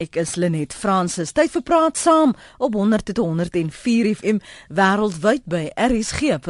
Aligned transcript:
Ek 0.00 0.16
is 0.16 0.38
Lenet 0.40 0.72
Fransis. 0.72 1.34
Tyd 1.36 1.50
vir 1.52 1.60
praat 1.68 1.98
saam 2.00 2.30
op 2.56 2.72
100 2.72 3.10
tot 3.10 3.18
104 3.20 4.08
FM 4.14 4.38
wêreldwyd 4.72 5.44
by 5.44 5.68
rsg.co.za. 5.76 6.48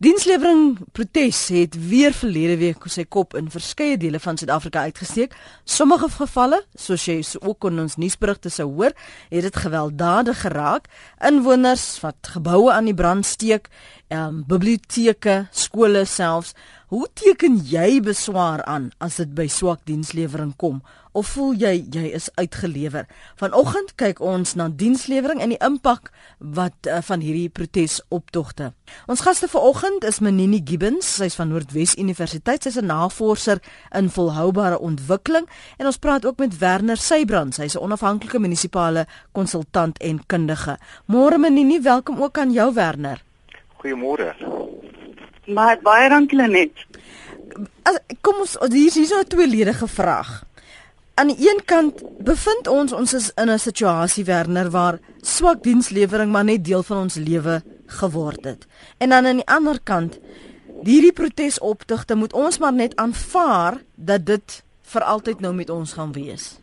Dienslewering 0.00 0.78
protes 0.96 1.48
het 1.52 1.76
weer 1.90 2.16
verlede 2.16 2.56
week 2.62 2.88
sy 2.88 3.04
kop 3.04 3.36
in 3.36 3.52
verskeie 3.52 4.00
dele 4.00 4.16
van 4.20 4.40
Suid-Afrika 4.40 4.80
uitgesteek. 4.88 5.36
Sommige 5.68 6.08
gevalle, 6.14 6.62
soos 6.72 7.04
jy 7.04 7.20
ook 7.42 7.68
in 7.68 7.84
ons 7.84 7.98
nuusberigte 8.00 8.48
sou 8.52 8.72
hoor, 8.72 8.96
het 9.28 9.44
dit 9.44 9.56
gewelddadig 9.66 10.40
geraak. 10.40 10.88
Inwoners 11.20 12.00
wat 12.00 12.32
geboue 12.32 12.72
aan 12.72 12.88
die 12.88 12.96
brand 12.96 13.28
steek, 13.28 13.68
um, 14.08 14.40
biblioteke, 14.48 15.46
skole 15.52 16.04
selfs. 16.08 16.56
Hoe 16.86 17.08
teken 17.14 17.56
jy 17.66 18.00
beswaar 18.00 18.62
aan 18.64 18.90
as 18.98 19.16
dit 19.16 19.34
by 19.34 19.48
swak 19.50 19.80
dienslewering 19.84 20.54
kom? 20.56 20.82
of 21.16 21.30
voel 21.32 21.54
jy 21.56 21.72
jy 21.92 22.10
is 22.16 22.28
uitgelewer? 22.36 23.06
Vanoggend 23.40 23.94
kyk 24.00 24.20
ons 24.20 24.54
na 24.58 24.68
dienslewering 24.68 25.40
en 25.40 25.54
die 25.54 25.60
impak 25.64 26.10
wat 26.38 26.88
uh, 26.90 27.00
van 27.06 27.24
hierdie 27.24 27.48
protesoptogte. 27.52 28.72
Ons 29.10 29.24
gaste 29.24 29.48
vanoggend 29.48 30.04
is 30.08 30.20
Menini 30.24 30.60
Gibbons, 30.64 31.08
sy's 31.18 31.38
van 31.38 31.50
Noordwes 31.52 31.96
Universiteit, 31.96 32.66
sy's 32.66 32.76
'n 32.76 32.90
navorser 32.92 33.62
in 33.96 34.10
volhoubare 34.12 34.78
ontwikkeling 34.78 35.48
en 35.78 35.86
ons 35.86 35.98
praat 35.98 36.26
ook 36.26 36.38
met 36.38 36.58
Werner 36.58 36.96
Seybrand, 36.96 37.56
hy's 37.56 37.76
'n 37.76 37.84
onafhanklike 37.84 38.38
munisipale 38.38 39.06
konsultant 39.32 39.98
en 39.98 40.20
kundige. 40.26 40.78
Môre 41.06 41.38
Menini, 41.38 41.80
welkom 41.80 42.22
ook 42.22 42.38
aan 42.38 42.52
jou 42.52 42.74
Werner. 42.74 43.22
Goeiemôre. 43.80 44.34
Maar 45.46 45.78
baie 45.82 46.08
dankie 46.08 46.48
net. 46.48 46.86
Kom 48.20 48.42
ons 48.42 48.58
hier 48.72 48.86
is 48.86 49.08
so 49.08 49.18
'n 49.20 49.26
tweeledige 49.26 49.86
vraag 49.86 50.46
aan 51.16 51.26
die 51.32 51.48
een 51.48 51.62
kant 51.64 52.02
bevind 52.24 52.68
ons 52.68 52.92
ons 52.92 53.12
is 53.14 53.30
in 53.40 53.50
'n 53.50 53.58
situasie 53.58 54.24
Werner 54.24 54.70
waar 54.70 54.98
swak 55.20 55.62
dienslewering 55.62 56.30
maar 56.32 56.44
net 56.44 56.64
deel 56.64 56.82
van 56.82 56.96
ons 56.96 57.14
lewe 57.14 57.62
geword 57.86 58.44
het. 58.44 58.66
En 58.98 59.08
dan 59.08 59.26
aan 59.26 59.36
die 59.36 59.46
ander 59.46 59.80
kant 59.82 60.20
hierdie 60.82 61.12
protesoptogte 61.12 62.14
moet 62.14 62.32
ons 62.32 62.58
maar 62.58 62.72
net 62.72 62.96
aanvaar 62.96 63.80
dat 63.94 64.26
dit 64.26 64.64
vir 64.82 65.02
altyd 65.02 65.40
nou 65.40 65.54
met 65.54 65.70
ons 65.70 65.92
gaan 65.92 66.12
wees. 66.12 66.60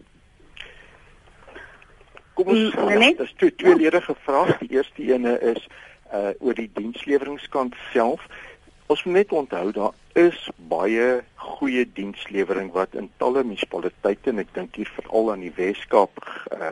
Kom 2.33 2.47
ons 2.47 2.75
mm, 2.75 2.97
net 2.97 3.17
dis 3.17 3.33
twee 3.37 3.55
tweeledige 3.55 4.15
vrae. 4.23 4.57
Die 4.59 4.69
eerste 4.69 5.01
ene 5.01 5.39
is 5.39 5.67
uh 6.13 6.29
oor 6.39 6.53
die 6.53 6.69
diensleweringskant 6.73 7.75
self. 7.91 8.21
Ons 8.93 9.03
moet 9.03 9.15
net 9.15 9.31
onthou 9.33 9.71
daar 9.73 9.93
is 10.21 10.39
baie 10.69 11.05
goeie 11.41 11.83
dienslewering 11.97 12.67
wat 12.75 12.93
in 12.99 13.07
talle 13.17 13.41
munisipaliteite 13.41 14.29
en 14.29 14.41
ek 14.43 14.51
dink 14.53 14.75
hier 14.77 14.91
veral 14.99 15.31
aan 15.33 15.41
die 15.41 15.53
Wes-Kaap 15.55 16.19
uh, 16.53 16.69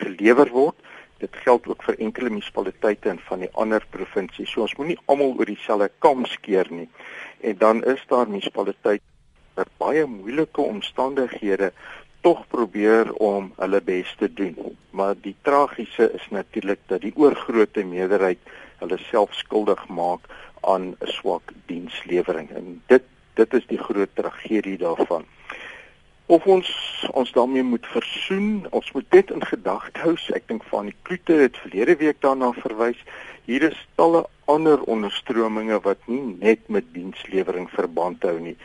gelewer 0.00 0.50
word. 0.50 0.80
Dit 1.22 1.36
geld 1.44 1.68
ook 1.70 1.84
vir 1.86 2.00
enkele 2.02 2.32
munisipaliteite 2.32 3.12
en 3.12 3.20
van 3.28 3.44
die 3.44 3.50
ander 3.62 3.86
provinsies. 3.94 4.50
So 4.50 4.64
ons 4.66 4.74
moenie 4.80 4.98
almal 5.06 5.36
oor 5.38 5.52
dieselfde 5.52 5.92
kam 6.02 6.26
skeer 6.32 6.72
nie. 6.74 6.88
En 7.46 7.60
dan 7.62 7.84
is 7.92 8.02
daar 8.10 8.26
munisipaliteite 8.26 9.06
wat 9.54 9.70
baie 9.78 10.02
moeilike 10.10 10.64
omstandighede 10.64 11.70
tog 12.26 12.42
probeer 12.50 13.12
om 13.22 13.52
hulle 13.60 13.82
bes 13.92 14.10
te 14.18 14.26
doen. 14.26 14.58
Maar 14.90 15.14
die 15.22 15.36
tragiese 15.46 16.10
is 16.18 16.26
natuurlik 16.34 16.82
dat 16.90 17.06
die 17.06 17.14
oorgrootste 17.14 17.86
meerderheid 17.86 18.42
hulle 18.82 18.98
self 19.06 19.38
skuldig 19.38 19.86
maak 19.86 20.26
aan 20.64 20.96
'n 21.00 21.12
swak 21.18 21.52
dienslewering 21.66 22.50
en 22.50 22.82
dit 22.86 23.02
dit 23.34 23.54
is 23.54 23.66
die 23.66 23.78
groot 23.78 24.10
tragedie 24.14 24.78
daarvan. 24.78 25.24
Of 26.26 26.46
ons 26.46 26.68
ons 27.12 27.32
daarmee 27.32 27.62
moet 27.62 27.86
versoen, 27.86 28.66
ons 28.70 28.92
moet 28.92 29.04
dit 29.08 29.30
in 29.30 29.44
gedagte 29.44 30.00
hou. 30.00 30.14
Ek 30.32 30.48
dink 30.48 30.64
van 30.70 30.88
die 30.88 30.96
Kloete 31.02 31.32
het 31.32 31.56
verlede 31.56 31.96
week 32.00 32.20
daarna 32.24 32.52
verwys. 32.52 33.00
Hier 33.44 33.62
is 33.62 33.86
talle 33.94 34.24
ander 34.44 34.80
onderstrominge 34.82 35.80
wat 35.84 36.00
nie 36.08 36.36
net 36.40 36.68
met 36.68 36.88
dienslewering 36.92 37.68
verband 37.70 38.22
hou 38.22 38.38
nie. 38.40 38.56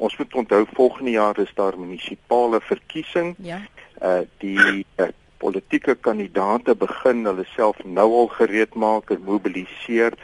Ons 0.00 0.16
moet 0.16 0.34
onthou 0.34 0.64
volgende 0.72 1.10
jaar 1.10 1.38
is 1.38 1.52
daar 1.54 1.78
munisipale 1.78 2.60
verkiesing. 2.60 3.34
Ja. 3.38 3.60
Uh 4.00 4.22
die 4.38 4.86
uh, 4.96 5.08
politieke 5.42 5.94
kandidaate 5.94 6.74
begin 6.78 7.26
hulle 7.26 7.44
self 7.54 7.84
nou 7.84 8.08
al 8.22 8.30
gereed 8.38 8.74
maak 8.74 9.10
en 9.10 9.24
mobiliseer 9.26 10.16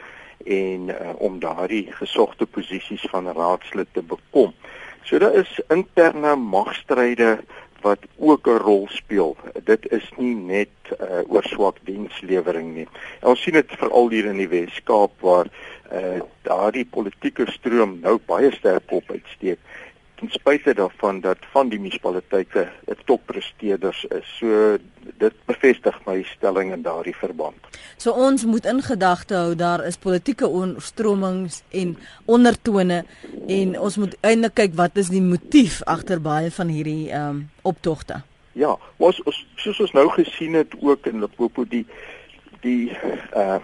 en 0.45 0.89
uh, 0.89 1.13
om 1.17 1.39
daardie 1.39 1.91
gesogte 1.91 2.45
posisies 2.45 3.05
van 3.11 3.27
raadslid 3.27 3.87
te 3.91 4.01
bekom. 4.01 4.53
So 5.03 5.17
daar 5.17 5.33
is 5.33 5.61
interne 5.67 6.35
magstryde 6.35 7.39
wat 7.81 7.99
ook 8.17 8.47
'n 8.47 8.57
rol 8.57 8.87
speel. 8.91 9.37
Dit 9.63 9.91
is 9.91 10.11
nie 10.17 10.35
net 10.35 10.69
uh, 10.99 11.21
oor 11.27 11.43
swak 11.43 11.77
dienslewering 11.83 12.73
nie. 12.75 12.87
Ons 13.21 13.41
sien 13.41 13.53
dit 13.53 13.71
veral 13.77 14.09
hier 14.09 14.25
in 14.25 14.37
die 14.37 14.47
Wes-Kaap 14.47 15.11
waar 15.19 15.47
uh, 15.91 16.19
daardie 16.41 16.85
politieke 16.85 17.51
stroom 17.51 17.99
nou 18.01 18.19
baie 18.25 18.51
sterk 18.51 18.91
op 18.91 19.11
uitsteek 19.11 19.59
ten 20.19 20.29
spyte 20.31 20.73
daarvan 20.73 21.21
dat 21.21 21.37
van 21.51 21.69
die 21.69 21.79
munisipaliteite 21.79 22.71
'n 22.87 22.97
toppresteerders 23.05 24.05
is. 24.05 24.27
So 24.39 24.77
dit 25.17 25.33
bevestig 25.45 25.99
my 26.05 26.23
stelling 26.23 26.71
in 26.71 26.81
daardie 26.81 27.15
verband. 27.15 27.57
So 27.97 28.11
ons 28.11 28.45
moet 28.45 28.65
in 28.65 28.81
gedagte 28.81 29.35
hou 29.35 29.55
daar 29.55 29.85
is 29.85 29.97
politieke 29.97 30.75
stromings 30.77 31.63
en 31.69 31.97
ondertone 32.25 33.05
en 33.47 33.79
ons 33.79 33.97
moet 33.97 34.17
eintlik 34.21 34.53
kyk 34.53 34.73
wat 34.73 34.97
is 34.97 35.09
die 35.09 35.21
motief 35.21 35.83
agter 35.83 36.21
baie 36.21 36.51
van 36.51 36.67
hierdie 36.67 37.11
ehm 37.11 37.29
um, 37.29 37.49
optogte. 37.61 38.21
Ja, 38.51 38.77
ons, 38.97 39.23
ons 39.23 39.47
soos 39.55 39.79
ons 39.79 39.91
nou 39.91 40.09
gesien 40.09 40.53
het 40.53 40.75
ook 40.81 41.05
in 41.05 41.19
Limpopo 41.19 41.65
die 41.65 41.85
die 42.61 42.91
uh 43.35 43.57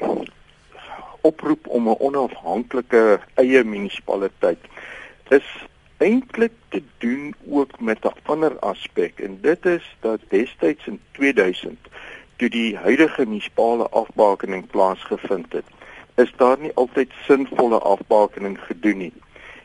oproep 1.26 1.68
om 1.68 1.90
'n 1.90 2.00
onafhanklike 2.00 3.20
eie 3.34 3.64
munisipaliteit 3.64 4.60
is 5.30 5.48
eintlik 5.98 6.52
te 6.70 6.84
doen 6.98 7.36
ook 7.50 7.80
met 7.80 8.04
'n 8.04 8.18
ander 8.24 8.60
aspek 8.60 9.20
en 9.20 9.38
dit 9.42 9.66
is 9.66 9.96
dat 10.00 10.20
destyds 10.30 10.88
in 10.88 11.00
2000 11.12 11.78
toe 12.36 12.50
die 12.50 12.78
huidige 12.78 13.26
munisipale 13.26 13.88
afbakening 13.90 14.68
plaasgevind 14.68 15.54
het, 15.54 15.66
is 16.16 16.34
daar 16.38 16.60
nie 16.60 16.72
altyd 16.76 17.12
sinvolle 17.28 17.80
afbakening 17.80 18.60
gedoen 18.60 18.98
nie. 18.98 19.14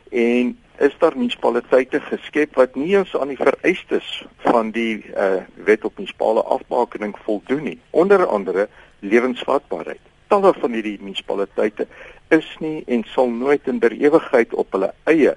En 0.09 0.57
is 0.77 0.95
daar 0.99 1.17
munisipaliteite 1.17 1.99
geskep 1.99 2.55
wat 2.55 2.75
nie 2.75 2.95
eens 2.95 3.15
aan 3.17 3.27
die 3.27 3.39
vereistes 3.39 4.25
van 4.37 4.71
die 4.71 5.03
uh, 5.05 5.43
wet 5.65 5.83
op 5.83 5.97
munisipale 5.97 6.43
afbakening 6.43 7.15
voldoen 7.23 7.63
nie. 7.63 7.79
Onder 7.89 8.25
andere 8.27 8.67
lewensvatbaarheid. 8.99 9.99
Talle 10.27 10.53
van 10.59 10.71
hierdie 10.71 10.97
munisipaliteite 11.01 11.87
is 12.27 12.55
nie 12.59 12.83
en 12.87 13.03
sal 13.03 13.29
nooit 13.29 13.67
in 13.67 13.79
der 13.79 13.91
ewigheid 13.91 14.53
op 14.53 14.71
hulle 14.71 14.93
eie 15.03 15.35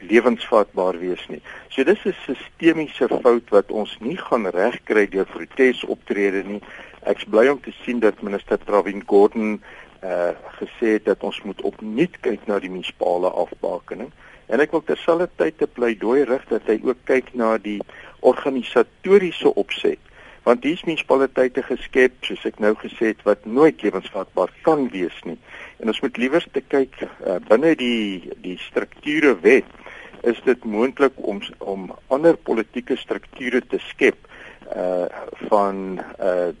lewensvatbaar 0.00 0.98
wees 0.98 1.26
nie. 1.28 1.42
So 1.68 1.84
dis 1.84 2.04
'n 2.04 2.14
sistemiese 2.26 3.08
fout 3.08 3.50
wat 3.50 3.70
ons 3.70 3.96
nie 4.00 4.16
gaan 4.16 4.46
regkry 4.46 5.06
deur 5.08 5.26
protesoptrede 5.26 6.42
nie. 6.44 6.62
Ek's 7.02 7.24
bly 7.24 7.48
om 7.48 7.60
te 7.60 7.72
sien 7.84 8.00
dat 8.00 8.22
minister 8.22 8.58
Travin 8.58 9.02
Gordhan 9.06 9.60
uh 10.02 10.32
gesê 10.60 10.96
het 10.96 11.04
dat 11.04 11.22
ons 11.22 11.42
moet 11.42 11.60
opnuut 11.62 12.20
kyk 12.20 12.46
na 12.46 12.58
die 12.58 12.70
munisipale 12.70 13.30
afbakening 13.30 14.10
en 14.46 14.62
ek 14.62 14.72
wil 14.74 14.82
terselfdertyd 14.84 15.62
'n 15.62 15.74
pleidooi 15.78 16.24
rig 16.24 16.44
dat 16.48 16.68
hy 16.70 16.78
ook 16.82 17.00
kyk 17.04 17.34
na 17.34 17.56
die 17.58 17.80
organisatoriese 18.20 19.54
opset 19.54 19.98
want 20.46 20.62
hier 20.62 20.78
is 20.78 20.84
munisipaliteite 20.86 21.62
geskep 21.62 22.12
soos 22.28 22.44
ek 22.46 22.60
nou 22.62 22.74
gesê 22.78 23.10
het 23.12 23.22
wat 23.26 23.46
nooit 23.46 23.82
lewensvatbaar 23.82 24.52
kan 24.62 24.88
wees 24.94 25.16
nie 25.24 25.38
en 25.80 25.88
ons 25.92 26.00
moet 26.00 26.16
liewer 26.16 26.44
te 26.52 26.62
kyk 26.68 26.94
uh, 27.02 27.40
binne 27.48 27.74
die 27.74 28.30
die 28.44 28.58
strukture 28.68 29.34
wet 29.42 29.68
is 30.26 30.40
dit 30.44 30.64
moontlik 30.64 31.12
om 31.16 31.42
om 31.58 31.90
ander 32.06 32.36
politieke 32.36 32.96
strukture 32.96 33.62
te 33.66 33.78
skep 33.90 34.18
uh 34.76 35.06
van 35.50 36.00
uh 36.20 36.52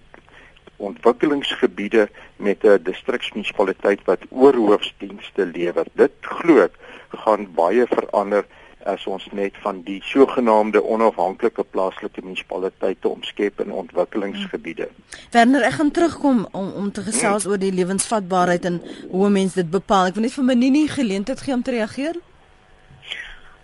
ontwikkelingsgebiede 0.76 2.08
met 2.36 2.64
'n 2.64 2.82
distriksmunisipaliteit 2.82 4.04
wat 4.04 4.20
oorhoofsdienste 4.28 5.46
lewer. 5.46 5.86
Dit 5.92 6.12
glo 6.20 6.68
gaan 7.08 7.48
baie 7.54 7.86
verander 7.86 8.44
as 8.84 9.06
ons 9.06 9.26
net 9.32 9.54
van 9.62 9.80
die 9.82 10.02
sogenaamde 10.04 10.82
onafhanklike 10.84 11.64
plaaslike 11.70 12.22
munisipaliteite 12.22 13.08
omskep 13.08 13.60
in 13.60 13.72
ontwikkelingsgebiede. 13.72 14.88
Werner, 15.30 15.66
ek 15.66 15.78
gaan 15.80 15.90
terugkom 15.90 16.46
om 16.52 16.70
om 16.70 16.92
te 16.92 17.02
gesels 17.02 17.42
hmm. 17.42 17.52
oor 17.52 17.58
die 17.58 17.72
lewensvatbaarheid 17.72 18.64
en 18.64 18.80
hoe 19.10 19.30
mense 19.30 19.54
dit 19.54 19.70
bepaal. 19.70 20.06
Ek 20.06 20.14
wil 20.14 20.22
net 20.28 20.38
vir 20.38 20.44
Minini 20.44 20.86
geleentheid 20.88 21.40
gee 21.40 21.54
om 21.54 21.62
te 21.62 21.70
reageer. 21.70 22.20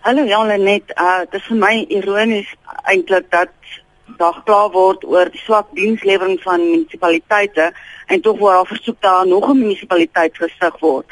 Hallo 0.03 0.25
Jan 0.27 0.49
net, 0.65 0.89
uh 0.99 1.21
dit 1.31 1.37
is 1.39 1.45
vir 1.47 1.59
my 1.63 1.77
ironies 1.95 2.49
eintlik 2.91 3.29
dat 3.31 3.53
daar 4.19 4.41
kla 4.49 4.65
word 4.75 5.05
oor 5.07 5.29
die 5.31 5.39
swak 5.45 5.69
dienslewering 5.79 6.41
van 6.43 6.59
munisipaliteite 6.59 7.69
en 8.11 8.25
tog 8.25 8.41
word 8.41 8.57
daar 8.57 8.71
versoek 8.73 8.99
dat 9.07 9.31
nog 9.31 9.47
'n 9.47 9.61
munisipaliteit 9.61 10.35
gestig 10.43 10.81
word. 10.81 11.07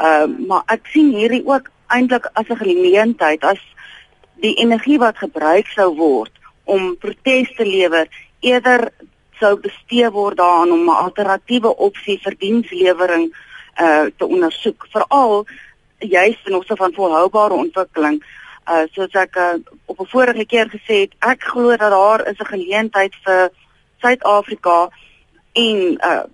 Uh 0.00 0.24
maar 0.48 0.62
ek 0.72 0.88
sien 0.88 1.12
hierdie 1.12 1.44
ook 1.44 1.68
eintlik 1.92 2.30
as 2.32 2.48
'n 2.48 2.62
geleentheid 2.64 3.44
as 3.44 3.60
die 4.40 4.54
energie 4.56 4.98
wat 4.98 5.20
gebruik 5.20 5.66
sou 5.76 5.92
word 5.96 6.32
om 6.64 6.96
protes 6.96 7.52
te 7.56 7.66
lewer 7.66 8.08
eerder 8.40 8.88
sou 9.36 9.56
bestee 9.60 10.10
word 10.10 10.36
daaraan 10.36 10.72
om 10.72 10.88
'n 10.88 11.02
alternatiewe 11.04 11.76
opsie 11.76 12.18
vir 12.24 12.34
dienslewering 12.38 13.34
uh 13.76 14.06
te 14.16 14.26
ondersoek 14.26 14.86
veral 14.92 15.44
juis 16.00 16.42
ten 16.44 16.54
opsigte 16.54 16.82
van 16.82 16.92
volhoubare 16.94 17.54
ontwikkeling 17.54 18.22
uh 18.70 18.84
soos 18.92 19.12
ek 19.12 19.36
uh, 19.36 19.54
op 19.86 20.00
'n 20.00 20.12
vorige 20.12 20.44
keer 20.46 20.68
gesê 20.68 20.96
het 21.04 21.14
ek 21.18 21.42
glo 21.42 21.76
dat 21.76 21.90
daar 21.90 22.26
is 22.28 22.38
'n 22.38 22.52
geleentheid 22.54 23.14
vir 23.24 23.50
Suid-Afrika 24.00 24.88
en 25.52 25.98
uh 26.10 26.24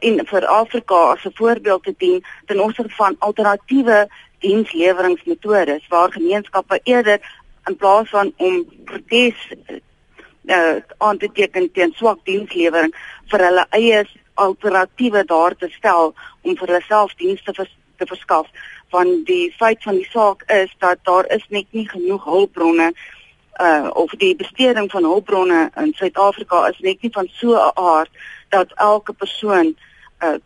in 0.00 0.26
vir 0.26 0.46
Afrika 0.46 0.94
as 1.12 1.24
'n 1.24 1.34
voorbeeld 1.34 1.82
te 1.82 1.94
dien 1.98 2.24
ten 2.46 2.60
opsigte 2.60 2.94
van 2.94 3.16
alternatiewe 3.18 4.08
diensleweringsmetodes 4.38 5.88
waar 5.88 6.12
gemeenskappe 6.12 6.80
eerder 6.82 7.20
in 7.64 7.76
plaas 7.76 8.08
van 8.08 8.32
om 8.36 8.64
protes 8.84 9.48
uh, 10.44 10.76
aan 10.98 11.18
te 11.18 11.30
teken 11.32 11.72
teen 11.72 11.92
swak 11.96 12.18
dienslewering 12.24 12.94
vir 13.32 13.44
hulle 13.46 13.66
eie 13.70 14.04
alternatiewe 14.34 15.24
daar 15.24 15.56
te 15.56 15.68
stel 15.70 16.14
om 16.42 16.56
vir 16.56 16.66
hulle 16.66 16.82
self 16.88 17.14
dienste 17.14 17.54
vers, 17.54 17.76
te 17.96 18.06
verskaf 18.06 18.48
want 18.90 19.26
die 19.26 19.52
feit 19.56 19.82
van 19.82 19.94
die 19.94 20.08
saak 20.10 20.42
is 20.50 20.74
dat 20.78 20.98
daar 21.02 21.26
is 21.26 21.44
net 21.48 21.66
nie 21.70 21.88
genoeg 21.88 22.24
hulpbronne 22.24 22.92
uh 23.60 23.90
of 23.92 24.10
die 24.10 24.36
besteding 24.36 24.90
van 24.90 25.04
hulpbronne 25.04 25.70
in 25.76 25.92
Suid-Afrika 25.94 26.66
is 26.68 26.78
net 26.78 27.02
nie 27.02 27.10
van 27.12 27.28
so 27.32 27.54
'n 27.54 27.70
aard 27.74 28.10
dat 28.48 28.72
elke 28.74 29.12
persoon 29.12 29.76
'n 30.20 30.40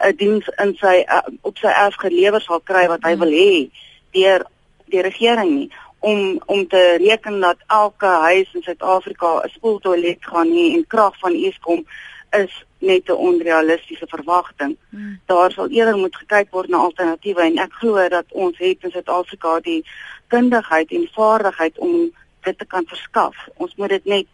uh, 0.00 0.16
diens 0.16 0.48
in 0.48 0.76
sy 0.76 1.04
uh, 1.08 1.22
op 1.40 1.58
sy 1.58 1.66
erf 1.66 1.94
gelewer 1.94 2.40
sal 2.40 2.60
kry 2.60 2.86
wat 2.88 3.02
hy 3.02 3.12
hmm. 3.12 3.20
wil 3.20 3.32
hê 3.32 3.70
deur 4.10 4.46
die 4.86 5.02
regering 5.02 5.50
nie 5.50 5.70
om 5.98 6.40
om 6.46 6.68
te 6.68 6.96
reken 6.98 7.40
dat 7.40 7.56
elke 7.66 8.06
huis 8.06 8.48
in 8.54 8.62
Suid-Afrika 8.62 9.40
'n 9.44 9.48
spoeltoilet 9.48 10.18
gaan 10.20 10.48
hê 10.48 10.66
en 10.74 10.86
krag 10.86 11.18
van 11.18 11.34
Eskom 11.34 11.86
is 12.30 12.64
net 12.78 13.08
'n 13.08 13.12
onrealistiese 13.12 14.06
verwagting. 14.06 14.76
Hmm. 14.90 15.20
Daar 15.26 15.52
sal 15.52 15.68
eerder 15.68 15.96
moet 15.96 16.16
gekyk 16.16 16.50
word 16.50 16.68
na 16.68 16.76
alternatiewe 16.76 17.42
en 17.42 17.58
ek 17.58 17.72
glo 17.72 18.08
dat 18.08 18.24
ons 18.28 18.58
het 18.58 18.78
in 18.80 18.90
Suid-Afrika 18.90 19.60
die 19.60 19.84
kundigheid 20.26 20.90
en 20.90 21.08
vaardigheid 21.12 21.78
om 21.78 22.10
dit 22.42 22.58
te 22.58 22.66
kan 22.66 22.84
verskaf. 22.86 23.36
Ons 23.56 23.74
moet 23.76 23.88
dit 23.88 24.04
net 24.04 24.26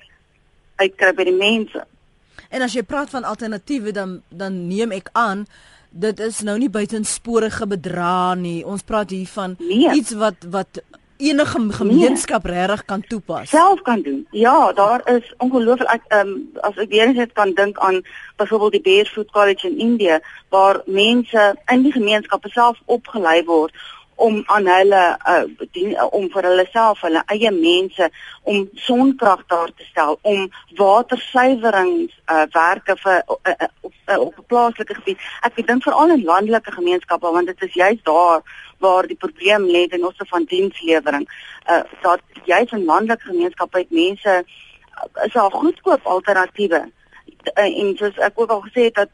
uitkry 0.77 1.15
by 1.15 1.25
die 1.25 1.39
mense. 1.39 1.85
En 2.49 2.63
as 2.63 2.73
jy 2.73 2.83
praat 2.83 3.11
van 3.11 3.25
alternatiewe 3.25 3.93
dan 3.93 4.23
dan 4.29 4.67
neem 4.69 4.91
ek 4.91 5.09
aan 5.13 5.47
dit 5.93 6.21
is 6.21 6.41
nou 6.41 6.57
nie 6.59 6.71
buitensporige 6.73 7.67
bedra 7.69 8.35
nie. 8.35 8.65
Ons 8.65 8.83
praat 8.83 9.11
hier 9.13 9.29
van 9.29 9.57
nee. 9.59 9.91
iets 9.93 10.15
wat 10.17 10.47
wat 10.51 10.81
enige 11.29 11.61
gemeenskap 11.79 12.45
nee. 12.45 12.53
regtig 12.53 12.85
kan 12.85 13.05
toepas. 13.09 13.49
Self 13.49 13.83
kan 13.83 14.03
doen. 14.03 14.27
Ja, 14.31 14.73
daar 14.73 15.01
is 15.15 15.35
ongelooflik 15.39 15.89
ek 15.89 16.05
ehm 16.09 16.29
um, 16.29 16.51
as 16.61 16.77
ek 16.77 16.91
weer 16.91 17.15
net 17.15 17.33
kan 17.33 17.55
dink 17.55 17.79
aan 17.79 18.03
byvoorbeeld 18.37 18.73
die 18.73 18.87
Bears 18.89 19.13
Food 19.13 19.31
College 19.31 19.69
in 19.69 19.79
Indië 19.79 20.21
waar 20.49 20.83
mense 20.87 21.55
in 21.67 21.83
die 21.83 21.93
gemeenskappe 21.93 22.49
self 22.49 22.79
opgelei 22.85 23.45
word 23.45 23.75
om 24.15 24.43
aan 24.47 24.67
hulle 24.67 25.03
uh, 25.29 25.67
dien, 25.73 25.91
uh, 25.91 26.07
om 26.15 26.29
vir 26.31 26.47
hulle 26.47 26.67
self 26.71 27.01
hulle 27.07 27.23
eie 27.35 27.51
mense 27.55 28.09
om 28.43 28.69
sonkrag 28.87 29.45
daar 29.51 29.73
te 29.77 29.87
stel 29.89 30.19
om 30.23 30.45
watersuiwerings 30.79 32.13
uh, 32.31 32.45
werke 32.55 32.97
vir 33.03 33.23
uh, 33.23 33.55
uh, 33.55 33.71
op, 33.81 33.95
uh, 34.07 34.19
op 34.21 34.35
'n 34.39 34.47
plaaslike 34.47 34.95
gebied. 35.01 35.19
Ek 35.43 35.67
dink 35.67 35.83
veral 35.83 36.15
in 36.17 36.25
landelike 36.25 36.73
gemeenskappe 36.73 37.33
want 37.39 37.47
dit 37.47 37.63
is 37.69 37.75
juist 37.75 38.05
daar 38.05 38.43
waar 38.83 39.07
die 39.07 39.19
probleem 39.25 39.67
lê 39.71 39.87
in 39.89 40.07
ons 40.07 40.29
van 40.35 40.45
dienslewering. 40.51 41.27
Uh 41.71 41.83
dat 42.03 42.43
jy 42.51 42.61
van 42.75 42.85
landelike 42.85 43.31
gemeenskappe 43.31 43.85
het 43.85 43.91
mense 43.91 44.35
uh, 44.43 45.25
is 45.27 45.33
daar 45.33 45.51
goedkoop 45.51 46.07
alternatiewe. 46.15 46.83
Uh, 47.55 47.69
en 47.81 47.97
soos 47.97 48.19
ek 48.19 48.41
ook 48.41 48.51
al 48.51 48.65
gesê 48.67 48.89
het 48.89 48.99
dat 49.03 49.13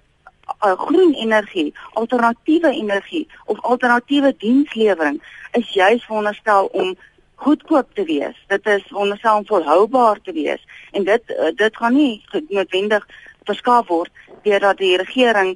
uh, 0.65 0.73
groen 0.87 1.15
energie, 1.15 1.75
alternatiewe 1.93 2.71
energie 2.71 3.27
of 3.45 3.61
alternatiewe 3.61 4.35
dienslewering 4.39 5.23
is 5.53 5.73
juis 5.73 6.05
veronderstel 6.05 6.67
om 6.73 6.97
goedkoop 7.35 7.95
te 7.95 8.05
wees. 8.05 8.45
Dit 8.47 8.67
is 8.67 8.83
veronderstel 8.89 9.37
om 9.37 9.47
volhoubaar 9.47 10.21
te 10.23 10.33
wees 10.33 10.65
en 10.91 11.05
dit 11.05 11.35
uh, 11.37 11.53
dit 11.55 11.77
gaan 11.77 11.95
nie 11.95 12.25
noodwendig 12.49 13.07
verskaaf 13.49 13.87
word 13.89 14.11
deurdat 14.45 14.81
die 14.83 14.97
regering 15.01 15.55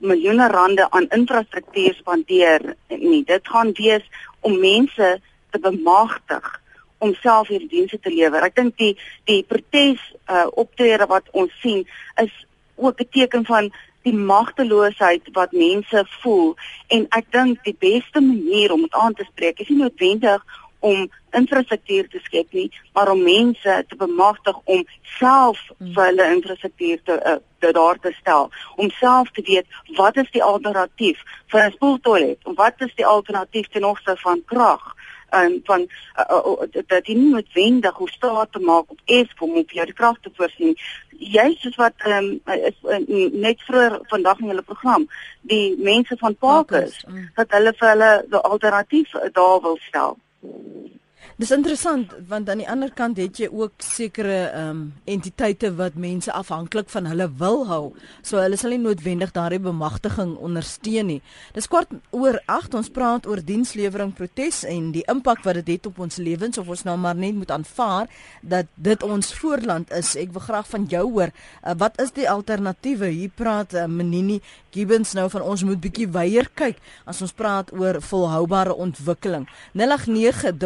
miljoene 0.00 0.48
rande 0.48 0.90
aan 0.90 1.08
infrastruktuur 1.14 1.94
spandeer 1.94 2.74
nie. 2.88 3.24
Dit 3.24 3.48
gaan 3.48 3.72
wees 3.72 4.04
om 4.40 4.58
mense 4.60 5.20
te 5.50 5.58
bemagtig 5.58 6.60
om 6.98 7.14
self 7.14 7.48
hierdie 7.48 7.68
dienste 7.68 7.98
te 8.02 8.10
lewer. 8.10 8.42
Ek 8.42 8.56
dink 8.58 8.76
die 8.78 8.94
die 9.30 9.42
protes 9.46 10.02
uh, 10.26 10.46
optrede 10.58 11.06
wat 11.10 11.28
ons 11.32 11.54
sien 11.62 11.86
is 12.22 12.32
ook 12.76 13.00
'n 13.00 13.08
teken 13.10 13.44
van 13.44 13.70
die 14.02 14.14
magteloosheid 14.14 15.28
wat 15.32 15.52
mense 15.52 16.04
voel 16.22 16.56
en 16.88 17.06
ek 17.10 17.32
dink 17.34 17.64
die 17.64 17.76
beste 17.78 18.20
manier 18.20 18.72
om 18.72 18.82
dit 18.86 18.94
aan 18.94 19.14
te 19.14 19.26
spreek 19.30 19.60
is 19.60 19.68
nie 19.68 19.82
noodwendig 19.82 20.44
om 20.78 21.10
infrastruktuur 21.30 22.08
te 22.08 22.20
skep 22.22 22.52
nie, 22.52 22.70
maar 22.94 23.10
om 23.10 23.22
mense 23.22 23.84
te 23.88 23.96
bemagtig 23.96 24.56
om 24.64 24.84
self 25.18 25.60
hmm. 25.78 25.92
vir 25.94 26.04
hulle 26.04 26.28
infrastruktuur 26.36 27.02
te, 27.04 27.18
uh, 27.32 27.36
te 27.58 27.72
daar 27.72 27.98
te 27.98 28.12
stel, 28.20 28.50
om 28.76 28.90
self 28.90 29.30
te 29.30 29.42
weet 29.46 29.66
wat 29.96 30.16
is 30.16 30.30
die 30.30 30.42
alternatief 30.42 31.22
vir 31.52 31.64
'n 31.64 31.72
spoeltoilet 31.72 32.38
en 32.46 32.54
wat 32.54 32.80
is 32.86 32.94
die 32.94 33.06
alternatief 33.06 33.68
ten 33.68 33.84
opsigte 33.84 34.20
van 34.22 34.44
krag 34.44 34.94
en 35.30 35.60
van 35.64 35.80
uh, 35.80 36.36
uh, 36.46 36.82
dat 36.86 37.06
jy 37.06 37.14
nie 37.14 37.32
noodwendig 37.32 37.96
hoef 38.00 38.10
staat 38.10 38.52
te 38.52 38.62
maak 38.64 38.90
op 38.90 39.00
Eskom 39.04 39.52
om 39.52 39.66
vir 39.66 39.80
jou 39.80 39.86
die 39.90 39.96
krag 39.96 40.20
te 40.24 40.32
voorsien. 40.36 40.76
Jy 41.18 41.48
soos 41.60 41.76
wat 41.80 42.06
um, 42.08 42.30
is 42.54 42.78
uh, 42.88 43.00
net 43.34 43.60
vroeër 43.66 43.98
vandag 44.12 44.40
in 44.40 44.52
hulle 44.52 44.64
program, 44.64 45.08
die 45.50 45.76
mense 45.84 46.16
van 46.20 46.36
Parkers 46.36 47.02
mm. 47.04 47.28
dat 47.36 47.52
hulle 47.56 47.74
vir 47.80 47.92
hulle 47.92 48.12
'n 48.30 48.42
alternatief 48.52 49.12
daar 49.32 49.60
wil 49.66 49.78
stel. 49.88 50.16
Dis 51.38 51.52
interessant 51.54 52.10
want 52.26 52.48
aan 52.50 52.58
die 52.58 52.66
ander 52.66 52.90
kant 52.90 53.14
het 53.22 53.38
jy 53.38 53.46
ook 53.46 53.84
sekere 53.86 54.38
ehm 54.48 54.70
um, 54.70 54.78
entiteite 55.06 55.68
wat 55.78 55.94
mense 55.94 56.32
afhanklik 56.34 56.88
van 56.90 57.06
hulle 57.06 57.28
wil 57.38 57.60
hou. 57.68 57.82
So 58.26 58.40
hulle 58.42 58.56
sal 58.58 58.74
nie 58.74 58.80
noodwendig 58.82 59.30
daardie 59.36 59.60
bemagtiging 59.62 60.32
ondersteun 60.34 61.06
nie. 61.06 61.20
Dis 61.54 61.70
kwart 61.70 61.94
oor 62.10 62.40
8 62.50 62.74
ons 62.80 62.90
praat 62.90 63.28
oor 63.30 63.38
dienslewering 63.38 64.10
protes 64.18 64.64
en 64.66 64.88
die 64.96 65.04
impak 65.06 65.44
wat 65.46 65.60
dit 65.60 65.70
het 65.76 65.86
op 65.86 66.00
ons 66.02 66.18
lewens 66.18 66.58
of 66.58 66.72
ons 66.74 66.82
nou 66.88 66.96
maar 66.98 67.14
net 67.14 67.38
moet 67.38 67.54
aanvaar 67.54 68.10
dat 68.42 68.66
dit 68.74 69.06
ons 69.06 69.30
voorland 69.38 69.94
is. 69.94 70.16
Ek 70.18 70.34
wil 70.34 70.42
graag 70.42 70.66
van 70.74 70.90
jou 70.90 71.04
hoor, 71.06 71.30
uh, 71.30 71.76
wat 71.78 72.02
is 72.02 72.10
die 72.18 72.26
alternatiewe? 72.26 73.12
Hier 73.14 73.30
praat 73.30 73.78
uh, 73.78 73.86
Menini 73.86 74.40
Gibbons 74.74 75.14
nou 75.14 75.28
van 75.30 75.46
ons 75.46 75.62
moet 75.64 75.78
bietjie 75.80 76.10
weier 76.18 76.50
kyk 76.58 76.82
as 77.06 77.22
ons 77.22 77.32
praat 77.32 77.70
oor 77.78 78.02
volhoubare 78.10 78.74
ontwikkeling. 78.74 79.46
089 79.78 80.58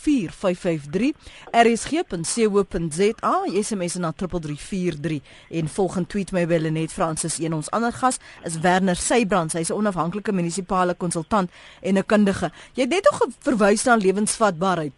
0891104553 0.00 1.12
rsg.co.za 1.50 3.44
SMS 3.62 3.94
na 3.94 4.12
3343 4.12 5.20
en 5.48 5.68
volgens 5.68 6.06
tweet 6.08 6.32
my 6.32 6.46
by 6.46 6.58
Lenet 6.60 6.92
Francis 6.92 7.38
een 7.38 7.54
ons 7.54 7.70
ander 7.70 7.92
gas 7.92 8.18
is 8.44 8.58
Werner 8.60 8.96
Seybrand 8.96 9.52
hy's 9.52 9.70
'n 9.70 9.76
onafhanklike 9.76 10.32
munisipale 10.32 10.94
konsultant 10.94 11.50
en 11.80 11.98
'n 11.98 12.06
kundige 12.06 12.50
jy 12.74 12.82
het 12.82 12.90
net 12.90 13.08
nog 13.10 13.26
verwys 13.38 13.84
na 13.84 13.96
lewensvatbaarheid 13.96 14.92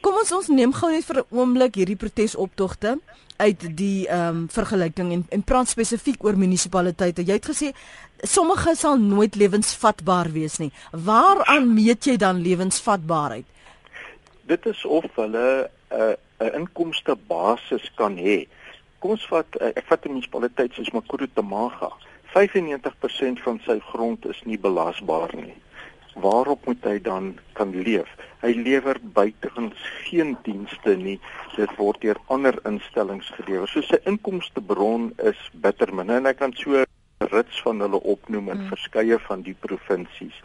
kom 0.00 0.14
ons 0.14 0.32
ons 0.32 0.48
neem 0.48 0.72
gou 0.72 0.90
net 0.90 1.04
vir 1.04 1.16
'n 1.16 1.26
oomblik 1.30 1.74
hierdie 1.74 1.96
protesoptogte 1.96 2.98
uit 3.36 3.76
die 3.76 4.08
ehm 4.08 4.36
um, 4.36 4.48
vergelyking 4.48 5.12
en 5.12 5.24
en 5.28 5.42
praat 5.42 5.68
spesifiek 5.68 6.24
oor 6.24 6.36
munisipaliteite. 6.36 7.24
Jy 7.24 7.32
het 7.32 7.48
gesê 7.50 7.72
sommige 8.22 8.74
sal 8.76 8.96
nooit 8.96 9.34
lewensvatbaar 9.34 10.32
wees 10.32 10.56
nie. 10.58 10.72
Waaraan 10.92 11.74
meet 11.74 12.04
jy 12.04 12.16
dan 12.16 12.40
lewensvatbaarheid? 12.40 13.44
Dit 14.46 14.66
is 14.66 14.84
of 14.84 15.04
hulle 15.14 15.70
'n 15.90 15.96
uh, 16.00 16.14
'n 16.46 16.54
inkomste 16.60 17.16
basis 17.26 17.90
kan 17.94 18.16
hê. 18.16 18.46
Kom 18.98 19.10
ons 19.10 19.26
vat 19.28 19.46
uh, 19.60 19.72
ek 19.74 19.86
vat 19.90 20.04
'n 20.04 20.12
munisipaliteit 20.12 20.72
soos 20.74 20.90
Makuru 20.90 21.26
Tamaga. 21.34 21.90
95% 22.34 23.42
van 23.46 23.60
sy 23.66 23.78
grond 23.90 24.26
is 24.26 24.40
nie 24.44 24.58
belasbaar 24.58 25.32
nie. 25.34 25.56
Waarop 26.14 26.66
moet 26.66 26.84
hy 26.84 26.98
dan 27.00 27.38
kan 27.52 27.72
leef? 27.72 28.08
Hy 28.40 28.52
lewer 28.52 28.98
buitens 29.00 29.80
geen 30.04 30.36
dienste 30.42 30.96
nie. 30.96 31.20
Dit 31.56 31.72
word 31.76 32.00
deur 32.00 32.20
ander 32.26 32.58
instellings 32.64 33.28
gelewer. 33.38 33.68
So 33.68 33.80
sy 33.80 33.98
inkomstebron 34.04 35.12
is 35.24 35.40
bitter 35.52 35.94
min 35.94 36.10
en 36.10 36.26
ek 36.26 36.38
kan 36.38 36.52
so 36.56 36.84
rits 37.32 37.62
van 37.64 37.80
hulle 37.80 38.00
opnoem 38.00 38.50
in 38.52 38.60
hmm. 38.60 38.68
verskeie 38.68 39.18
van 39.28 39.42
die 39.42 39.56
provinsies 39.60 40.36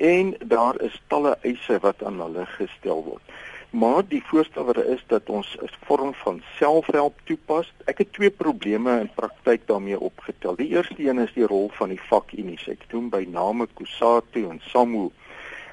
en 0.00 0.34
daar 0.48 0.80
is 0.80 0.96
talle 1.12 1.36
eise 1.44 1.78
wat 1.84 2.02
aan 2.04 2.20
hulle 2.20 2.46
gestel 2.56 3.04
word. 3.04 3.22
Maar 3.70 4.02
die 4.08 4.22
voorstel 4.26 4.64
wat 4.64 4.80
is 4.82 5.02
dat 5.06 5.28
ons 5.28 5.56
'n 5.62 5.68
vorm 5.86 6.14
van 6.14 6.42
selfhelp 6.58 7.20
toepas. 7.24 7.72
Ek 7.84 7.98
het 7.98 8.12
twee 8.12 8.30
probleme 8.30 9.00
in 9.00 9.10
praktyk 9.14 9.66
daarmee 9.66 10.00
opgetel. 10.00 10.56
Die 10.56 10.68
eerste 10.68 10.98
een 10.98 11.18
is 11.18 11.32
die 11.32 11.46
rol 11.46 11.70
van 11.72 11.88
die 11.88 12.00
vakunie. 12.00 12.58
Ek 12.66 12.82
doen 12.88 13.08
by 13.08 13.26
name 13.30 13.68
Kusatu 13.74 14.48
en 14.48 14.60
Samu. 14.62 15.10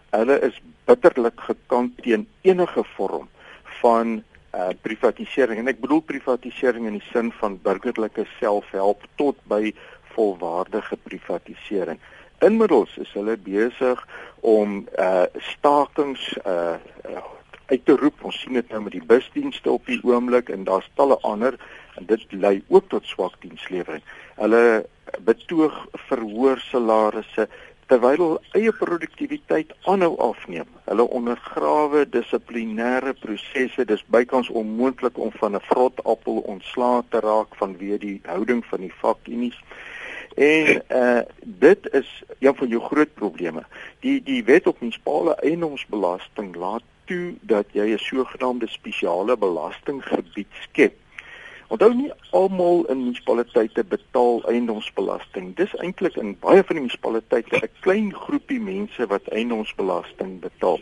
Hulle 0.10 0.40
is 0.40 0.62
bitterlik 0.86 1.40
gekant 1.40 1.98
teen 2.04 2.28
enige 2.42 2.84
vorm 2.84 3.30
van 3.64 4.24
uh 4.54 4.70
privatisering 4.82 5.60
en 5.60 5.68
ek 5.68 5.82
bedoel 5.82 6.02
privatisering 6.02 6.86
in 6.86 6.94
die 6.94 7.08
sin 7.12 7.32
van 7.32 7.60
burgerlike 7.62 8.26
selfhelp 8.40 9.04
tot 9.16 9.36
by 9.44 9.74
volwaardige 10.16 10.98
privatisering. 11.04 12.00
Inmiddels 12.46 12.98
is 13.02 13.12
hulle 13.18 13.38
besig 13.38 14.04
om 14.46 14.84
uh 15.00 15.26
stakings 15.52 16.38
uh, 16.46 16.78
uh 17.10 17.26
uit 17.68 17.86
te 17.86 17.96
roep. 18.00 18.22
Ons 18.24 18.38
sien 18.40 18.56
dit 18.56 18.70
nou 18.72 18.82
met 18.86 18.94
die 18.96 19.04
busdienste 19.04 19.72
op 19.72 19.90
die 19.92 20.00
oomblik 20.08 20.50
en 20.54 20.64
daar's 20.64 20.88
talle 20.96 21.18
ander 21.28 21.58
en 22.00 22.06
dit 22.08 22.24
lei 22.32 22.62
ook 22.68 22.88
tot 22.94 23.06
swak 23.06 23.36
dienslewering. 23.44 24.04
Hulle 24.38 24.86
betoog 25.28 25.76
verhoor 26.08 26.62
salarisse 26.70 27.48
terwyl 27.88 28.20
hul 28.20 28.38
eie 28.60 28.72
produktiwiteit 28.76 29.72
aanhou 29.88 30.14
afneem. 30.24 30.68
Hulle 30.88 31.06
ondergrawe 31.20 32.04
dissiplinêre 32.12 33.14
prosesse. 33.20 33.86
Dis 33.88 34.04
bykans 34.12 34.50
onmoontlik 34.62 35.18
om 35.18 35.32
van 35.40 35.56
'n 35.56 35.64
vrot 35.70 36.04
appel 36.04 36.44
ontslae 36.54 37.04
te 37.10 37.20
raak 37.24 37.56
vanweë 37.62 37.98
die 38.00 38.20
houding 38.26 38.66
van 38.66 38.82
die 38.82 38.94
vakunies. 39.04 39.60
En 40.38 40.84
uh 40.90 41.22
dit 41.44 41.90
is 41.94 42.24
een 42.40 42.56
van 42.56 42.68
jou 42.68 42.82
groot 42.82 43.14
probleme. 43.14 43.64
Die 44.00 44.22
die 44.24 44.44
wet 44.44 44.68
op 44.68 44.80
munisipale 44.80 45.36
eiendomsbelasting 45.36 46.56
laat 46.56 46.84
toe 47.06 47.34
dat 47.42 47.66
jy 47.72 47.94
'n 47.94 47.98
sogenaamde 47.98 48.68
spesiale 48.68 49.38
belastinggebied 49.38 50.54
skep 50.62 50.94
Onthou 51.68 51.92
nie 51.94 52.12
almal 52.32 52.86
in 52.88 53.02
munisipaliteite 53.02 53.84
betaal 53.84 54.38
eiendomsbelasting. 54.48 55.50
Dis 55.60 55.74
eintlik 55.84 56.16
in 56.16 56.38
baie 56.40 56.62
van 56.64 56.78
die 56.78 56.84
munisipaliteite 56.86 57.60
'n 57.60 57.72
klein 57.84 58.14
groepie 58.16 58.60
mense 58.60 59.08
wat 59.08 59.28
eiendomsbelasting 59.28 60.40
betaal. 60.40 60.80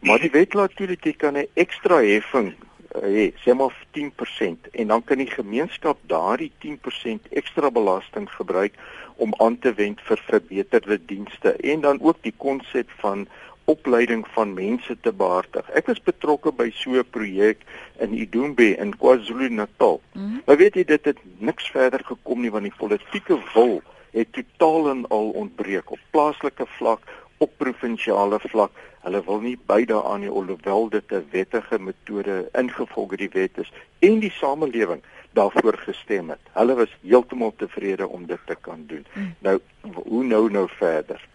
Maar 0.00 0.18
die 0.18 0.30
wet 0.30 0.54
laat 0.54 0.74
toe 0.76 0.86
dat 0.86 1.04
jy 1.04 1.12
kan 1.12 1.38
'n 1.38 1.46
ekstra 1.54 2.02
heffing 2.02 2.54
hê, 3.02 3.32
sê 3.44 3.54
maar 3.54 3.74
10% 3.96 4.70
en 4.72 4.86
dan 4.92 5.04
kan 5.04 5.18
die 5.18 5.30
gemeenskap 5.30 5.98
daardie 6.10 6.52
10% 6.64 7.28
ekstra 7.30 7.70
belasting 7.70 8.28
gebruik 8.30 8.74
om 9.16 9.34
aan 9.38 9.58
te 9.58 9.72
wend 9.74 10.00
vir 10.08 10.22
verbeterde 10.28 10.98
dienste 11.06 11.52
en 11.52 11.80
dan 11.80 12.00
ook 12.00 12.22
die 12.22 12.34
konsep 12.36 12.90
van 13.02 13.26
opleiding 13.66 14.22
van 14.34 14.54
mense 14.54 14.94
te 15.02 15.12
behartig. 15.12 15.66
Ek 15.74 15.88
was 15.90 16.02
betrokke 16.02 16.52
by 16.54 16.70
so 16.70 16.94
'n 16.94 17.10
projek 17.10 17.64
in 17.98 18.14
Idumbe 18.14 18.76
in 18.78 18.94
KwaZulu-Natal. 18.96 20.00
Mm 20.12 20.22
-hmm. 20.22 20.42
Maar 20.46 20.56
weet 20.56 20.74
jy 20.74 20.84
dit 20.84 21.04
het 21.04 21.18
niks 21.38 21.70
verder 21.70 22.04
gekom 22.04 22.40
nie 22.40 22.50
want 22.50 22.64
die 22.64 22.78
politieke 22.78 23.38
wil 23.54 23.82
het 24.10 24.32
totaal 24.32 24.88
en 24.90 25.06
al 25.08 25.28
ontbreek 25.30 25.90
op 25.90 25.98
plaaslike 26.10 26.66
vlak, 26.66 27.00
op 27.38 27.50
provinsiale 27.56 28.40
vlak. 28.48 28.72
Hulle 29.04 29.22
wil 29.26 29.40
nie 29.40 29.58
by 29.66 29.84
daaraan 29.84 30.20
nie 30.20 30.30
alhoewel 30.30 30.88
dit 30.88 31.12
'n 31.12 31.26
wettige 31.30 31.78
metode 31.78 32.48
ingevolge 32.52 33.16
die 33.16 33.30
wet 33.32 33.58
is 33.58 33.72
en 33.98 34.18
die 34.20 34.30
samelewing 34.30 35.02
daarvoor 35.32 35.78
gestem 35.78 36.30
het. 36.30 36.40
Hulle 36.52 36.74
was 36.74 36.96
heeltemal 37.00 37.52
tevrede 37.56 38.08
om 38.08 38.26
dit 38.26 38.40
te 38.46 38.56
kan 38.60 38.84
doen. 38.86 39.06
Mm. 39.12 39.34
Nou 39.38 39.60
hoe 39.94 40.24
nou 40.24 40.50
nou 40.50 40.68
verder? 40.78 41.28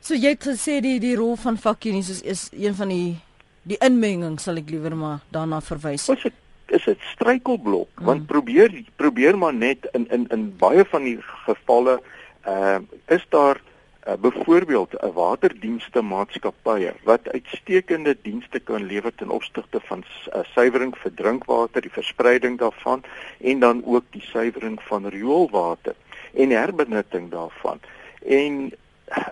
So 0.00 0.14
jy 0.14 0.28
het 0.28 0.46
gesê 0.46 0.80
die 0.80 1.00
die 1.00 1.16
rol 1.16 1.36
van 1.36 1.58
vakunies 1.58 2.08
is 2.08 2.20
is 2.22 2.48
een 2.52 2.74
van 2.74 2.88
die 2.88 3.18
die 3.62 3.78
inmenging 3.78 4.40
sal 4.40 4.56
ek 4.56 4.70
liewer 4.70 4.96
maar 4.96 5.18
daarna 5.28 5.60
verwys. 5.60 6.06
Wat 6.06 6.24
is 6.24 6.32
is 6.70 6.84
dit 6.84 7.00
struikelblok 7.00 7.88
mm. 7.98 8.04
want 8.04 8.26
probeer 8.26 8.82
probeer 8.96 9.38
maar 9.38 9.54
net 9.54 9.88
in 9.92 10.06
in 10.10 10.26
in 10.28 10.56
baie 10.56 10.84
van 10.84 11.02
die 11.02 11.18
gevalle 11.46 12.00
uh, 12.46 12.78
is 13.06 13.26
daar 13.28 13.60
uh, 14.06 14.14
byvoorbeeld 14.14 14.92
'n 15.02 15.12
waterdienste 15.12 16.02
maatskappye 16.02 16.94
wat 17.04 17.28
uitstekende 17.28 18.16
dienste 18.22 18.58
kan 18.60 18.82
lewer 18.82 19.14
ten 19.14 19.30
opsigte 19.30 19.80
van 19.80 20.04
uh, 20.04 20.40
suiwering 20.54 20.96
vir 20.98 21.14
drinkwater, 21.14 21.80
die 21.80 21.92
verspreiding 21.92 22.58
daarvan 22.58 23.02
en 23.40 23.58
dan 23.58 23.82
ook 23.84 24.04
die 24.10 24.22
suiwering 24.22 24.82
van 24.82 25.06
rioolwater 25.06 25.94
en 26.34 26.50
herbenutting 26.50 27.30
daarvan. 27.30 27.80
En 28.26 28.72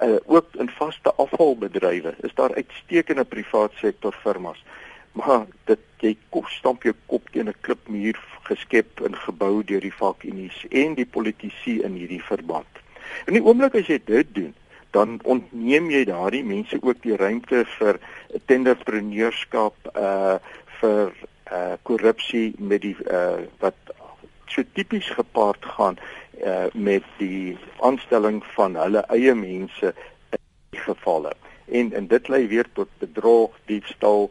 uh, 0.03 0.17
ook 0.27 0.47
in 0.53 0.71
vaste 0.71 1.15
afvalbedrywe 1.15 2.15
is 2.21 2.35
daar 2.35 2.55
uitstekende 2.55 3.25
privaat 3.25 3.73
sektor 3.75 4.13
firmas. 4.13 4.65
Maar 5.13 5.47
dit 5.65 5.79
jy 5.99 6.17
kop 6.29 6.47
stamp 6.47 6.83
jou 6.83 6.95
kop 7.07 7.31
teen 7.31 7.49
'n 7.49 7.61
klipmuur 7.61 8.19
geskep 8.43 9.01
en 9.01 9.17
gebou 9.17 9.65
deur 9.65 9.81
die 9.81 9.95
vakunies 9.95 10.67
en 10.71 10.95
die 10.95 11.07
politici 11.07 11.81
in 11.83 11.93
hierdie 11.93 12.23
verband. 12.23 12.71
In 13.27 13.37
die 13.39 13.45
oomblik 13.45 13.75
as 13.75 13.91
jy 13.91 14.01
dit 14.05 14.35
doen, 14.35 14.55
dan 14.91 15.19
ontneem 15.25 15.91
jy 15.91 16.05
daardie 16.09 16.45
mense 16.45 16.79
ook 16.81 17.03
die 17.05 17.17
ruimte 17.17 17.65
vir 17.79 18.01
tenderpreneurskap 18.51 19.93
uh 19.95 20.39
vir 20.81 21.13
uh 21.53 21.75
korrupsie 21.83 22.55
met 22.59 22.83
die 22.87 22.97
uh 23.05 23.45
wat 23.61 23.77
so 24.49 24.65
tipies 24.73 25.11
gepaard 25.13 25.65
gaan 25.77 25.99
uh, 26.45 26.67
met 26.73 27.05
die 27.19 27.59
aanstelling 27.85 28.41
van 28.55 28.77
hulle 28.77 29.05
eie 29.13 29.35
mense 29.35 29.93
in 30.31 30.81
gevalle. 30.87 31.35
En 31.69 31.93
en 31.93 32.07
dit 32.07 32.29
lei 32.29 32.47
weer 32.49 32.69
tot 32.73 32.89
bedrog, 32.99 33.57
diefstal, 33.67 34.31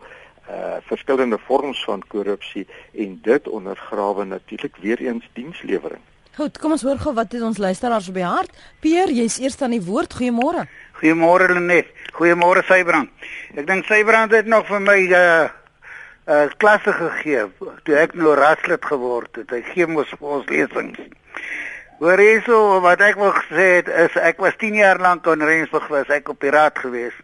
uh 0.50 0.77
verskillende 0.89 1.38
vorms 1.38 1.84
van 1.84 2.03
korrupsie 2.07 2.67
en 2.91 3.19
dit 3.22 3.48
ondergrawe 3.48 4.25
natuurlik 4.25 4.75
weer 4.81 5.00
eens 5.00 5.29
dienslewering. 5.34 6.01
Goed, 6.38 6.60
kom 6.62 6.75
ons 6.75 6.84
hoor 6.86 7.00
gou 7.01 7.15
wat 7.17 7.32
het 7.34 7.41
ons 7.41 7.58
luisteraars 7.58 8.12
op 8.12 8.17
die 8.20 8.25
hart. 8.27 8.51
Peer, 8.84 9.10
jy's 9.10 9.39
eers 9.41 9.56
aan 9.65 9.72
die 9.74 9.82
woord. 9.82 10.13
Goeiemôre. 10.20 10.67
Goeiemôre 11.00 11.48
Lenet. 11.50 11.89
Goeiemôre 12.13 12.62
Sybrand. 12.67 13.10
Ek 13.58 13.65
dink 13.65 13.88
Sybrand 13.89 14.36
het 14.38 14.46
nog 14.46 14.67
vir 14.70 14.84
my 14.86 14.98
uh 15.17 15.48
uh 16.27 16.44
klasse 16.62 16.94
gegee 16.94 17.48
toe 17.88 17.98
ek 17.98 18.13
nou 18.13 18.36
raslid 18.38 18.86
geword 18.86 19.41
het. 19.41 19.50
Hy 19.50 19.63
gee 19.72 19.89
mos 19.89 20.13
vir 20.13 20.36
ons 20.38 20.46
lesings. 20.51 21.01
Hoor 22.03 22.22
hierso 22.22 22.60
wat 22.86 23.01
ek 23.01 23.17
wil 23.17 23.34
gesê 23.39 23.67
het 23.79 23.89
is 24.06 24.22
ek 24.22 24.38
was 24.46 24.62
10 24.62 24.77
jaar 24.77 25.01
lank 25.01 25.25
in 25.34 25.41
Rensburg 25.41 25.89
was 25.89 26.13
ek 26.13 26.29
op 26.29 26.46
die 26.46 26.53
raad 26.53 26.77
gewees. 26.77 27.17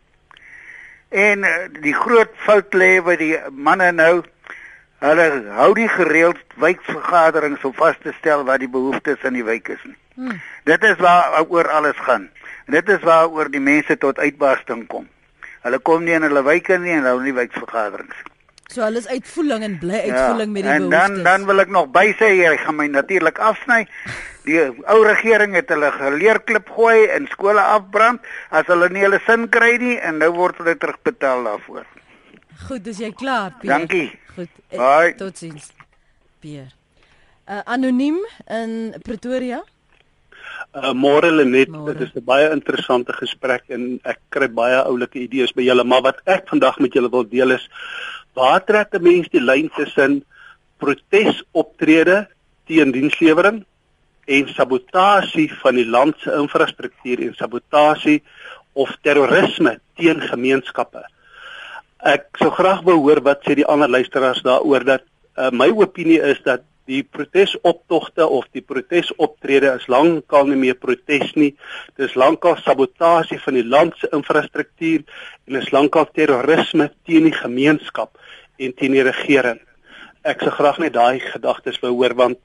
En 1.14 1.46
eh, 1.46 1.68
die 1.86 1.94
groot 1.94 2.34
fout 2.48 2.74
lê 2.74 2.96
by 3.06 3.20
die 3.22 3.36
manne 3.54 3.94
nou 3.94 4.24
hulle 5.04 5.28
hou 5.58 5.72
nie 5.78 5.90
gereeld 5.92 6.58
wijkvergaderings 6.64 7.64
om 7.68 7.74
vas 7.76 7.98
te 8.04 8.14
stel 8.20 8.46
wat 8.48 8.62
die 8.64 8.72
behoeftes 8.72 9.24
in 9.28 9.36
die 9.40 9.46
wijk 9.46 9.74
is 9.76 9.82
nie. 9.84 9.98
Hmm. 10.16 10.42
Dit 10.70 10.84
is 10.84 11.00
waar 11.02 11.42
oor 11.48 11.70
alles 11.70 11.98
gaan. 12.06 12.30
En 12.66 12.78
dit 12.78 12.90
is 12.90 13.02
waar 13.04 13.28
oor 13.28 13.50
die 13.52 13.64
mense 13.64 13.98
tot 13.98 14.20
uitbarsting 14.20 14.86
kom. 14.88 15.10
Hulle 15.64 15.80
kom 15.80 16.04
nie 16.04 16.16
in 16.16 16.24
hulle 16.28 16.44
wyke 16.44 16.78
nie 16.80 16.96
en 16.96 17.10
hou 17.10 17.20
nie 17.24 17.36
wijkvergaderings 17.36 18.22
nie. 18.24 18.32
So 18.74 18.82
alles 18.82 19.08
uitvoering 19.08 19.64
en 19.64 19.76
bly 19.78 20.00
uitvoering 20.08 20.48
ja, 20.48 20.54
met 20.54 20.64
die 20.64 20.72
en 20.72 20.88
behoeftes. 20.88 21.10
En 21.10 21.24
dan 21.24 21.24
dan 21.24 21.48
wil 21.50 21.64
ek 21.66 21.74
nog 21.76 21.90
by 21.94 22.06
sê 22.20 22.30
jy 22.40 22.54
gaan 22.64 22.80
my 22.80 22.88
natuurlik 22.90 23.40
afsny. 23.40 23.84
Die 24.48 24.60
ou 24.92 25.00
regering 25.06 25.56
het 25.56 25.70
hulle 25.72 25.92
geleerklip 25.94 26.72
gooi 26.76 27.06
en 27.16 27.28
skole 27.32 27.62
afbrand 27.62 28.24
as 28.50 28.68
hulle 28.72 28.90
nie 28.92 29.06
hulle 29.06 29.20
sin 29.28 29.46
kry 29.52 29.76
nie 29.84 29.98
en 30.00 30.18
nou 30.24 30.32
word 30.36 30.64
hulle 30.64 30.76
terugbetaal 30.80 31.46
daarvoor. 31.52 31.86
Goed, 32.68 32.84
dis 32.84 32.98
jy 32.98 33.12
klaar, 33.12 33.58
Pier. 33.60 33.70
Dankie. 33.70 34.20
Goed. 34.36 34.50
Eh, 34.70 35.14
totsiens. 35.18 35.72
Pier. 36.40 36.72
Uh, 37.50 37.60
anoniem 37.66 38.18
in 38.48 38.94
Pretoria. 39.04 39.64
Uh, 40.74 40.94
môre 40.94 41.30
Lenet, 41.32 41.70
dit 41.70 42.02
is 42.02 42.14
'n 42.16 42.24
baie 42.24 42.50
interessante 42.52 43.14
gesprek 43.14 43.64
en 43.70 44.00
ek 44.04 44.20
kry 44.30 44.48
baie 44.48 44.80
oulike 44.86 45.20
idees 45.20 45.52
by 45.52 45.62
julle, 45.62 45.84
maar 45.84 46.02
wat 46.02 46.22
ek 46.26 46.48
vandag 46.48 46.80
met 46.80 46.94
julle 46.94 47.10
wil 47.10 47.28
deel 47.28 47.52
is 47.52 47.70
Waar 48.34 48.64
trek 48.66 48.94
'n 48.94 49.04
mens 49.04 49.28
die 49.30 49.42
lyn 49.42 49.70
tussen 49.76 50.26
protesoptrede 50.82 52.28
teen 52.66 52.92
dienslewering 52.92 53.66
en 54.26 54.48
sabotasie 54.48 55.50
van 55.62 55.76
die 55.76 55.86
land 55.86 56.16
se 56.20 56.32
infrastruktuur 56.34 57.20
en 57.22 57.36
sabotasie 57.36 58.24
of 58.74 58.98
terrorisme 59.02 59.80
teen 59.96 60.22
gemeenskappe? 60.22 61.06
Ek 62.04 62.26
sou 62.36 62.50
graag 62.52 62.82
wou 62.84 62.98
hoor 63.06 63.22
wat 63.24 63.46
sê 63.48 63.56
die 63.56 63.68
ander 63.70 63.88
luisteraars 63.88 64.42
daaroor 64.44 64.84
dat 64.84 65.04
uh, 65.40 65.48
my 65.56 65.70
opinie 65.72 66.20
is 66.20 66.42
dat 66.44 66.66
die 66.92 67.00
protesoptogte 67.08 68.26
of 68.28 68.50
die 68.52 68.64
protesoptrede 68.68 69.70
is 69.78 69.86
lankal 69.88 70.50
nie 70.50 70.60
meer 70.60 70.76
protes 70.76 71.32
nie. 71.40 71.54
Dis 71.96 72.18
lankal 72.20 72.58
sabotasie 72.60 73.40
van 73.40 73.56
die 73.56 73.64
land 73.64 73.96
se 74.02 74.10
infrastruktuur 74.12 75.06
en 75.48 75.60
is 75.62 75.72
lankal 75.72 76.10
terrorisme 76.12 76.90
teen 77.08 77.30
die 77.30 77.38
gemeenskap 77.38 78.20
en 78.60 78.76
teen 78.76 78.98
die 78.98 79.06
regering. 79.08 79.62
Ek 80.28 80.44
sou 80.44 80.52
graag 80.58 80.82
net 80.84 80.98
daai 80.98 81.24
gedagtes 81.24 81.80
wou 81.84 81.94
hoor 82.02 82.18
want 82.20 82.42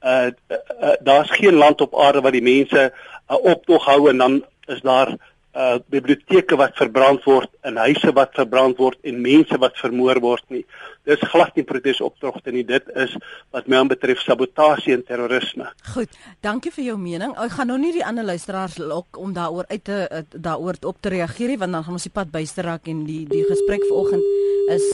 uh, 0.00 0.32
uh, 0.32 0.56
uh 0.56 0.96
daar's 1.04 1.36
geen 1.36 1.60
land 1.60 1.84
op 1.84 2.00
aarde 2.00 2.24
wat 2.24 2.32
die 2.32 2.44
mense 2.48 2.88
'n 2.88 2.88
uh, 3.28 3.44
optog 3.52 3.84
hou 3.92 4.08
en 4.08 4.24
dan 4.24 4.40
is 4.72 4.80
daar 4.80 5.18
uh 5.52 5.76
biblioteke 5.92 6.56
wat 6.56 6.76
verbrand 6.80 7.24
word 7.28 7.50
en 7.68 7.76
huise 7.76 8.12
wat 8.16 8.32
verbrand 8.38 8.78
word 8.80 8.98
en 9.04 9.20
mense 9.20 9.58
wat 9.60 9.76
vermoor 9.76 10.20
word 10.24 10.44
nie. 10.48 10.62
Dis 11.04 11.20
glad 11.32 11.56
nie 11.58 11.66
protesoptogte 11.68 12.54
nie. 12.54 12.64
Dit 12.64 12.88
is 12.96 13.12
wat 13.52 13.68
my 13.68 13.82
aanbetref 13.82 14.22
sabotasie 14.24 14.94
en 14.96 15.04
terrorisme. 15.04 15.68
Goed, 15.92 16.16
dankie 16.40 16.72
vir 16.72 16.92
jou 16.92 16.98
mening. 17.00 17.36
Ek 17.36 17.56
gaan 17.58 17.72
nou 17.72 17.78
nie 17.82 17.92
die 17.92 18.04
ander 18.06 18.24
luisteraars 18.24 18.78
lok 18.80 19.20
om 19.20 19.36
daaroor 19.36 19.68
uit 19.68 19.84
te 19.84 20.24
daaroor 20.32 20.80
op 20.88 21.00
te 21.00 21.12
reageer 21.12 21.52
nie 21.52 21.60
want 21.60 21.76
dan 21.76 21.84
gaan 21.84 22.00
ons 22.00 22.08
die 22.08 22.16
pad 22.16 22.32
byster 22.32 22.64
raak 22.64 22.88
en 22.88 23.04
die 23.08 23.24
die 23.28 23.44
gesprek 23.48 23.84
vanoggend 23.90 24.24
is 24.72 24.92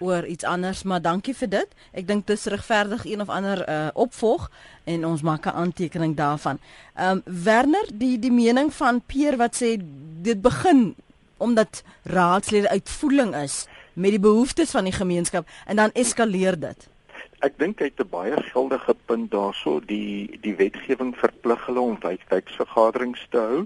oor 0.00 0.26
iets 0.26 0.44
anders, 0.44 0.82
maar 0.82 1.02
dankie 1.02 1.34
vir 1.36 1.48
dit. 1.48 1.76
Ek 1.92 2.06
dink 2.08 2.26
dit 2.26 2.38
is 2.38 2.48
regverdig 2.52 3.04
een 3.04 3.20
of 3.20 3.28
ander 3.28 3.62
uh, 3.68 3.88
opvolg 3.94 4.50
en 4.84 5.06
ons 5.06 5.22
maak 5.22 5.46
'n 5.46 5.56
aantekening 5.64 6.16
daarvan. 6.16 6.58
Ehm 6.94 7.20
um, 7.24 7.42
Werner, 7.44 7.86
die 7.92 8.18
die 8.18 8.32
mening 8.32 8.72
van 8.74 9.02
Peer 9.06 9.36
wat 9.36 9.56
sê 9.62 9.76
dit 10.22 10.40
begin 10.42 10.94
omdat 11.36 11.82
raadslede 12.02 12.68
uitvoering 12.68 13.34
is 13.36 13.66
met 13.92 14.10
die 14.10 14.20
behoeftes 14.20 14.70
van 14.70 14.84
die 14.84 14.92
gemeenskap 14.92 15.48
en 15.66 15.76
dan 15.76 15.90
eskaleer 15.92 16.60
dit. 16.60 16.89
Ek 17.40 17.54
dink 17.56 17.78
hy 17.80 17.86
het 17.88 18.00
'n 18.02 18.10
baie 18.12 18.36
geldige 18.52 18.94
punt 19.08 19.30
daarso 19.32 19.80
die 19.80 20.38
die 20.44 20.52
wetgewing 20.56 21.14
verplig 21.16 21.62
hulle 21.66 21.80
om 21.80 21.96
wijkwyksvergaderings 22.00 23.22
te 23.32 23.38
hou 23.38 23.60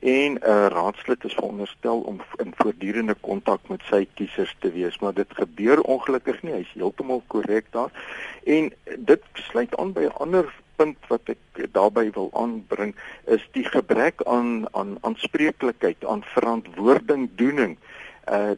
en 0.00 0.32
'n 0.34 0.38
uh, 0.42 0.66
raadslid 0.74 1.24
is 1.24 1.34
veronderstel 1.34 2.00
om 2.00 2.20
in 2.44 2.52
voortdurende 2.56 3.16
kontak 3.20 3.68
met 3.68 3.82
sy 3.90 4.06
kiesers 4.14 4.54
te 4.60 4.70
wees 4.72 4.98
maar 4.98 5.14
dit 5.14 5.34
gebeur 5.40 5.80
ongelukkig 5.80 6.42
nie 6.42 6.52
hy's 6.52 6.70
heeltemal 6.78 7.22
korrek 7.26 7.66
daar. 7.70 7.90
En 8.44 8.70
dit 8.98 9.22
sluit 9.32 9.76
aan 9.76 9.92
by 9.92 10.06
'n 10.06 10.18
ander 10.22 10.54
punt 10.76 10.98
wat 11.08 11.34
ek 11.34 11.68
daarbey 11.72 12.10
wil 12.14 12.30
aanbring 12.32 12.94
is 13.24 13.48
die 13.52 13.64
gebrek 13.64 14.22
aan 14.22 14.68
aan 14.70 14.98
aanspreeklikheid 15.00 16.04
aan 16.04 16.22
verantwoordingdoening 16.22 17.76
uh 18.30 18.54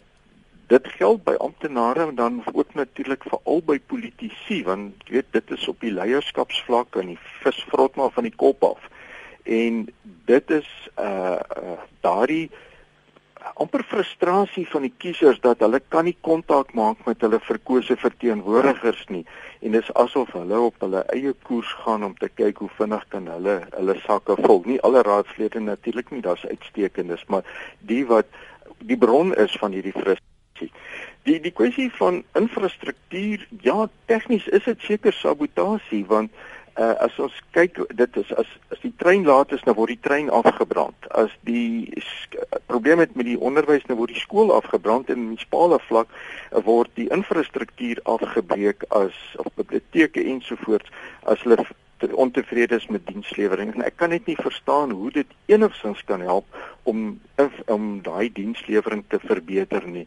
dit 0.68 0.88
geld 0.98 1.24
by 1.24 1.34
amptenare 1.40 2.06
en 2.06 2.14
dan 2.14 2.42
ook 2.52 2.74
natuurlik 2.74 3.24
vir 3.24 3.40
albei 3.44 3.78
politici 3.80 4.60
want 4.66 5.08
jy 5.08 5.18
weet 5.18 5.32
dit 5.32 5.50
is 5.56 5.68
op 5.68 5.80
die 5.80 5.92
leierskapsvlak 5.96 6.98
en 7.00 7.14
die 7.14 7.20
visvrot 7.42 7.96
maar 7.96 8.12
van 8.12 8.28
die 8.28 8.36
kop 8.36 8.64
af. 8.74 8.88
En 9.48 9.86
dit 10.28 10.50
is 10.60 10.72
uh, 11.00 11.40
uh 11.40 11.78
daardie 12.04 12.50
amper 13.58 13.82
frustrasie 13.82 14.66
van 14.68 14.84
die 14.84 14.92
kiesers 15.02 15.40
dat 15.40 15.62
hulle 15.64 15.80
kan 15.88 16.04
nie 16.04 16.16
kontak 16.20 16.74
maak 16.76 17.00
met 17.06 17.24
hulle 17.24 17.40
verkose 17.46 17.96
verteenwoordigers 17.96 19.06
nie 19.08 19.24
en 19.64 19.74
dis 19.74 19.90
asof 20.02 20.34
hulle 20.36 20.60
op 20.68 20.76
hulle 20.84 21.02
eie 21.16 21.32
koers 21.48 21.72
gaan 21.80 22.04
om 22.06 22.14
te 22.20 22.28
kyk 22.28 22.60
hoe 22.62 22.70
vinnig 22.76 23.08
kan 23.14 23.26
hulle 23.32 23.58
hulle 23.72 23.98
sakke 24.04 24.36
vul. 24.44 24.62
Nie 24.68 24.80
alle 24.86 25.02
raadslede 25.02 25.64
natuurlik 25.64 26.12
nie, 26.12 26.22
daar's 26.22 26.44
uitstekendes, 26.46 27.24
maar 27.32 27.46
die 27.80 28.04
wat 28.06 28.28
die 28.84 28.98
bron 29.00 29.34
is 29.34 29.56
van 29.58 29.72
hierdie 29.72 29.96
frustrasie 29.96 30.27
sabotasie. 30.58 30.72
Die 31.24 31.40
die 31.40 31.52
kwessie 31.52 31.90
van 31.98 32.24
infrastruktuur, 32.34 33.46
ja, 33.62 33.88
tegnies 34.06 34.46
is 34.48 34.64
dit 34.64 34.80
seker 34.80 35.12
sabotasie 35.12 36.04
want 36.06 36.30
uh, 36.78 36.94
as 37.02 37.18
ons 37.18 37.34
kyk 37.52 37.78
dit 37.96 38.16
is 38.16 38.32
as 38.34 38.46
as 38.72 38.80
die 38.82 38.92
trein 38.96 39.24
laat 39.24 39.52
is 39.52 39.64
nou 39.64 39.74
word 39.74 39.90
die 39.90 40.00
trein 40.00 40.30
afgebrand. 40.30 40.96
As 41.10 41.30
die 41.44 41.90
probleem 42.66 42.98
het 42.98 43.14
met 43.14 43.26
die 43.26 43.38
onderwys 43.38 43.86
nou 43.88 43.98
word 43.98 44.14
die 44.14 44.20
skool 44.20 44.52
afgebrand 44.54 45.10
en 45.10 45.28
munisipale 45.28 45.78
vlak 45.88 46.08
word 46.64 46.90
die 46.94 47.10
infrastruktuur 47.10 48.00
afgebreek 48.04 48.84
as 48.90 49.14
of 49.38 49.52
biblioteke 49.56 50.24
ensovoorts 50.24 50.88
as 51.26 51.42
hulle 51.44 51.58
ontevrede 52.14 52.76
is 52.76 52.86
met 52.86 53.06
dienslewering 53.06 53.72
en 53.74 53.82
ek 53.82 53.96
kan 53.98 54.12
net 54.14 54.28
nie 54.30 54.36
verstaan 54.38 54.92
hoe 54.94 55.10
dit 55.10 55.26
enigsins 55.50 56.04
kan 56.06 56.20
help 56.22 56.46
om 56.86 57.18
om 57.66 57.88
daai 58.06 58.30
dienslewering 58.32 59.02
te 59.10 59.18
verbeter 59.18 59.86
nie 59.86 60.06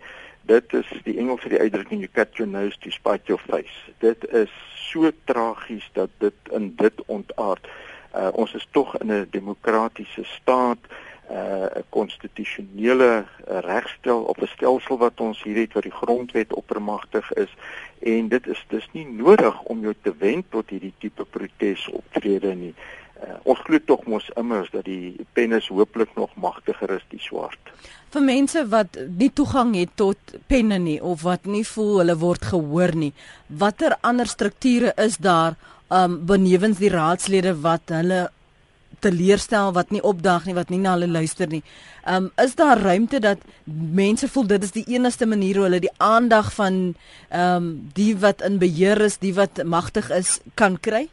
dit 0.51 0.73
is 0.73 0.89
die 1.07 1.17
Engelse 1.17 1.49
die 1.51 1.59
uitdrukking 1.59 2.03
you 2.03 2.11
cut 2.11 2.35
your 2.39 2.49
nose 2.49 2.77
to 2.83 2.91
spite 2.91 3.31
your 3.31 3.41
face. 3.47 3.93
Dit 4.03 4.27
is 4.35 4.51
so 4.75 5.11
tragies 5.29 5.87
dat 5.93 6.09
dit 6.23 6.51
in 6.51 6.73
dit 6.75 7.05
ontaard. 7.05 7.67
Uh, 8.15 8.27
ons 8.35 8.53
is 8.59 8.67
tog 8.71 8.97
in 8.99 9.11
'n 9.11 9.27
demokratiese 9.31 10.23
staat, 10.23 10.81
uh, 11.31 11.65
'n 11.79 11.83
konstitusionele 11.89 13.23
uh, 13.23 13.59
regstel 13.59 14.21
op 14.21 14.41
'n 14.41 14.51
stelsel 14.55 14.97
wat 14.97 15.19
ons 15.19 15.43
hier 15.43 15.57
het 15.57 15.73
wat 15.73 15.83
die 15.83 15.99
grondwet 16.01 16.53
oppermagtig 16.53 17.33
is 17.33 17.53
en 17.99 18.27
dit 18.27 18.47
is 18.47 18.65
dis 18.67 18.87
nie 18.91 19.07
nodig 19.07 19.61
om 19.61 19.81
jou 19.81 19.93
te 20.01 20.13
wend 20.17 20.45
tot 20.49 20.69
hierdie 20.69 20.93
tipe 20.97 21.25
protesoptrede 21.25 22.55
nie. 22.55 22.75
Uh, 22.75 23.00
ons 23.43 23.59
glo 23.65 23.79
tog 23.85 24.05
mos 24.09 24.29
immers 24.39 24.69
dat 24.73 24.85
die 24.85 25.25
pen 25.33 25.53
is 25.57 25.69
hooplik 25.71 26.13
nog 26.17 26.33
magtiger 26.35 26.97
as 26.97 27.05
die 27.13 27.21
swart. 27.21 27.71
Vir 28.11 28.25
mense 28.25 28.65
wat 28.71 28.97
nie 29.07 29.31
toegang 29.31 29.75
het 29.77 29.93
tot 29.95 30.35
penne 30.51 30.79
nie 30.81 30.99
of 31.01 31.23
wat 31.27 31.45
nie 31.45 31.63
voel 31.67 32.01
hulle 32.01 32.17
word 32.19 32.49
gehoor 32.51 32.95
nie, 32.95 33.13
watter 33.47 33.95
ander 34.01 34.27
strukture 34.27 34.93
is 34.97 35.17
daar 35.17 35.57
um 35.91 36.21
benewens 36.25 36.79
die 36.79 36.91
raadslede 36.91 37.55
wat 37.63 37.91
hulle 37.91 38.29
teleurstel 39.01 39.71
wat 39.73 39.91
nie 39.91 40.03
opdag 40.05 40.45
nie 40.45 40.55
wat 40.55 40.69
nie 40.69 40.79
na 40.81 40.93
hulle 40.95 41.09
luister 41.09 41.49
nie. 41.49 41.63
Um 42.07 42.29
is 42.41 42.55
daar 42.55 42.79
ruimte 42.81 43.19
dat 43.23 43.41
mense 43.65 44.27
voel 44.27 44.47
dit 44.51 44.67
is 44.67 44.75
die 44.75 44.85
enigste 44.95 45.25
manier 45.25 45.59
hoe 45.59 45.67
hulle 45.69 45.81
die 45.83 45.95
aandag 45.97 46.53
van 46.57 46.83
um 47.31 47.71
die 47.97 48.13
wat 48.17 48.43
in 48.45 48.59
beheer 48.61 49.01
is, 49.01 49.17
die 49.23 49.33
wat 49.33 49.63
magtig 49.65 50.11
is 50.15 50.39
kan 50.55 50.77
kry? 50.79 51.07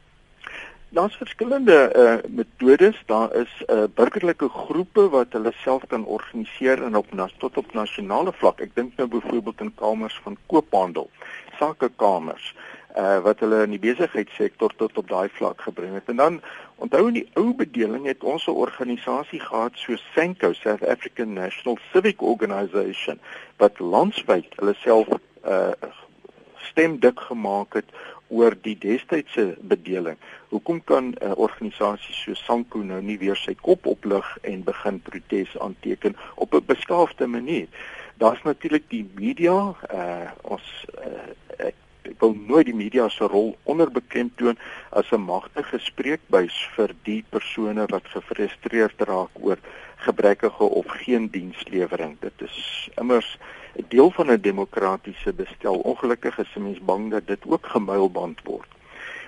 Daar's 0.91 1.17
verskillende 1.17 1.93
uh 1.97 2.31
metodes. 2.33 3.03
Daar 3.07 3.35
is 3.35 3.63
uh 3.67 3.83
burgerlike 3.95 4.49
groepe 4.49 5.09
wat 5.09 5.27
hulle 5.31 5.53
self 5.53 5.83
kan 5.87 6.05
organiseer 6.05 6.83
en 6.83 6.97
op 6.97 7.13
nas 7.13 7.35
tot 7.39 7.57
op 7.57 7.73
nasionale 7.73 8.33
vlak. 8.33 8.61
Ek 8.61 8.73
dink 8.75 8.97
nou 8.97 9.09
byvoorbeeld 9.09 9.61
in 9.61 9.75
kamers 9.75 10.21
van 10.25 10.37
koophandel, 10.47 11.11
sakekamers 11.59 12.55
uh 12.97 13.19
wat 13.21 13.45
hulle 13.45 13.61
in 13.67 13.77
die 13.77 13.83
besigheidssektor 13.85 14.73
tot 14.81 14.97
op 14.99 15.09
daai 15.13 15.29
vlak 15.37 15.61
gebring 15.61 15.93
het. 15.95 16.09
En 16.09 16.17
dan 16.17 16.41
onthou 16.81 17.05
in 17.13 17.21
die 17.21 17.29
ou 17.37 17.53
bedeling 17.55 18.09
het 18.09 18.25
ons 18.25 18.49
'n 18.49 18.57
organisasie 18.57 19.41
gehad 19.41 19.77
so 19.77 19.97
Senko, 20.15 20.53
South 20.53 20.89
African 20.89 21.33
National 21.33 21.79
Civic 21.93 22.23
Organisation 22.23 23.21
wat 23.57 23.79
landwyd 23.79 24.57
hulle 24.57 24.75
self 24.75 25.09
uh 25.45 25.71
stemdik 26.71 27.21
gemaak 27.21 27.75
het 27.75 27.93
oor 28.29 28.57
die 28.63 28.77
destydse 28.79 29.57
bedeling. 29.61 30.17
Hoekom 30.49 30.85
kan 30.85 31.05
'n 31.11 31.17
uh, 31.23 31.33
organisasie 31.37 32.15
so 32.15 32.35
Sanko 32.35 32.79
nou 32.79 33.01
nie 33.03 33.19
weer 33.19 33.37
sy 33.37 33.55
kop 33.55 33.87
oplig 33.87 34.39
en 34.43 34.65
begin 34.65 35.01
protes 35.01 35.59
aanteken 35.59 36.17
op 36.35 36.55
'n 36.55 36.65
beskaafde 36.67 37.27
manier? 37.27 37.69
Daar's 38.17 38.43
natuurlik 38.43 38.91
die 38.91 39.07
media, 39.15 39.75
uh 39.95 40.31
ons 40.43 40.87
uh, 40.99 41.67
ek, 41.67 41.75
ek 42.03 42.21
wil 42.21 42.35
nooit 42.35 42.67
die 42.67 42.75
media 42.75 43.09
se 43.09 43.25
rol 43.25 43.57
onderbekend 43.63 44.37
toon 44.37 44.59
as 44.91 45.13
'n 45.13 45.21
magtige 45.21 45.79
spreekbuis 45.79 46.69
vir 46.77 46.95
die 47.03 47.25
persone 47.31 47.87
wat 47.87 48.07
gefrustreerd 48.07 49.01
raak 49.01 49.31
oor 49.41 49.59
gebrekkige 49.97 50.65
of 50.65 50.87
geen 50.87 51.29
dienslewering. 51.31 52.17
Dit 52.21 52.43
is 52.43 52.89
immers 52.97 53.39
'n 53.79 53.85
deel 53.89 54.11
van 54.11 54.31
'n 54.31 54.41
demokratiese 54.41 55.33
bestel. 55.33 55.77
Ongelukkig 55.79 56.39
is 56.39 56.55
mense 56.59 56.83
bang 56.83 57.11
dat 57.11 57.27
dit 57.27 57.43
ook 57.47 57.67
gemuilband 57.67 58.41
word. 58.45 58.69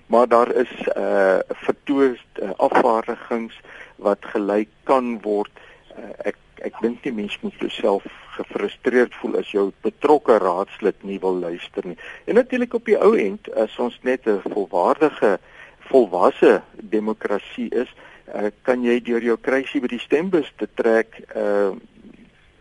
Maar 0.06 0.28
daar 0.28 0.54
is 0.54 0.72
uh 0.96 1.38
vertoes 1.48 2.26
uh, 2.42 2.50
afvaardigings 2.56 3.60
wat 3.96 4.18
gelei 4.20 4.68
kan 4.82 5.20
word. 5.20 5.50
Uh, 5.98 6.04
ek 6.18 6.36
ek 6.54 6.74
dink 6.80 7.04
nie 7.04 7.12
mense 7.12 7.38
moet 7.40 7.54
jouself 7.58 8.04
gefrustreerd 8.36 9.14
voel 9.14 9.36
as 9.36 9.50
jou 9.50 9.70
betrokke 9.80 10.38
raadslid 10.38 11.02
nie 11.02 11.20
wil 11.20 11.38
luister 11.38 11.86
nie. 11.86 11.98
En 12.24 12.34
natuurlik 12.34 12.74
op 12.74 12.84
die 12.84 12.98
ou 12.98 13.14
end 13.16 13.52
as 13.54 13.78
ons 13.78 13.98
net 14.02 14.26
'n 14.26 14.42
volwaardige 14.52 15.38
volwasse 15.78 16.62
demokrasie 16.74 17.68
is, 17.68 17.88
uh, 18.34 18.50
kan 18.62 18.82
jy 18.82 19.00
deur 19.00 19.22
jou 19.22 19.36
kruisie 19.36 19.80
by 19.80 19.86
die 19.86 20.04
stembus 20.06 20.52
te 20.56 20.68
trek 20.74 21.22
uh 21.34 21.70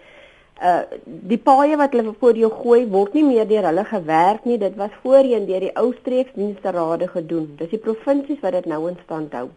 Uh 0.65 0.83
die 1.05 1.39
paaie 1.39 1.77
wat 1.77 1.93
hulle 1.93 2.15
voor 2.21 2.39
jou 2.41 2.51
gooi 2.53 2.87
word 2.89 3.13
nie 3.13 3.25
meer 3.27 3.49
deur 3.49 3.67
hulle 3.69 3.85
gewerk 3.85 4.47
nie. 4.49 4.59
Dit 4.59 4.79
was 4.81 4.95
voorheen 5.03 5.45
deur 5.51 5.61
die 5.61 5.75
ou 5.77 5.93
streeksdiensterade 6.01 7.09
gedoen. 7.13 7.51
Dis 7.59 7.75
die 7.75 7.83
provinsies 7.87 8.41
wat 8.41 8.57
dit 8.57 8.67
nou 8.73 8.81
in 8.89 8.97
stand 9.05 9.37
hou. 9.37 9.51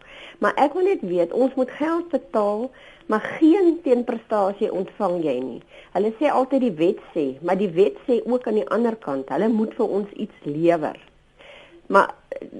Maar 0.44 0.54
ek 0.60 0.76
wil 0.76 0.90
net 0.90 1.02
weet, 1.02 1.32
ons 1.32 1.54
moet 1.56 1.70
geld 1.80 2.12
betaal 2.12 2.68
maar 3.08 3.20
geen 3.40 3.78
teenprestasie 3.82 4.68
ontvang 4.72 5.22
jy 5.24 5.36
nie. 5.40 5.60
Hulle 5.94 6.10
sê 6.18 6.28
altyd 6.28 6.66
die 6.66 6.74
wet 6.76 6.98
sê, 7.14 7.24
maar 7.40 7.56
die 7.56 7.70
wet 7.72 7.96
sê 8.04 8.18
ook 8.20 8.44
aan 8.46 8.58
die 8.60 8.66
ander 8.68 8.98
kant, 9.00 9.30
hulle 9.32 9.48
moet 9.48 9.72
vir 9.78 9.94
ons 9.98 10.10
iets 10.12 10.44
lewer. 10.44 10.98
Maar 11.88 12.12
eh, 12.36 12.50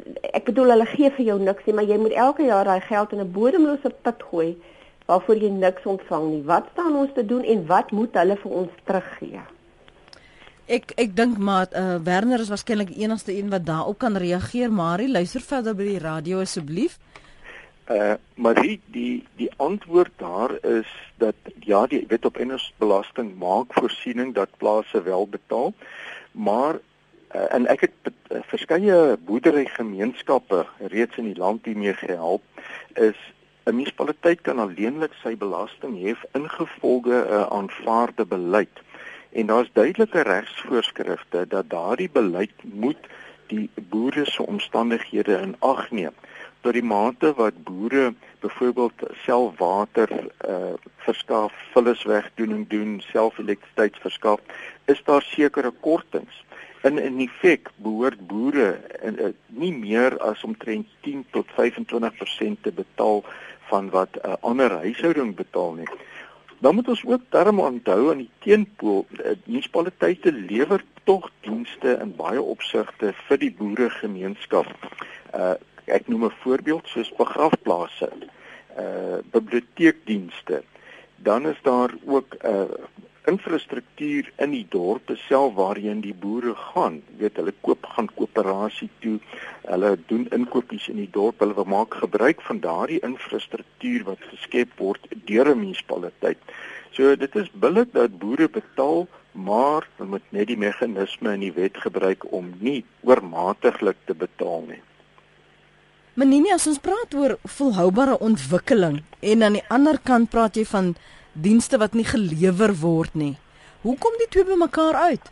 ek 0.41 0.49
bedoel 0.49 0.73
hulle 0.73 0.87
gee 0.95 1.11
vir 1.19 1.27
jou 1.27 1.37
niks 1.43 1.69
nie, 1.69 1.75
maar 1.77 1.91
jy 1.91 1.99
moet 2.01 2.17
elke 2.17 2.49
jaar 2.49 2.65
daai 2.65 2.81
geld 2.89 3.13
in 3.13 3.21
'n 3.27 3.33
bodemlose 3.33 3.93
put 4.03 4.25
gooi 4.31 4.51
waarvoor 5.09 5.41
jy 5.41 5.51
niks 5.53 5.87
ontvang 5.89 6.27
nie. 6.31 6.43
Wat 6.49 6.69
staan 6.73 6.97
ons 7.01 7.15
te 7.17 7.25
doen 7.25 7.45
en 7.45 7.65
wat 7.67 7.93
moet 7.97 8.17
hulle 8.21 8.37
vir 8.43 8.57
ons 8.63 8.81
teruggee? 8.89 9.45
Ek 10.69 10.93
ek 11.01 11.15
dink 11.17 11.39
maar 11.41 11.71
uh, 11.73 11.97
Werner 12.05 12.43
is 12.45 12.51
waarskynlik 12.53 12.91
die 12.93 13.07
enigste 13.07 13.33
een 13.33 13.49
wat 13.49 13.65
daarop 13.65 13.99
kan 14.05 14.19
reageer, 14.21 14.73
Marie, 14.73 15.09
luister 15.09 15.41
verder 15.41 15.77
by 15.79 15.87
die 15.95 16.03
radio 16.05 16.43
asseblief. 16.45 16.99
Uh 17.89 18.19
maar 18.37 18.55
die 18.61 18.77
die 18.93 19.25
die 19.41 19.49
antwoord 19.57 20.13
daar 20.21 20.53
is 20.61 20.91
dat 21.17 21.35
ja 21.65 21.87
die 21.87 22.05
wet 22.09 22.29
op 22.29 22.37
eiendomsbelasting 22.37 23.33
maak 23.41 23.73
voorsiening 23.73 24.35
dat 24.35 24.53
plase 24.61 25.03
wel 25.03 25.25
betaal 25.29 25.73
maar 26.33 26.77
uh, 27.35 27.49
en 27.49 27.67
ek 27.67 27.81
het 27.89 28.13
uh, 28.13 28.43
verskeie 28.53 29.17
boerderygemeenskappe 29.25 30.67
reeds 30.93 31.17
in 31.17 31.33
die 31.33 31.41
land 31.41 31.65
hiermee 31.65 31.97
gehelp 31.97 32.45
is 32.95 33.19
'n 33.69 33.75
munisipaliteit 33.75 34.41
kan 34.41 34.59
alleenlik 34.59 35.15
sy 35.23 35.35
belasting 35.37 35.99
hef 36.03 36.25
ingevolge 36.41 37.17
'n 37.21 37.33
uh, 37.39 37.47
aanvaarde 37.59 38.25
beleid 38.25 38.83
en 39.33 39.47
daar's 39.47 39.71
duidelike 39.73 40.21
regsvoorskrifte 40.21 41.47
dat 41.49 41.71
daardie 41.71 42.11
beleid 42.11 42.57
moet 42.63 43.11
die 43.47 43.71
boere 43.77 44.25
se 44.25 44.43
omstandighede 44.43 45.37
in 45.47 45.57
ag 45.61 45.91
neem 45.91 46.17
tot 46.61 46.73
die 46.75 46.83
mate 46.83 47.33
wat 47.39 47.63
boere 47.65 48.15
byvoorbeeld 48.41 49.03
self 49.25 49.59
water 49.59 50.11
uh 50.49 50.75
verskaf, 51.09 51.53
vulliswegdoening 51.73 52.67
doen, 52.69 52.99
self 53.01 53.39
elektrisiteit 53.39 53.97
verskaf, 54.03 54.41
is 54.93 55.01
daar 55.07 55.23
sekere 55.23 55.71
kortings. 55.81 56.43
In 56.85 56.99
in 56.99 57.21
effek 57.25 57.71
behoort 57.77 58.21
boere 58.29 58.81
in, 59.03 59.17
uh, 59.19 59.31
nie 59.47 59.73
meer 59.73 60.19
as 60.19 60.45
omtrent 60.45 60.87
10 61.07 61.25
tot 61.31 61.49
25% 61.57 62.61
te 62.63 62.73
betaal 62.73 63.25
van 63.71 63.91
wat 63.91 64.17
'n 64.17 64.29
uh, 64.29 64.35
ander 64.41 64.71
huishouding 64.71 65.35
betaal 65.37 65.73
nie. 65.73 65.89
Dan 66.59 66.75
moet 66.75 66.89
ons 66.89 67.05
ook 67.05 67.23
daarom 67.29 67.61
onthou 67.61 68.11
aan 68.11 68.25
die 68.25 68.31
teenpool, 68.39 69.07
uh, 69.11 69.37
munisipaliteite 69.45 70.33
lewer 70.33 70.85
tog 71.05 71.31
dienste 71.41 71.99
in 72.03 72.17
baie 72.17 72.43
opsigte 72.43 73.13
vir 73.29 73.39
die 73.39 73.53
boeregemeenskap. 73.53 74.67
Uh 75.35 75.55
Ek 75.89 76.09
noem 76.09 76.25
'n 76.25 76.35
voorbeeld 76.45 76.87
soos 76.87 77.09
begrafplaase, 77.17 78.11
uh 78.77 79.19
biblioteekdienste. 79.33 80.63
Dan 81.17 81.47
is 81.47 81.57
daar 81.63 81.91
ook 82.05 82.37
'n 82.37 82.47
uh, 82.47 82.65
infrastruktuur 83.31 84.31
in 84.45 84.55
die 84.55 84.65
dorpe 84.73 85.17
self 85.27 85.55
waarheen 85.59 86.01
die 86.05 86.15
boere 86.15 86.55
gaan. 86.73 86.99
Jy 87.13 87.19
weet, 87.23 87.37
hulle 87.41 87.55
koop 87.67 87.87
gaan 87.95 88.09
koöperasie 88.17 88.89
toe. 89.05 89.19
Hulle 89.67 89.93
doen 90.11 90.27
inkopies 90.37 90.89
in 90.93 91.01
die 91.03 91.11
dorp. 91.13 91.45
Hulle 91.45 91.67
maak 91.69 91.99
gebruik 92.03 92.43
van 92.49 92.63
daardie 92.65 93.01
infrastruktuur 93.07 94.09
wat 94.09 94.27
geskep 94.33 94.75
word 94.81 95.07
deur 95.31 95.53
'n 95.55 95.61
munisipaliteit. 95.61 96.39
So 96.97 97.15
dit 97.17 97.37
is 97.37 97.51
billik 97.53 97.93
dat 97.93 98.19
boere 98.19 98.49
betaal, 98.49 99.07
maar 99.33 99.87
hulle 99.97 100.11
moet 100.11 100.33
net 100.33 100.49
die 100.49 100.59
meganisme 100.59 101.33
in 101.33 101.41
die 101.41 101.53
wet 101.53 101.77
gebruik 101.77 102.33
om 102.33 102.55
nie 102.61 102.85
oormatiglik 103.03 103.97
te 104.07 104.15
betaal 104.15 104.65
nie. 104.69 104.83
Menini, 106.19 106.51
as 106.51 106.67
ons 106.67 106.81
praat 106.83 107.15
oor 107.15 107.37
volhoubare 107.47 108.17
ontwikkeling 108.19 109.03
en 109.21 109.43
aan 109.43 109.59
die 109.61 109.67
ander 109.71 110.01
kant 110.03 110.31
praat 110.33 110.57
jy 110.59 110.65
van 110.67 110.97
dienste 111.43 111.79
wat 111.79 111.95
nie 111.95 112.07
gelewer 112.07 112.75
word 112.81 113.15
nie. 113.15 113.37
Hoe 113.83 113.97
kom 113.99 114.15
die 114.19 114.29
twee 114.31 114.45
bymekaar 114.45 114.95
uit? 114.95 115.31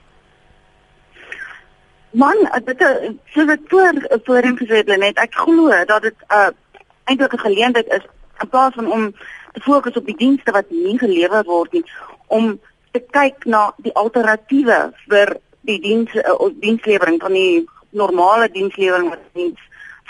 Man, 2.17 2.47
dit 2.65 2.81
is 2.81 3.17
so 3.35 3.45
wat 3.45 3.65
voor 3.69 4.21
voorheen 4.25 4.57
gesê 4.59 4.81
het 4.81 4.93
net 4.97 5.19
ek 5.21 5.35
glo 5.35 5.69
dat 5.85 6.03
dit 6.03 6.15
'n 6.15 6.35
uh, 6.35 6.51
eintlik 7.05 7.33
'n 7.33 7.47
geleentheid 7.49 7.87
is 7.87 8.07
in 8.41 8.49
plaas 8.49 8.75
van 8.75 8.93
om 8.93 9.15
te 9.53 9.61
fokus 9.61 9.97
op 9.97 10.07
die 10.07 10.17
dienste 10.17 10.53
wat 10.53 10.71
nie 10.71 10.99
gelewer 10.99 11.45
word 11.45 11.73
nie 11.73 11.85
om 12.27 12.61
te 12.93 13.01
kyk 13.01 13.45
na 13.45 13.73
die 13.77 13.93
alternatiewe 13.93 14.93
vir 15.09 15.37
die 15.61 15.81
diens 15.81 16.15
uh, 16.15 16.49
dienslewering 16.61 17.21
van 17.21 17.33
die 17.33 17.69
normale 17.91 18.49
dienslewering 18.49 19.09
wat 19.09 19.23
diens 19.33 19.61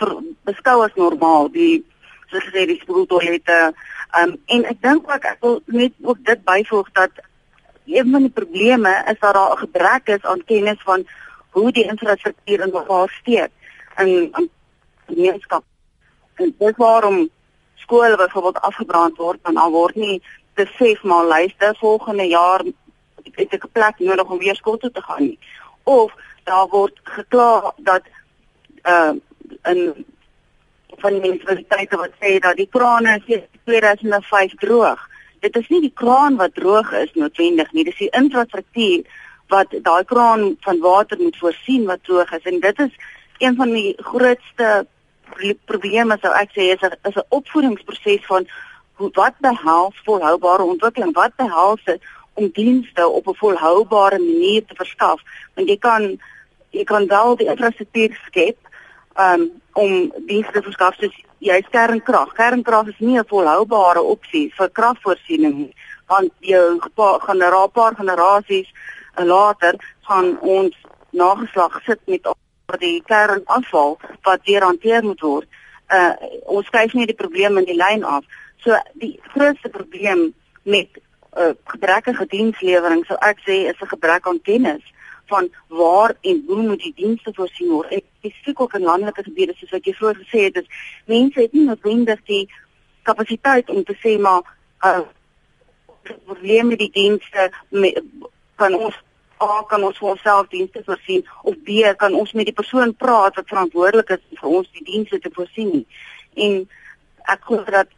vir 0.00 0.16
beskou 0.48 0.82
as 0.84 0.94
normaal 0.94 1.50
die 1.52 1.84
soos 2.30 2.44
gesê 2.48 2.66
die 2.66 2.80
spoeltoilette 2.80 3.58
um, 4.18 4.36
en 4.46 4.64
ek 4.64 4.82
dink 4.82 5.12
ook 5.12 5.24
ek 5.24 5.40
wil 5.40 5.60
net 5.64 5.92
ook 6.02 6.24
dit 6.24 6.44
byvoeg 6.44 6.90
dat 6.92 7.10
een 7.86 8.10
van 8.10 8.26
die 8.26 8.30
probleme 8.30 8.92
is 9.06 9.18
dat 9.18 9.34
daar 9.34 9.52
'n 9.52 9.64
gebrek 9.64 10.08
is 10.08 10.22
aan 10.22 10.44
kennis 10.44 10.82
van 10.82 11.06
hoe 11.50 11.72
die 11.72 11.84
infrastruktuur 11.84 12.60
in 12.60 12.72
mekaar 12.72 13.08
steek 13.20 13.50
in 13.96 14.30
'n 14.32 14.50
gemeenskap. 15.06 15.64
En 16.34 16.54
dis 16.58 16.76
waarom 16.76 17.28
skole 17.74 18.16
byvoorbeeld 18.16 18.60
afgebrand 18.60 19.16
word 19.16 19.38
want 19.42 19.56
al 19.56 19.70
word 19.70 19.94
nie 19.94 20.22
besef 20.54 21.02
maar 21.02 21.24
luister 21.24 21.76
volgende 21.76 22.26
jaar 22.26 22.62
het 23.32 23.52
ek 23.52 23.64
'n 23.64 23.72
plek 23.72 23.98
nodig 23.98 24.30
om 24.30 24.38
weer 24.38 24.56
skool 24.56 24.76
toe 24.76 24.90
te 24.90 25.02
gaan 25.02 25.22
nie. 25.22 25.38
Of 25.82 26.12
daar 26.44 26.66
word 26.68 27.00
gekla 27.02 27.72
dat 27.76 28.02
uh 28.82 29.12
in 29.62 30.06
van 31.00 31.12
die 31.12 31.20
munisipaliteite 31.20 31.96
wat 31.96 32.16
sê 32.20 32.38
dat 32.38 32.56
die 32.56 32.68
krane 32.70 33.20
is 33.26 33.44
2005 33.64 34.56
droog. 34.62 35.00
Dit 35.40 35.56
is 35.56 35.68
nie 35.68 35.80
die 35.80 35.92
kraan 35.94 36.36
wat 36.36 36.54
droog 36.54 36.92
is 36.92 37.12
noodwendig 37.14 37.72
nie, 37.72 37.84
dis 37.84 37.98
die 37.98 38.10
infrastruktuur 38.10 39.04
wat 39.52 39.74
daai 39.86 40.04
kraan 40.04 40.56
van 40.66 40.80
water 40.82 41.18
moet 41.20 41.36
voorsien 41.38 41.86
wat 41.86 42.04
droog 42.04 42.32
is. 42.32 42.42
En 42.50 42.60
dit 42.60 42.78
is 42.86 42.92
een 43.38 43.56
van 43.56 43.72
die 43.72 43.94
grootste 43.96 44.86
probleme 45.64 46.16
sou 46.20 46.32
ek 46.34 46.50
sê 46.54 46.72
is 46.74 46.82
'n 46.82 46.96
is 47.08 47.16
'n 47.16 47.28
opvoedingsproses 47.28 48.26
van 48.26 48.46
hoe 48.94 49.10
wat 49.12 49.34
behels 49.38 49.96
volhoubare 50.04 50.62
ontwikkeling, 50.62 51.12
wat 51.14 51.36
behels 51.36 51.80
dit 51.84 52.00
om 52.34 52.48
dienste 52.52 53.08
op 53.08 53.26
'n 53.28 53.34
volhoubare 53.34 54.18
manier 54.18 54.64
te 54.64 54.74
verskaf? 54.74 55.20
Want 55.54 55.68
jy 55.68 55.78
kan 55.78 56.18
jy 56.70 56.84
kan 56.84 57.06
wel 57.06 57.36
die 57.36 57.46
infrastruktuur 57.46 58.18
skep 58.26 58.56
um, 59.18 59.50
om 59.72 60.12
dienste 60.26 60.52
te 60.52 60.62
verskaf 60.62 60.96
soos 61.00 61.14
jy 61.38 61.60
kernkrag. 61.70 62.32
Kernkrag 62.34 62.88
is 62.88 62.98
nie 62.98 63.18
'n 63.18 63.28
volhoubare 63.28 64.02
opsie 64.02 64.52
vir 64.56 64.70
kragvoorsiening 64.70 65.54
nie, 65.54 65.74
want 66.06 66.32
jou 66.40 66.80
generaal 67.26 67.68
paar 67.68 67.94
generasies 67.94 68.68
later 69.16 69.74
gaan 70.08 70.38
ons 70.40 70.76
nageslag 71.10 71.80
sit 71.84 72.00
met 72.06 72.26
die 72.78 73.02
kernafval 73.06 73.98
wat 74.22 74.40
weer 74.44 74.62
hanteer 74.62 75.04
moet 75.04 75.20
word. 75.20 75.48
Uh 75.88 76.12
ons 76.44 76.68
kyk 76.70 76.94
nie 76.94 77.06
die 77.06 77.14
probleme 77.22 77.60
in 77.60 77.64
die 77.66 77.76
lyn 77.76 78.04
af. 78.04 78.24
So 78.56 78.76
die 78.94 79.20
grootste 79.34 79.68
probleem 79.68 80.34
met 80.62 80.88
uh, 81.36 81.54
gebrekkige 81.64 82.26
dienslewering 82.26 83.04
sou 83.06 83.16
ek 83.20 83.38
sê 83.46 83.68
is 83.70 83.80
'n 83.80 83.92
gebrek 83.94 84.26
aan 84.26 84.42
kennis 84.42 84.82
van 85.26 85.48
waar 85.68 86.14
en 86.20 86.42
hoe 86.46 86.62
moet 86.62 86.82
die 86.82 86.94
dienste 86.96 87.32
voorsien 87.34 87.70
word. 87.70 87.92
Ek 87.92 88.04
spesifiek 88.18 88.60
ook 88.60 88.74
in 88.78 88.86
landelike 88.86 89.22
gebiede 89.26 89.54
soos 89.56 89.74
wat 89.74 89.86
jy 89.86 89.94
vroeër 89.94 90.20
gesê 90.22 90.46
het, 90.48 90.62
is 90.62 90.84
mense 91.10 91.40
het 91.40 91.52
nie 91.52 91.66
noodwendig 91.66 92.22
die 92.30 92.44
kapasiteit 93.06 93.70
om 93.70 93.84
te 93.84 93.96
sê 94.02 94.18
maar 94.20 94.42
uh 94.84 95.04
probleme 96.24 96.68
met 96.68 96.78
die 96.78 96.92
dienste 96.94 97.50
met, 97.74 97.96
kan 98.54 98.74
ons 98.74 98.94
A 99.42 99.62
kan 99.68 99.82
ons 99.84 99.98
vir 100.00 100.08
onsself 100.08 100.46
dienste 100.48 100.80
voorsien 100.86 101.24
of 101.42 101.56
B 101.66 101.82
kan 102.00 102.14
ons 102.14 102.32
met 102.32 102.46
die 102.48 102.54
persoon 102.56 102.94
praat 102.96 103.36
wat 103.36 103.50
verantwoordelik 103.50 104.14
is 104.14 104.22
vir 104.40 104.54
ons 104.60 104.70
die 104.72 104.84
dienste 104.86 105.18
te 105.20 105.32
voorsien 105.34 105.72
nie. 105.74 105.84
En 106.46 106.54
ek 107.34 107.42
glo 107.44 107.64
dat 107.74 107.90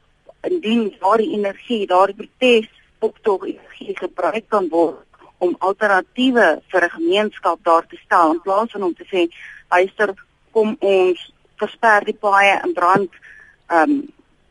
indien 0.49 0.89
daardie 0.99 1.31
energie, 1.37 1.87
daardie 1.87 2.17
protes 2.19 2.67
optog 2.99 3.47
energie 3.47 3.95
gebruik 4.01 4.49
kan 4.49 4.67
word 4.73 5.08
om 5.39 5.57
alternatiewe 5.59 6.61
vir 6.71 6.85
'n 6.85 6.97
gemeenskap 6.99 7.59
daar 7.63 7.87
te 7.87 7.97
stel 8.05 8.33
in 8.33 8.41
plaas 8.41 8.71
van 8.71 8.83
om 8.83 8.95
te 8.95 9.07
sê 9.13 9.29
luister 9.71 10.15
kom 10.51 10.77
ons 10.81 11.33
versper 11.57 12.05
die 12.05 12.19
paaie 12.21 12.61
en 12.63 12.73
brand 12.73 13.11
ehm 13.67 13.91
um, 13.91 14.09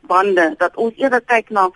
bande 0.08 0.56
dat 0.58 0.76
ons 0.76 0.94
eerder 0.96 1.22
kyk 1.22 1.50
na 1.50 1.70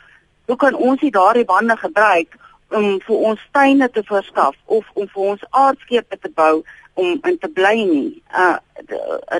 hoe 0.46 0.56
kan 0.56 0.76
ons 0.76 1.02
nie 1.02 1.12
daardie 1.12 1.46
bande 1.46 1.78
gebruik 1.78 2.38
om 2.70 3.00
vir 3.06 3.16
ons 3.32 3.48
tuine 3.52 3.90
te 3.90 4.04
verskaf 4.08 4.56
of 4.66 4.88
om 4.94 5.08
vir 5.14 5.24
ons 5.34 5.44
aardskepe 5.50 6.18
te 6.20 6.32
bou 6.36 6.64
om 6.94 7.20
in 7.28 7.38
te 7.40 7.50
bly 7.50 7.76
nie. 7.84 8.24
Uh 8.32 8.58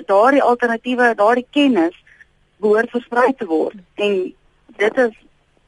daardie 0.06 0.42
alternatiewe, 0.42 1.14
daardie 1.16 1.46
kennis 1.50 1.96
behoort 2.62 2.90
versprei 2.90 3.32
te 3.36 3.46
word 3.46 3.78
en 3.94 4.16
dit 4.78 4.98
is 5.04 5.14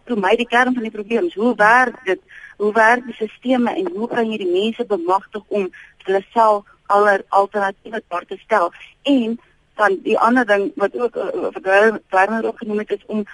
vir 0.08 0.20
my 0.20 0.34
die 0.36 0.48
kern 0.48 0.74
van 0.76 0.86
die 0.86 0.94
probleem. 0.94 1.30
Hoe 1.34 1.54
werk 1.56 2.00
dit? 2.06 2.20
Hoe 2.56 2.72
werk 2.72 3.04
die 3.06 3.14
stelsels 3.14 3.74
en 3.74 3.90
hoe 3.96 4.08
kan 4.08 4.30
jy 4.30 4.38
die 4.38 4.52
mense 4.52 4.84
bemagtig 4.84 5.42
om 5.48 5.70
hulle 6.04 6.22
self 6.32 6.64
aller 6.86 7.24
alternatiewe 7.28 8.02
daar 8.08 8.26
te 8.26 8.36
stel? 8.36 8.72
En 9.02 9.40
dan 9.74 9.98
die 10.02 10.18
ander 10.18 10.46
ding 10.46 10.72
wat 10.74 10.98
ook 10.98 11.16
uh, 11.16 11.48
wat 11.52 12.00
Werner 12.08 12.46
ook 12.46 12.58
genoem 12.58 12.78
het 12.78 12.90
is 12.90 13.04
om 13.06 13.24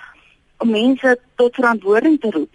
om 0.58 0.70
mense 0.70 1.18
tot 1.34 1.54
verantwoording 1.54 2.20
te 2.20 2.30
roep. 2.30 2.50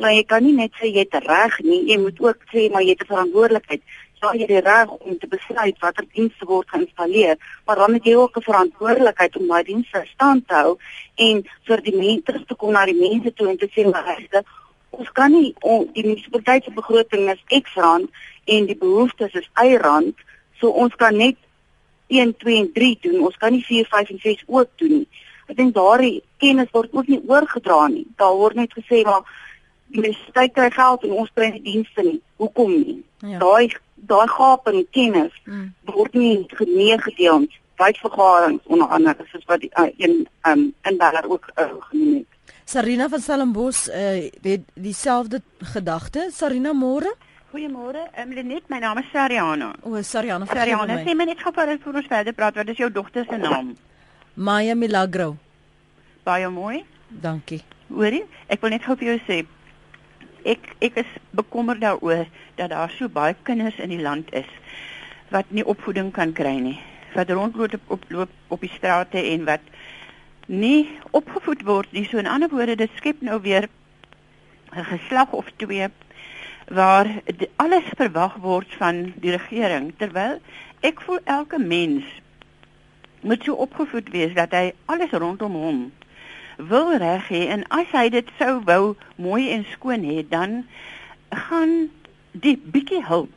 Maar 0.00 0.14
jy 0.16 0.22
kan 0.24 0.44
nie 0.44 0.54
net 0.56 0.72
sê 0.80 0.88
jy 0.88 1.04
het 1.04 1.16
reg 1.26 1.58
nie, 1.64 1.82
jy 1.90 1.98
moet 2.00 2.20
ook 2.24 2.46
sê 2.52 2.70
maar 2.72 2.82
jy 2.82 2.94
het 2.96 3.02
'n 3.04 3.12
verantwoordelikheid. 3.12 3.82
Ja, 4.20 4.32
jy 4.32 4.40
het 4.40 4.48
die 4.48 4.60
reg 4.60 4.88
om 4.88 5.18
te 5.18 5.26
besluit 5.26 5.78
watter 5.80 6.04
dienste 6.12 6.44
word 6.44 6.68
geïnstalleer, 6.68 7.36
maar 7.64 7.76
dan 7.76 7.92
het 7.94 8.04
jy 8.04 8.14
ook 8.14 8.36
'n 8.36 8.48
verantwoordelikheid 8.48 9.36
om 9.36 9.46
daai 9.46 9.64
dienste 9.64 10.02
stand 10.04 10.48
te 10.48 10.54
hou 10.54 10.78
en 11.14 11.44
vir 11.64 11.80
die 11.82 11.96
mense 11.96 12.44
te 12.46 12.54
kom 12.54 12.72
na 12.72 12.84
die 12.84 13.00
mense 13.00 13.32
toe 13.32 13.48
en 13.48 13.56
te 13.56 13.68
sê 13.68 13.90
maar 13.90 14.04
ons 14.90 15.12
kan 15.12 15.32
nie 15.32 15.54
on, 15.60 15.86
die 15.94 16.04
munisipaliteit 16.06 16.64
se 16.64 16.74
begroting 16.74 17.30
is 17.30 17.42
X 17.60 17.74
rand 17.78 18.10
en 18.50 18.66
die 18.66 18.76
behoeftes 18.78 19.34
is 19.38 19.48
Y 19.62 19.76
rand, 19.80 20.14
so 20.60 20.70
ons 20.70 20.94
kan 21.00 21.16
net 21.16 21.38
1 22.10 22.34
2 22.36 22.56
en 22.58 22.72
3 22.72 22.98
doen. 23.00 23.20
Ons 23.24 23.36
kan 23.36 23.52
nie 23.52 23.64
4 23.64 23.86
5 23.86 24.10
en 24.10 24.18
6 24.18 24.42
ook 24.46 24.68
doen 24.82 24.96
nie. 25.00 25.08
Ek 25.50 25.56
dink 25.58 25.74
daardie 25.74 26.22
kennis 26.42 26.70
word 26.74 26.92
ook 26.94 27.08
nie 27.10 27.20
oorgedra 27.26 27.86
nie. 27.90 28.06
Daar 28.18 28.36
word 28.38 28.58
net 28.58 28.74
gesê 28.74 29.02
maar 29.06 29.22
die 29.90 30.02
universiteit 30.02 30.54
kry 30.54 30.68
geld 30.74 31.06
en 31.06 31.14
ons 31.22 31.30
kry 31.34 31.50
nie 31.54 31.62
dienste 31.64 32.04
nie. 32.06 32.18
Hoekom 32.42 32.74
nie? 32.74 32.98
Ja. 33.26 33.38
Daai 33.42 33.74
daai 34.10 34.28
gap 34.32 34.68
in 34.70 34.84
kennis 34.96 35.34
mm. 35.44 35.66
word 35.90 36.14
nie 36.18 36.46
geneegedeel 36.54 37.46
nie. 37.46 37.58
Wydvergaderings 37.80 38.66
onder 38.68 38.92
andere 38.96 39.26
soos 39.30 39.46
wat 39.48 39.62
die 39.64 39.70
uh, 39.80 39.88
een 39.98 40.26
um, 40.48 40.66
inbeller 40.88 41.26
ook 41.30 41.50
uh, 41.56 41.70
genoem 41.88 42.20
het. 42.20 42.29
Sarina 42.64 43.08
van 43.08 43.20
Stellenbosch 43.20 43.88
uh, 43.88 44.30
het 44.42 44.64
dieselfde 44.74 45.42
gedagte. 45.58 46.28
Sarina 46.32 46.72
môre? 46.72 47.14
Goeiemôre. 47.50 48.06
Ehm 48.14 48.28
um, 48.28 48.34
Lenet, 48.34 48.68
my 48.70 48.78
naam 48.78 48.98
is 48.98 49.08
Sariana. 49.12 49.72
O, 49.82 50.02
Sariana. 50.02 50.46
Sariana, 50.46 51.00
sê 51.02 51.14
my 51.18 51.24
net 51.26 51.40
gou 51.42 51.52
voor 51.54 51.94
ons 51.98 52.06
verder 52.06 52.32
praat, 52.32 52.54
wat 52.54 52.68
is 52.68 52.78
jou 52.78 52.90
dogter 52.90 53.24
se 53.26 53.36
naam? 53.36 53.74
Maya 54.34 54.74
Milagro. 54.74 55.36
Baie 56.22 56.48
mooi. 56.48 56.84
Dankie. 57.08 57.62
Hoorie, 57.88 58.22
ek 58.46 58.62
wil 58.62 58.70
net 58.70 58.86
gou 58.86 58.94
vir 58.96 59.14
jou 59.14 59.18
sê 59.26 59.40
ek 60.46 60.70
ek 60.80 61.00
is 61.02 61.10
bekommerd 61.36 61.82
daaroor 61.82 62.28
dat 62.56 62.70
daar 62.70 62.92
so 62.94 63.08
baie 63.08 63.34
kinders 63.42 63.78
in 63.82 63.90
die 63.92 64.00
land 64.00 64.30
is 64.32 64.48
wat 65.30 65.50
nie 65.50 65.64
opvoeding 65.66 66.10
kan 66.12 66.32
kry 66.32 66.56
nie. 66.58 66.78
Wat 67.14 67.30
rondloop 67.30 67.74
op 67.74 67.90
op 67.98 68.04
loop 68.10 68.30
op 68.48 68.60
die 68.60 68.72
strate 68.76 69.18
en 69.18 69.44
wat 69.44 69.66
nie 70.50 70.90
opgevoed 71.14 71.62
word 71.62 71.92
nie. 71.94 72.04
So 72.10 72.18
in 72.18 72.26
ander 72.26 72.50
woorde, 72.50 72.74
dit 72.76 72.90
skep 72.98 73.22
nou 73.22 73.40
weer 73.40 73.68
'n 74.74 74.84
geslag 74.84 75.32
of 75.32 75.46
twee 75.56 75.88
waar 76.68 77.06
alles 77.56 77.86
verwag 77.96 78.34
word 78.42 78.74
van 78.78 79.12
die 79.16 79.30
regering. 79.30 79.94
Terwyl 79.96 80.40
ek 80.80 81.00
voel 81.00 81.18
elke 81.24 81.58
mens 81.58 82.04
moet 83.20 83.44
so 83.44 83.54
opgevoed 83.54 84.08
wees 84.10 84.34
dat 84.34 84.50
hy 84.50 84.72
alles 84.86 85.10
rondom 85.10 85.52
hom 85.52 85.92
wil 86.56 86.96
reg 86.96 87.28
hê. 87.28 87.46
En 87.48 87.64
as 87.68 87.90
hy 87.92 88.08
dit 88.08 88.28
sou 88.38 88.60
wou 88.64 88.96
mooi 89.16 89.50
en 89.50 89.64
skoon 89.72 90.02
hê 90.02 90.24
dan 90.28 90.66
gaan 91.30 91.90
die 92.32 92.56
bietjie 92.56 93.04
hulp. 93.06 93.34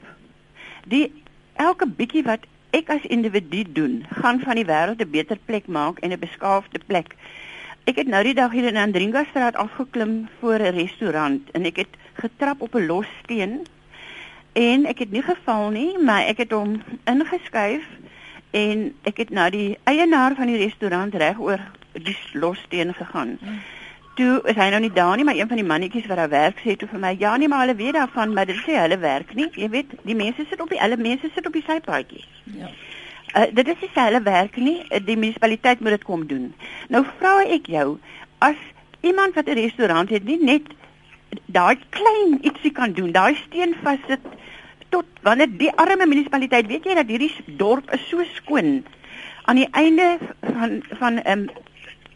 Die 0.86 1.12
elke 1.54 1.88
bietjie 1.88 2.23
wat 2.23 2.45
ek 2.73 2.89
as 2.89 3.05
individu 3.15 3.63
doen 3.77 4.01
gaan 4.21 4.39
van 4.41 4.59
die 4.59 4.65
wêreld 4.65 5.01
'n 5.01 5.12
beter 5.12 5.38
plek 5.45 5.67
maak 5.67 5.99
en 5.99 6.12
'n 6.12 6.19
beskaafde 6.19 6.79
plek 6.88 7.15
ek 7.86 7.95
het 7.95 8.07
nou 8.07 8.23
die 8.23 8.33
dag 8.33 8.51
hier 8.51 8.67
in 8.67 8.77
Andringa 8.77 9.23
straat 9.29 9.55
afgeklim 9.55 10.27
voor 10.39 10.59
'n 10.59 10.75
restaurant 10.75 11.51
en 11.51 11.65
ek 11.65 11.75
het 11.75 11.93
getrap 12.13 12.62
op 12.62 12.75
'n 12.75 12.86
los 12.86 13.07
steen 13.23 13.62
en 14.53 14.86
ek 14.86 14.99
het 14.99 15.12
nie 15.12 15.21
geval 15.21 15.69
nie 15.69 15.97
maar 15.97 16.25
ek 16.25 16.38
het 16.38 16.51
hom 16.51 16.81
ingeskuif 17.05 17.83
en 18.51 18.93
ek 19.03 19.17
het 19.17 19.29
na 19.29 19.49
die 19.49 19.77
eienaar 19.83 20.36
van 20.36 20.47
die 20.47 20.62
restaurant 20.62 21.15
reg 21.15 21.39
oor 21.39 21.62
die 21.93 22.17
lossteen 22.33 22.93
gegaan. 22.93 23.38
Mm. 23.41 23.59
Toe 24.15 24.41
is 24.45 24.58
hy 24.60 24.67
nou 24.69 24.80
nie 24.84 24.91
daar 24.93 25.15
nie, 25.17 25.26
maar 25.26 25.36
een 25.36 25.47
van 25.49 25.58
die 25.58 25.65
mannetjies 25.65 26.06
wat 26.06 26.19
daar 26.21 26.30
werk 26.30 26.60
sê 26.62 26.76
toe 26.78 26.88
vir 26.91 26.99
my, 27.02 27.15
ja 27.19 27.36
nee, 27.38 27.47
maar 27.49 27.63
hulle 27.65 27.76
weet 27.76 27.95
daarvan, 27.97 28.34
maar 28.34 28.45
dit 28.45 28.60
sê 28.62 28.76
hulle 28.78 28.99
werk 29.02 29.34
nie. 29.34 29.47
Jy 29.58 29.69
weet, 29.73 29.95
die 30.06 30.17
mense 30.17 30.45
sit 30.49 30.62
op 30.62 30.69
die 30.69 30.82
alle 30.82 30.97
mense 30.97 31.32
sit 31.34 31.47
op 31.49 31.54
die 31.54 31.65
sypaadjies. 31.65 32.28
Ja. 32.60 32.69
Uh, 33.34 33.47
dit 33.49 33.67
is 33.67 33.82
nie 33.82 33.89
hulle 33.95 34.21
werk 34.21 34.58
nie, 34.62 34.78
die 35.08 35.17
munisipaliteit 35.17 35.80
moet 35.82 35.97
dit 35.97 36.06
kom 36.06 36.28
doen. 36.30 36.52
Nou 36.93 37.02
vra 37.17 37.39
ek 37.49 37.71
jou, 37.73 37.97
as 38.45 38.60
iemand 39.02 39.34
wat 39.34 39.49
'n 39.49 39.58
restaurant 39.58 40.10
het, 40.10 40.23
nie 40.23 40.38
net 40.38 40.69
daai 41.45 41.78
klein 41.89 42.38
ietsie 42.41 42.71
kan 42.71 42.93
doen, 42.93 43.12
daai 43.12 43.36
steen 43.36 43.73
vassit 43.82 44.21
tot 44.89 45.06
wanneer 45.21 45.49
die 45.58 45.71
arme 45.82 46.06
munisipaliteit, 46.06 46.67
weet 46.67 46.86
jy 46.86 46.95
dat 46.95 47.10
hierdie 47.10 47.34
dorp 47.58 47.89
is 47.91 48.06
so 48.10 48.23
skoon 48.36 48.84
aan 49.49 49.56
die 49.56 49.69
einde 49.71 50.17
van 50.41 50.84
van 50.99 51.13
'n 51.13 51.28
um, 51.32 51.49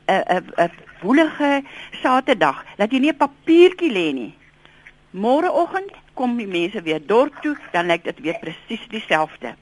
'n 0.07 0.23
'n 0.37 0.43
'n 0.65 0.86
woelige 1.01 1.63
Saterdag 2.01 2.63
dat 2.77 2.91
jy 2.91 2.99
nie 2.99 3.11
'n 3.11 3.17
papiertjie 3.17 3.91
lê 3.91 4.13
nie. 4.13 4.33
Môreoggend 5.11 5.91
kom 6.13 6.37
die 6.37 6.47
mense 6.47 6.81
weer 6.81 6.99
dorp 7.05 7.41
toe, 7.41 7.57
dan 7.71 7.85
lyk 7.85 8.03
dit 8.03 8.19
weer 8.19 8.37
presies 8.39 8.87
dieselfde. 8.89 9.55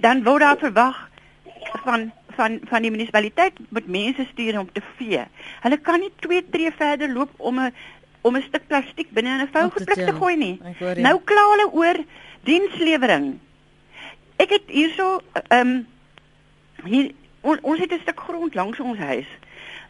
Dan 0.00 0.22
word 0.22 0.40
daar 0.40 0.58
verwag 0.58 1.10
van 1.84 2.12
van 2.34 2.60
van 2.68 2.82
die 2.82 2.90
munisipaliteit 2.90 3.58
moet 3.68 3.86
mense 3.86 4.26
stuur 4.32 4.58
om 4.58 4.72
te 4.72 4.82
vee. 4.96 5.22
Hulle 5.60 5.76
kan 5.76 6.00
nie 6.00 6.12
twee 6.20 6.42
tree 6.50 6.72
verder 6.72 7.12
loop 7.12 7.30
om 7.36 7.60
'n 7.60 7.74
om 8.20 8.36
'n 8.36 8.42
stuk 8.42 8.66
plastiek 8.66 9.10
binne 9.10 9.30
in 9.30 9.40
'n 9.40 9.52
vougeplek 9.52 10.06
te 10.06 10.12
gooi 10.12 10.36
nie. 10.36 10.60
Nou 10.80 11.20
kla 11.24 11.42
hulle 11.50 11.72
oor 11.72 12.04
dienslewering. 12.42 13.38
Ek 14.36 14.50
het 14.50 14.62
hierso 14.66 15.20
ehm 15.48 15.68
um, 15.68 15.86
hier 16.84 17.12
on, 17.40 17.58
ons 17.62 17.80
het 17.80 17.92
'n 17.92 18.00
stuk 18.02 18.20
grond 18.20 18.54
langs 18.54 18.80
ons 18.80 18.98
huis 18.98 19.26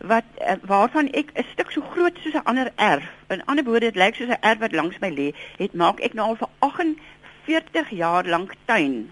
wat 0.07 0.25
uh, 0.40 0.57
waarvan 0.67 1.11
ek 1.12 1.33
'n 1.35 1.45
stuk 1.53 1.71
so 1.71 1.81
groot 1.81 2.19
soos 2.23 2.35
'n 2.35 2.45
ander 2.45 2.73
erf. 2.77 3.09
In 3.29 3.45
ander 3.45 3.64
woorde, 3.64 3.90
dit 3.90 3.97
lyk 3.97 4.14
soos 4.14 4.29
'n 4.29 4.40
erf 4.40 4.59
wat 4.59 4.73
langs 4.73 4.99
my 4.99 5.11
lê. 5.11 5.35
Het 5.57 5.75
maak 5.75 6.01
ek 6.01 6.14
nou 6.14 6.29
al 6.29 6.37
vir 6.37 6.49
48 6.59 7.90
jaar 7.90 8.25
lank 8.27 8.55
tuin. 8.64 9.11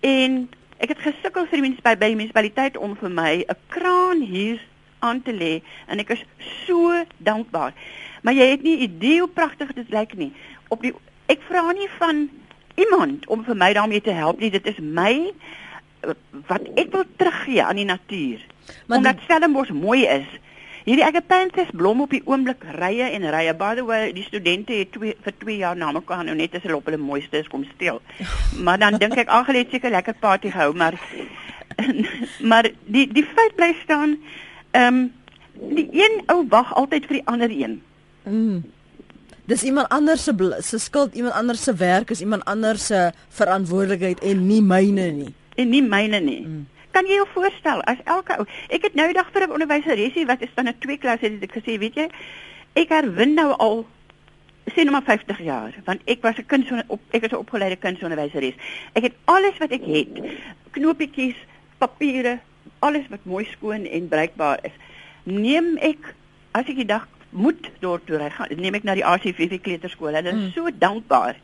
En 0.00 0.50
ek 0.78 0.88
het 0.88 0.98
gesukkel 0.98 1.46
vir 1.46 1.58
die 1.58 1.66
mense 1.68 1.82
by 1.82 1.96
by 1.96 2.06
die 2.06 2.16
munisipaliteit 2.16 2.76
om 2.76 2.96
vir 2.96 3.10
my 3.10 3.44
'n 3.48 3.56
kraan 3.66 4.20
hier 4.20 4.60
aan 4.98 5.22
te 5.22 5.32
lê 5.32 5.62
en 5.86 5.98
ek 5.98 6.10
is 6.10 6.24
so 6.66 7.04
dankbaar. 7.16 7.72
Maar 8.22 8.34
jy 8.34 8.50
het 8.50 8.62
nie 8.62 8.78
idee 8.78 9.18
hoe 9.20 9.28
pragtig 9.28 9.72
dit 9.72 9.90
lyk 9.90 10.14
nie. 10.14 10.32
Op 10.68 10.82
die 10.82 10.94
ek 11.26 11.40
vra 11.48 11.72
nie 11.72 11.88
van 11.98 12.28
iemand 12.74 13.26
om 13.26 13.44
vir 13.44 13.56
my 13.56 13.72
daarmee 13.72 14.00
te 14.00 14.14
help 14.14 14.40
nie. 14.40 14.50
Dit 14.50 14.66
is 14.66 14.78
my 14.78 15.32
wat 16.46 16.68
ek 16.78 16.92
wil 16.94 17.04
teruggee 17.16 17.64
aan 17.64 17.76
die 17.76 17.88
natuur. 17.88 18.44
Maar 18.86 18.98
omdat 18.98 19.16
Stellenbosch 19.24 19.70
mooi 19.70 20.06
is. 20.06 20.26
Hierdie 20.84 21.04
agapanthus 21.04 21.68
blom 21.76 22.00
op 22.00 22.10
die 22.10 22.22
oomblik 22.24 22.62
rye 22.78 23.10
en 23.12 23.26
rye. 23.30 23.54
By 23.54 23.74
the 23.76 23.84
way, 23.84 24.12
die 24.16 24.24
studente 24.24 24.72
het 24.72 24.92
twee 24.92 25.16
vir 25.24 25.34
2 25.38 25.56
jaar 25.56 25.76
na 25.76 25.90
mekaar 25.92 26.24
nou 26.24 26.36
net 26.36 26.54
as 26.56 26.64
hulle 26.64 26.78
op 26.78 26.88
hulle 26.88 27.00
mooiste 27.00 27.42
is 27.42 27.50
kom 27.52 27.66
steel. 27.74 28.00
Maar 28.64 28.78
dan 28.78 28.96
dink 29.02 29.18
ek 29.20 29.28
ag, 29.28 29.46
hulle 29.50 29.64
het 29.66 29.74
seker 29.74 29.92
lekker 29.92 30.16
party 30.20 30.50
gehou, 30.54 30.72
maar 30.76 30.96
maar 32.50 32.70
die 32.86 33.06
die 33.12 33.26
feit 33.34 33.54
bly 33.56 33.74
staan. 33.82 34.16
Ehm 34.70 34.94
um, 34.94 35.06
die 35.74 35.88
een 35.92 36.20
ou 36.30 36.44
wag 36.48 36.74
altyd 36.74 37.06
vir 37.10 37.18
die 37.18 37.26
ander 37.26 37.50
een. 37.50 37.80
Mm. 38.22 38.62
Dis 39.48 39.64
iemand 39.64 39.88
anders 39.88 40.24
se 40.24 40.32
se 40.60 40.78
skuld, 40.78 41.14
iemand 41.14 41.34
anders 41.34 41.62
se 41.62 41.74
werk, 41.74 42.10
is 42.10 42.20
iemand 42.20 42.44
anders 42.44 42.86
se 42.86 43.12
verantwoordelikheid 43.28 44.20
en 44.20 44.46
nie 44.46 44.62
myne 44.62 45.10
nie 45.12 45.34
en 45.58 45.72
nie 45.72 45.82
myne 45.82 46.20
nie. 46.22 46.40
Mm. 46.46 46.66
Kan 46.92 47.06
jy 47.06 47.20
jou 47.20 47.28
voorstel 47.34 47.82
as 47.82 48.00
elke 48.04 48.38
ou 48.38 48.46
Ek 48.68 48.82
het 48.82 48.94
nou 48.94 49.12
dag 49.12 49.30
vir 49.32 49.46
'n 49.46 49.52
onderwyseresie 49.52 50.26
wat 50.26 50.42
is 50.42 50.54
dan 50.54 50.68
'n 50.68 50.78
twee 50.78 50.98
klas 50.98 51.20
het 51.20 51.42
ek 51.42 51.52
gesê, 51.52 51.78
weet 51.78 51.94
jy, 51.94 52.08
ek 52.74 52.88
herwin 52.88 53.34
nou 53.34 53.52
al 53.58 53.86
sê 54.74 54.84
nou 54.84 54.92
maar 54.92 55.06
50 55.06 55.40
jaar, 55.44 55.72
want 55.84 56.02
ek 56.06 56.22
was 56.22 56.38
'n 56.38 56.46
kind 56.46 56.84
op 56.88 57.00
ek 57.10 57.22
is 57.22 57.30
'n 57.32 57.42
opgeleide 57.44 57.76
kunsonderwyseres. 57.76 58.54
Ek 58.92 59.02
het 59.02 59.14
alles 59.24 59.58
wat 59.58 59.70
ek 59.72 59.84
het, 59.84 60.20
knopietjies, 60.70 61.36
papiere, 61.78 62.38
alles 62.78 63.08
wat 63.08 63.24
mooi 63.24 63.44
skoon 63.44 63.86
en 63.86 64.08
bruikbaar 64.08 64.58
is. 64.62 64.76
Neem 65.24 65.76
ek 65.76 66.14
as 66.52 66.68
ek 66.68 66.76
die 66.76 66.84
dag 66.84 67.08
moet 67.30 67.70
dorp 67.80 68.06
toe 68.06 68.16
ry, 68.16 68.30
neem 68.56 68.74
ek 68.74 68.84
na 68.84 68.94
die 68.94 69.04
ACVV 69.04 69.60
kleuterskool. 69.60 70.14
Hulle 70.14 70.28
is 70.28 70.34
mm. 70.34 70.52
so 70.54 70.70
dankbaar. 70.70 71.36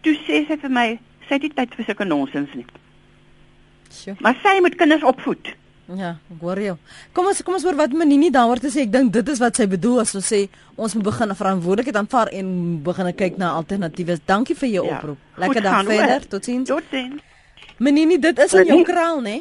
Toe 0.00 0.14
sê 0.26 0.46
sy 0.46 0.56
vir 0.56 0.70
my, 0.70 0.98
sy 1.28 1.34
het 1.34 1.42
nie 1.42 1.54
tyd 1.54 1.74
vir 1.74 1.84
sulke 1.84 2.04
nonsens 2.04 2.54
nie. 2.54 2.66
Sjoe. 3.94 4.16
Maar 4.20 4.38
sy 4.42 4.58
moet 4.60 4.76
kinders 4.78 5.02
opvoed. 5.02 5.54
Ja, 5.98 6.12
ek 6.30 6.42
hoor 6.44 6.60
jou. 6.62 6.76
Kom 7.16 7.26
ons 7.26 7.40
kom 7.42 7.56
ons 7.56 7.64
hoor 7.66 7.74
wat 7.78 7.94
Menini 7.96 8.30
daaroor 8.30 8.60
te 8.62 8.70
sê. 8.70 8.84
Ek 8.86 8.92
dink 8.94 9.10
dit 9.14 9.32
is 9.32 9.40
wat 9.42 9.58
sy 9.58 9.66
bedoel 9.70 10.04
as 10.04 10.14
ons 10.14 10.28
sê 10.32 10.44
ons 10.78 10.94
moet 10.94 11.06
begin 11.08 11.34
verantwoordelikheid 11.34 11.98
aanvaar 11.98 12.30
en 12.38 12.52
begin 12.86 13.10
kyk 13.18 13.40
na 13.42 13.56
alternatiewe. 13.58 14.20
Dankie 14.26 14.54
vir 14.60 14.70
jou 14.76 14.84
ja, 14.86 14.98
oproep. 14.98 15.24
Lekker 15.42 15.66
dag 15.66 15.86
verder. 15.88 16.26
Totsiens. 16.30 16.70
Totsiens. 16.70 17.22
Menini, 17.80 18.20
dit 18.22 18.38
is 18.44 18.54
in 18.60 18.68
jou 18.70 18.82
kraal, 18.86 19.22
né? 19.24 19.40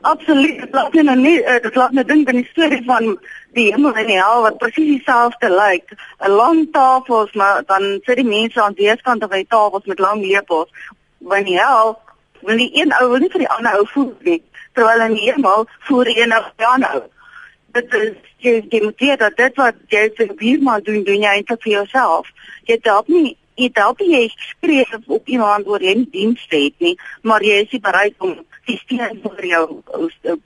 Absoluut. 0.00 0.60
Dit 0.60 0.72
laat 0.74 0.92
net 0.92 1.16
nie 1.20 1.38
uh, 1.40 1.56
dit 1.62 1.74
laat 1.76 1.92
net 1.96 2.08
dink 2.08 2.28
aan 2.28 2.40
die 2.40 2.48
storie 2.50 2.80
van 2.84 3.10
die 3.56 3.68
hemel 3.72 3.96
en 4.00 4.08
die 4.08 4.20
hel 4.20 4.44
wat 4.44 4.60
presies 4.60 4.92
dieselfde 4.96 5.50
lyk. 5.52 5.92
'n 6.20 6.36
Lang 6.36 6.68
tafels, 6.72 7.32
maar 7.32 7.64
dan 7.66 8.00
sit 8.04 8.20
die 8.20 8.28
mense 8.28 8.60
aan 8.60 8.76
die 8.76 8.92
kant 9.02 9.24
van 9.24 9.36
die 9.38 9.48
tafels 9.48 9.84
met 9.84 9.98
lang 9.98 10.20
lepels. 10.24 10.68
Wanneer 11.18 11.44
die 11.44 11.60
hel 11.60 11.96
wil 12.42 12.56
die 12.56 12.70
een 12.80 12.92
ou 13.00 13.08
wil 13.10 13.18
nie 13.18 13.30
vir 13.30 13.44
die 13.44 13.52
ander 13.56 13.78
ou 13.78 13.86
voel 13.94 14.14
nie 14.20 14.42
terwyl 14.74 15.06
in 15.06 15.16
hemel 15.16 15.66
voer 15.78 16.06
een 16.16 16.36
of 16.36 16.52
die 16.56 16.66
ander. 16.66 17.02
Dit 17.72 17.94
is 17.94 18.14
jy 18.44 18.54
jy 18.70 18.82
moet 18.84 19.00
weet 19.00 19.18
dat 19.18 19.36
dit 19.36 19.56
wat 19.56 19.76
jy 19.88 20.06
vir 20.16 20.34
buurman 20.42 20.82
doen, 20.86 21.04
doen 21.04 21.26
jy 21.26 21.34
eintlik 21.36 21.62
vir 21.62 21.72
jouself. 21.72 22.30
Jy 22.68 22.78
help 22.82 23.08
nie 23.08 23.36
jy 23.60 23.70
help 23.76 24.00
nie 24.00 24.12
jy 24.14 24.22
skryf 24.46 24.94
op 25.06 25.28
iemand 25.28 25.66
oor 25.68 25.82
jy 25.84 25.94
nie 25.98 26.10
diens 26.12 26.46
het 26.48 26.74
nie, 26.78 26.96
maar 27.22 27.44
jy 27.44 27.60
is 27.66 27.82
bereid 27.82 28.16
om 28.18 28.38
die 28.68 28.78
steen 28.78 29.20
vir 29.24 29.46
jou 29.48 29.64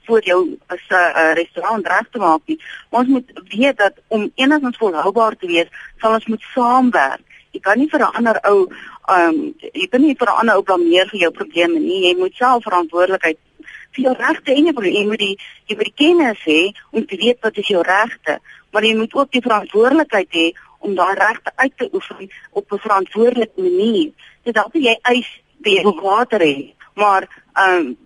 vir 0.09 0.27
jou 0.31 0.41
as 0.73 0.83
'n 0.89 0.95
uh, 0.95 1.33
restaurant 1.39 1.87
reg 1.87 2.09
te 2.11 2.19
maak. 2.19 2.41
Nie. 2.45 2.59
Ons 2.89 3.07
moet 3.07 3.31
weet 3.49 3.77
dat 3.77 3.93
om 4.07 4.31
enigstens 4.35 4.77
volhoubaar 4.77 5.35
te 5.37 5.47
wees, 5.47 5.69
sal 6.01 6.13
ons 6.13 6.25
moet 6.25 6.43
saamwerk. 6.53 7.34
Jy 7.55 7.61
kan 7.63 7.79
nie 7.79 7.89
vir 7.91 8.01
'n 8.03 8.15
ander 8.19 8.39
ou 8.51 8.67
ehm 8.67 9.29
um, 9.29 9.55
jy 9.59 9.87
kan 9.91 10.01
nie 10.01 10.15
vir 10.19 10.27
'n 10.27 10.39
ander 10.41 10.55
ou 10.55 10.63
blameer 10.63 11.07
vir 11.11 11.19
jou 11.19 11.31
probleme 11.31 11.79
nie. 11.79 12.01
Jy 12.07 12.15
moet 12.19 12.35
self 12.35 12.63
verantwoordelikheid 12.63 13.39
vir 13.95 14.03
jou 14.05 14.15
regte 14.19 14.51
en 14.51 14.65
jy 14.65 14.73
moet 15.07 15.19
die 15.19 15.37
jy 15.67 15.75
moet 15.75 15.89
die 15.91 15.99
kennis 16.03 16.41
hê 16.45 16.61
om 16.91 17.05
te 17.05 17.17
weet 17.17 17.39
wat 17.41 17.57
is 17.57 17.67
jou 17.67 17.81
regte, 17.81 18.39
maar 18.71 18.83
jy 18.83 18.95
moet 18.95 19.13
ook 19.13 19.31
die 19.31 19.45
verantwoordelikheid 19.47 20.31
hê 20.31 20.47
om 20.79 20.95
daai 20.95 21.15
regte 21.15 21.51
uit 21.55 21.77
te 21.77 21.89
oefen 21.93 22.29
op 22.51 22.71
'n 22.71 22.85
verantwoordelike 22.87 23.61
manier. 23.61 24.11
Dit 24.43 24.55
help 24.55 24.73
jy 24.73 24.97
eis 25.01 25.29
die 25.57 25.81
water 25.83 26.39
hê, 26.39 26.73
maar 26.93 27.27
ehm 27.55 27.79
um, 27.79 27.97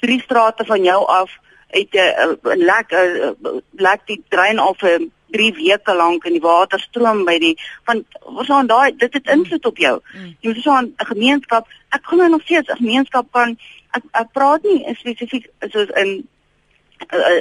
drie 0.00 0.20
strate 0.20 0.64
van 0.64 0.84
jou 0.84 1.06
af 1.06 1.30
het 1.70 1.94
'n 1.94 2.58
lek 2.70 2.92
'n 2.92 3.62
lek 3.70 4.00
die 4.06 4.22
drein 4.28 4.58
af 4.58 4.82
'n 4.82 5.12
3 5.30 5.52
weke 5.54 5.94
lank 5.94 6.24
in 6.24 6.36
die 6.36 6.44
water 6.44 6.80
stroom 6.80 7.24
by 7.24 7.38
die 7.38 7.54
want 7.88 8.18
ons 8.22 8.50
aan 8.50 8.66
daai 8.70 8.96
dit 8.96 9.12
het 9.12 9.26
invloed 9.26 9.66
op 9.66 9.78
jou. 9.78 9.94
Mm. 10.14 10.34
Jy 10.40 10.52
moet 10.52 10.62
so 10.62 10.72
'n 10.72 10.94
gemeenskap, 10.96 11.66
ek 11.90 12.04
glo 12.04 12.26
nog 12.28 12.42
steeds 12.42 12.68
'n 12.68 12.82
gemeenskap 12.82 13.26
kan 13.32 13.56
ek, 13.96 14.04
ek 14.12 14.32
praat 14.32 14.62
nie 14.62 14.94
spesifiek 14.94 15.48
soos 15.70 15.90
in 16.02 16.28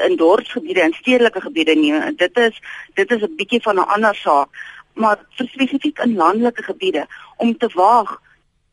in 0.07 0.15
dorpsgebiede 0.15 0.81
en 0.81 0.93
stedelike 0.93 1.41
gebiede 1.41 1.75
nie. 1.75 2.15
Dit 2.15 2.37
is 2.37 2.61
dit 2.93 3.11
is 3.11 3.21
'n 3.21 3.35
bietjie 3.35 3.61
van 3.61 3.75
'n 3.75 3.91
ander 3.95 4.15
saak, 4.15 4.49
maar 4.93 5.17
spesifiek 5.35 5.99
in 5.99 6.15
landelike 6.15 6.63
gebiede 6.63 7.07
om 7.37 7.57
te 7.57 7.69
waag 7.73 8.21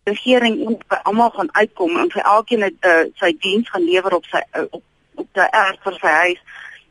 regering 0.05 0.67
en 0.67 0.79
by 0.89 0.99
almal 1.03 1.31
gaan 1.31 1.55
uitkom 1.55 1.97
en 1.97 2.11
vir 2.11 2.23
elkeen 2.23 2.63
het 2.63 2.75
uh, 2.81 3.05
sy 3.15 3.37
diens 3.39 3.71
gaan 3.71 3.85
lewer 3.85 4.15
op 4.15 4.25
sy 4.25 4.43
uh, 4.53 4.63
op 4.71 4.83
op 5.17 5.29
die 5.33 5.49
erf 5.51 5.81
vir 5.85 5.99
sy 6.01 6.13
huis 6.23 6.41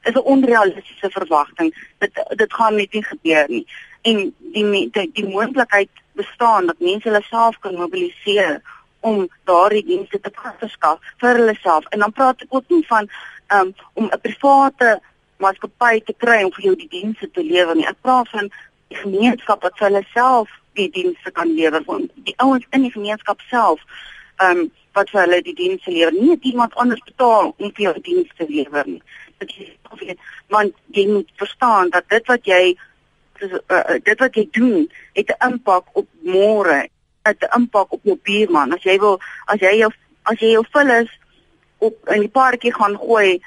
is 0.06 0.14
'n 0.14 0.30
onrealistiese 0.34 1.10
verwagting. 1.10 1.74
Dit 1.98 2.12
dit 2.42 2.54
gaan 2.54 2.76
net 2.76 2.94
nie 2.94 3.04
gebeur 3.04 3.46
nie. 3.48 3.66
En 4.02 4.34
die 4.40 4.90
die, 4.92 5.10
die 5.14 5.28
moontlikheid 5.28 5.90
bestaan 6.14 6.66
dat 6.66 6.80
mense 6.80 7.08
hulle 7.08 7.22
self 7.30 7.60
kan 7.60 7.76
mobiliseer 7.76 8.62
om 9.00 9.30
daardie 9.44 9.86
dienste 9.86 10.20
te 10.20 10.32
verskaf 10.60 11.00
vir 11.18 11.36
hulle 11.38 11.56
self. 11.62 11.86
En 11.90 12.00
dan 12.00 12.12
praat 12.12 12.42
ek 12.42 12.54
ook 12.54 12.70
nie 12.74 12.86
van 12.88 13.10
um, 13.54 13.74
om 13.94 14.10
'n 14.12 14.22
private 14.22 15.00
maatskappy 15.38 16.02
te 16.06 16.14
kry 16.18 16.44
om 16.44 16.54
vir 16.54 16.64
jou 16.64 16.76
die 16.76 16.90
dienste 16.90 17.32
te 17.32 17.44
lewer 17.44 17.76
nie. 17.76 17.88
Ek 17.88 18.02
praat 18.02 18.30
van 18.30 18.52
die 18.88 18.98
gemeenskap 18.98 19.62
wat 19.62 19.78
vir 19.78 19.88
hulle 19.88 20.06
self 20.14 20.50
die 20.74 20.90
dienste 20.90 21.32
kan 21.32 21.54
lewer 21.54 21.84
van 21.84 22.10
die 22.16 22.34
ouens 22.38 22.66
in 22.70 22.82
die 22.82 22.92
gemeenskap 22.92 23.42
self. 23.50 23.80
Ehm 24.38 24.66
um, 24.66 24.72
wat 24.96 25.10
vir 25.12 25.22
hulle 25.22 25.42
die 25.44 25.56
dienste 25.56 25.92
lewer. 25.92 26.14
Nie 26.14 26.38
iemand 26.42 26.76
anders 26.76 27.04
betaal 27.04 27.54
om 27.58 27.72
vir 27.72 27.84
jou 27.84 27.94
die 27.98 28.14
dienste 28.14 28.46
te 28.46 28.46
lewer 28.48 28.88
nie. 28.88 29.02
Dit 29.38 29.52
is 29.58 30.16
want 30.48 30.74
jy 30.94 31.08
moet 31.08 31.32
verstaan 31.36 31.90
dat 31.90 32.10
dit 32.10 32.28
wat 32.28 32.46
jy 32.46 32.78
dis 33.40 33.52
uh, 33.68 33.98
dit 34.04 34.20
wat 34.20 34.36
jy 34.36 34.48
doen 34.52 34.88
het 35.14 35.30
'n 35.30 35.52
impak 35.52 35.86
op 35.94 36.08
môre 36.22 36.88
'n 37.24 37.52
impak 37.58 37.92
op 37.92 38.04
jou 38.04 38.20
buurman. 38.24 38.74
As 38.74 38.84
jy 38.84 38.98
wil 39.00 39.20
as 39.46 39.60
jy 39.60 39.78
jou 39.78 39.92
as 40.24 40.40
jy 40.40 40.52
jou 40.52 40.66
vullis 40.72 41.10
op 41.78 42.10
in 42.10 42.20
die 42.20 42.30
paartjie 42.30 42.74
gaan 42.74 42.98
gooi 42.98 43.42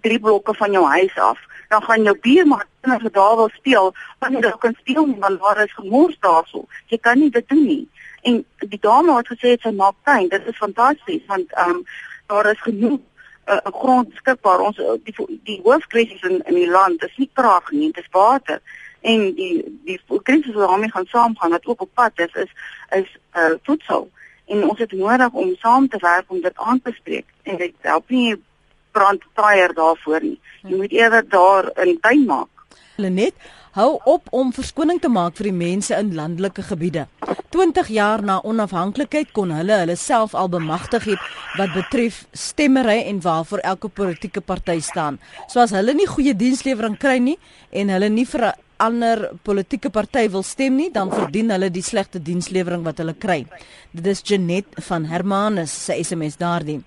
drie 0.00 0.20
blokke 0.20 0.54
van 0.54 0.72
jou 0.72 0.84
huis 0.86 1.18
af, 1.18 1.38
dan 1.68 1.82
gaan 1.82 2.02
jou 2.02 2.18
buurman 2.18 2.62
net 2.82 3.00
vir 3.00 3.12
daar 3.12 3.36
wil 3.36 3.50
speel, 3.52 3.94
want 4.18 4.44
jy 4.44 4.52
kan 4.58 4.74
speel 4.78 5.06
nie 5.06 5.20
want 5.20 5.40
daar 5.40 5.64
is 5.64 5.72
gemors 5.72 6.16
daarso. 6.20 6.64
Jy 6.86 6.98
kan 6.98 7.18
nie 7.18 7.30
dit 7.30 7.48
doen 7.48 7.64
nie. 7.64 7.88
En 8.22 8.44
die 8.58 8.80
dame 8.80 9.16
het 9.16 9.28
gesê 9.28 9.56
sy 9.60 9.70
maak 9.70 9.94
tuin. 10.04 10.28
Dit 10.28 10.46
is 10.46 10.56
fantasties 10.56 11.26
want 11.26 11.52
ehm 11.52 11.70
um, 11.70 11.84
daar 12.26 12.50
is 12.50 12.60
genoeg 12.60 13.00
uh, 13.48 13.56
eh, 13.56 13.72
grond 13.72 14.08
beskikbaar. 14.08 14.60
Ons 14.60 14.76
die 15.04 15.40
die 15.44 15.60
hoofkwessies 15.64 16.22
in 16.22 16.42
in 16.44 16.54
die 16.54 16.70
land 16.70 17.02
is 17.04 17.16
nie 17.16 17.30
krag 17.32 17.70
nie, 17.70 17.92
dit 17.92 18.04
is 18.04 18.12
water. 18.12 18.60
En 19.00 19.34
die 19.34 19.80
die 19.84 20.00
krisis 20.22 20.54
wat 20.54 20.68
daarmee 20.68 20.90
gaan 20.90 21.06
saamgaan 21.06 21.50
wat 21.56 21.66
ook 21.66 21.80
op 21.80 21.90
pad 21.94 22.12
is 22.26 22.34
is 22.34 22.52
is 23.00 23.16
uh 23.36 23.54
voedsel. 23.62 24.10
En 24.46 24.68
ons 24.68 24.78
het 24.78 24.92
nodig 24.92 25.32
om 25.32 25.54
saam 25.56 25.88
te 25.88 25.98
werk 26.00 26.24
om 26.26 26.40
dit 26.40 26.56
aan 26.56 26.80
te 26.82 26.92
spreek. 26.96 27.26
En 27.42 27.56
dit 27.56 27.74
help 27.80 28.08
nie 28.08 28.36
brandtraier 28.92 29.74
daarvoor 29.74 30.22
nie. 30.22 30.40
Jy 30.62 30.76
moet 30.76 30.92
eerder 30.92 31.28
daar 31.28 31.70
in 31.84 32.00
tuin 32.00 32.24
maak. 32.26 32.48
Lenet 32.96 33.34
hou 33.72 33.98
op 34.04 34.28
om 34.30 34.52
verskoning 34.52 35.00
te 35.00 35.08
maak 35.08 35.36
vir 35.36 35.50
die 35.50 35.58
mense 35.58 35.96
in 35.96 36.14
landelike 36.14 36.62
gebiede 36.70 37.06
20 37.50 37.88
jaar 37.88 38.22
na 38.22 38.40
onafhanklikheid 38.44 39.32
kon 39.32 39.50
hulle 39.50 39.80
hulle 39.82 39.96
self 39.96 40.34
al 40.34 40.48
bemagtig 40.48 41.04
het 41.12 41.26
wat 41.58 41.74
betref 41.74 42.24
stemmery 42.32 43.02
en 43.10 43.20
waarvoor 43.24 43.64
elke 43.72 43.88
politieke 43.88 44.40
party 44.40 44.80
staan 44.80 45.18
soos 45.48 45.74
hulle 45.76 45.94
nie 45.94 46.08
goeie 46.08 46.36
dienslewering 46.36 46.98
kry 46.98 47.18
nie 47.18 47.38
en 47.70 47.92
hulle 47.92 48.08
nie 48.08 48.26
vir 48.26 48.52
ander 48.78 49.30
politieke 49.42 49.90
party 49.90 50.28
wil 50.32 50.44
stem 50.46 50.78
nie, 50.78 50.88
dan 50.94 51.10
verdien 51.12 51.50
hulle 51.50 51.70
die 51.74 51.84
slegte 51.84 52.20
dienslewering 52.22 52.84
wat 52.86 53.02
hulle 53.02 53.14
kry. 53.18 53.42
Dit 53.92 54.06
is 54.06 54.22
Janet 54.24 54.78
van 54.88 55.08
Hermanus 55.10 55.74
se 55.84 55.98
SMS 55.98 56.38
daardie. 56.40 56.80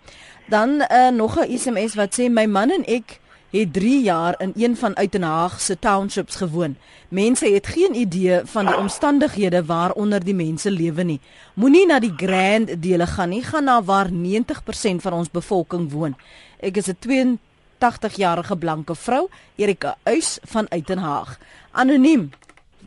Dan 0.52 0.82
uh, 0.82 1.10
nog 1.12 1.38
'n 1.39 1.58
SMS 1.58 1.96
wat 1.96 2.15
sê 2.15 2.30
my 2.30 2.46
man 2.46 2.72
en 2.72 2.84
ek 2.88 3.20
het 3.51 3.73
3 3.73 4.01
jaar 4.03 4.35
in 4.39 4.53
een 4.55 4.77
van 4.77 4.95
Uitenhaag 4.97 5.61
se 5.61 5.79
townships 5.79 6.35
gewoon. 6.35 6.77
Mense 7.09 7.45
het 7.45 7.67
geen 7.67 7.95
idee 7.95 8.41
van 8.43 8.65
die 8.65 8.77
omstandighede 8.77 9.65
waaronder 9.65 10.23
die 10.23 10.35
mense 10.35 10.71
lewe 10.71 11.03
nie. 11.03 11.19
Moenie 11.53 11.85
na 11.85 11.99
die 11.99 12.13
grand 12.15 12.81
dele 12.81 13.07
gaan 13.07 13.29
nie, 13.29 13.43
gaan 13.43 13.63
na 13.63 13.83
waar 13.83 14.07
90% 14.11 15.03
van 15.03 15.13
ons 15.13 15.31
bevolking 15.31 15.91
woon. 15.91 16.15
Ek 16.59 16.77
is 16.77 16.87
'n 16.87 16.97
82-jarige 16.99 18.57
blanke 18.57 18.95
vrou, 18.95 19.27
Erika 19.55 19.97
Uys 20.03 20.39
van 20.43 20.69
Uitenhaag. 20.69 21.39
Anoniem. 21.71 22.29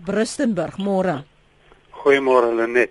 Brustenburg, 0.04 0.78
môre. 0.78 1.24
Goeiemôre 1.90 2.54
Lenet. 2.54 2.90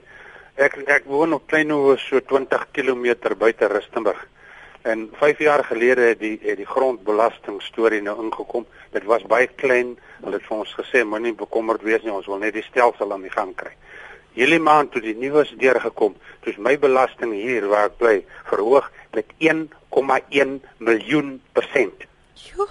Ek 0.56 0.78
ek 0.88 1.06
woon 1.06 1.34
op 1.34 1.48
Kleinhoeve 1.48 1.98
so 1.98 2.20
20 2.20 2.68
km 2.72 3.36
buite 3.38 3.68
Rustenburg. 3.68 4.33
En 4.84 5.10
5 5.14 5.40
jaar 5.40 5.64
gelede 5.64 6.02
het 6.02 6.20
die 6.20 6.38
het 6.42 6.58
die 6.60 6.68
grondbelasting 6.68 7.62
storie 7.64 8.02
nou 8.02 8.18
ingekom. 8.24 8.66
Dit 8.92 9.08
was 9.08 9.24
baie 9.24 9.48
klein. 9.48 9.96
Hulle 10.20 10.36
het 10.42 10.48
vir 10.50 10.58
ons 10.58 10.76
gesê 10.76 11.06
moenie 11.08 11.34
bekommerd 11.40 11.86
wees 11.88 12.04
nie, 12.04 12.12
ons 12.12 12.28
wil 12.28 12.42
net 12.44 12.58
die 12.58 12.66
stelsel 12.68 13.16
aan 13.16 13.24
die 13.24 13.32
gang 13.32 13.56
kry. 13.56 13.72
Hierdie 14.36 14.60
maand 14.60 14.92
toe 14.92 15.02
die 15.02 15.16
nuus 15.16 15.56
deurgekom, 15.62 16.18
toets 16.44 16.60
my 16.60 16.76
belasting 16.82 17.32
hier 17.38 17.70
waar 17.72 17.94
ek 17.94 18.00
bly 18.02 18.16
verhoog 18.52 18.92
met 19.16 19.32
1,1 19.40 20.56
miljoen 20.84 21.36
persent. 21.54 22.10
Jo 22.52 22.68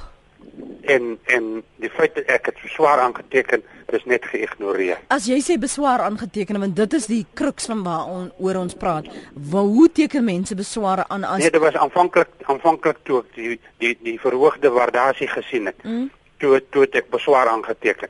en 0.83 1.19
en 1.25 1.63
die 1.77 1.91
feit 1.91 2.15
dat 2.15 2.31
ek 2.33 2.51
dit 2.51 2.65
swaar 2.75 3.01
aangeteken 3.01 3.63
is 3.93 4.05
net 4.09 4.25
geïgnoreer. 4.25 4.99
As 5.13 5.27
jy 5.29 5.37
sê 5.45 5.59
beswaar 5.61 6.01
aangeteken 6.01 6.61
want 6.61 6.77
dit 6.77 6.97
is 6.97 7.07
die 7.07 7.27
kruks 7.35 7.69
van 7.69 7.83
waar 7.85 8.09
on, 8.09 8.31
oor 8.39 8.57
ons 8.63 8.75
praat. 8.75 9.11
Waar 9.35 9.69
hoe 9.69 9.91
teken 9.93 10.25
mense 10.25 10.57
besware 10.57 11.05
aan 11.09 11.25
as 11.25 11.45
Nee, 11.45 11.51
dit 11.51 11.61
was 11.61 11.77
aanvanklik 11.77 12.33
aanvanklik 12.49 13.05
toe 13.09 13.21
ek 13.21 13.37
die 13.37 13.61
die 13.85 13.95
die 14.01 14.19
verhoogde 14.21 14.73
waardasie 14.73 15.29
gesien 15.29 15.71
het. 15.71 15.85
Mm. 15.85 16.11
Toe 16.41 16.63
toe 16.71 16.89
ek 16.91 17.11
beswaar 17.11 17.49
aangeteken. 17.53 18.09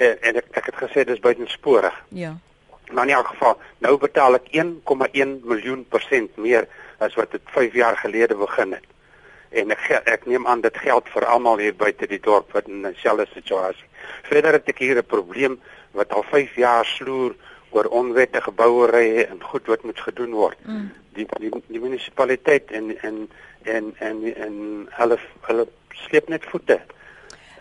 en, 0.00 0.16
en 0.20 0.38
ek 0.40 0.46
ek 0.60 0.70
het 0.70 0.78
gesê 0.84 1.04
dis 1.04 1.20
buitensporig. 1.22 1.96
Ja. 2.16 2.36
Maar 2.92 3.08
in 3.08 3.14
elk 3.14 3.32
geval, 3.34 3.58
nou 3.84 3.96
betaal 4.02 4.38
ek 4.40 4.48
1,1 4.56 5.34
miljoen 5.46 5.84
persent 5.88 6.36
meer 6.36 6.66
as 6.98 7.14
wat 7.18 7.30
dit 7.36 7.52
5 7.54 7.76
jaar 7.78 7.96
gelede 8.00 8.36
begin 8.36 8.74
het. 8.78 8.86
En 9.50 9.70
ek 9.70 10.02
ek 10.04 10.26
neem 10.26 10.46
aan 10.46 10.60
dit 10.60 10.76
geld 10.78 11.08
vir 11.10 11.26
almal 11.26 11.58
hier 11.58 11.74
buite 11.74 12.06
die 12.06 12.20
dorp 12.22 12.52
wat 12.52 12.68
in 12.68 12.86
'n 12.86 12.94
selfde 13.02 13.26
situasie. 13.34 13.88
Verder 14.22 14.52
het 14.52 14.68
ek 14.68 14.78
hier 14.78 14.96
'n 14.96 15.06
probleem 15.06 15.60
wat 15.92 16.12
al 16.12 16.22
5 16.22 16.54
jaar 16.54 16.84
sloer 16.84 17.34
oor 17.70 17.84
onwettige 17.84 18.50
bouerye 18.50 19.26
en 19.26 19.42
goed 19.42 19.66
wat 19.66 19.82
moet 19.82 20.00
gedoen 20.00 20.32
word. 20.32 20.58
Mm. 20.66 20.90
Die, 21.14 21.26
die 21.38 21.50
die 21.66 21.80
munisipaliteit 21.80 22.70
en 22.70 22.96
en 23.02 23.28
en 23.62 23.94
en 23.98 24.34
en 24.34 24.56
hulle 24.90 25.18
hulle 25.40 25.66
sleep 25.90 26.28
net 26.28 26.44
voete. 26.44 26.80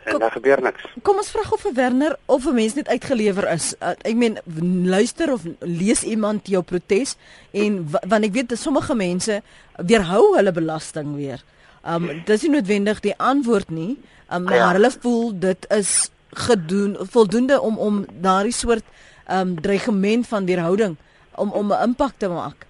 En 0.04 0.12
kom, 0.12 0.20
daar 0.20 0.32
gebeur 0.32 0.62
niks. 0.62 0.86
Kom 1.04 1.20
ons 1.22 1.30
vra 1.34 1.44
of 1.52 1.62
vir 1.62 1.74
Werner 1.74 2.16
of 2.26 2.46
'n 2.46 2.54
mens 2.54 2.74
net 2.74 2.88
uitgelewer 2.88 3.52
is. 3.52 3.76
Uh, 3.80 3.94
ek 4.02 4.16
meen 4.16 4.40
luister 4.86 5.34
of 5.34 5.42
lees 5.60 6.04
iemand 6.04 6.48
jou 6.48 6.64
protes 6.64 7.16
en 7.52 7.90
want 8.08 8.24
ek 8.26 8.34
weet 8.34 8.50
dat 8.50 8.58
sommige 8.58 8.96
mense 8.96 9.42
weerhou 9.76 10.36
hulle 10.36 10.52
belasting 10.52 11.16
weer. 11.16 11.44
Um 11.84 12.10
dis 12.26 12.42
nie 12.44 12.52
noodwendig 12.58 13.00
die 13.00 13.16
antwoord 13.18 13.70
nie, 13.70 13.98
um, 14.32 14.44
maar 14.44 14.56
ja. 14.56 14.72
hulle 14.74 14.92
voel 15.00 15.32
dit 15.40 15.70
is 15.70 16.12
gedoen 16.30 16.98
voldoende 17.12 17.62
om 17.62 17.78
om 17.78 18.06
daardie 18.22 18.54
soort 18.54 18.84
um 19.30 19.56
dreigement 19.62 20.28
van 20.28 20.46
weerhouding 20.46 20.98
om 21.36 21.52
om 21.52 21.72
'n 21.72 21.84
impak 21.84 22.14
te 22.18 22.28
maak. 22.28 22.66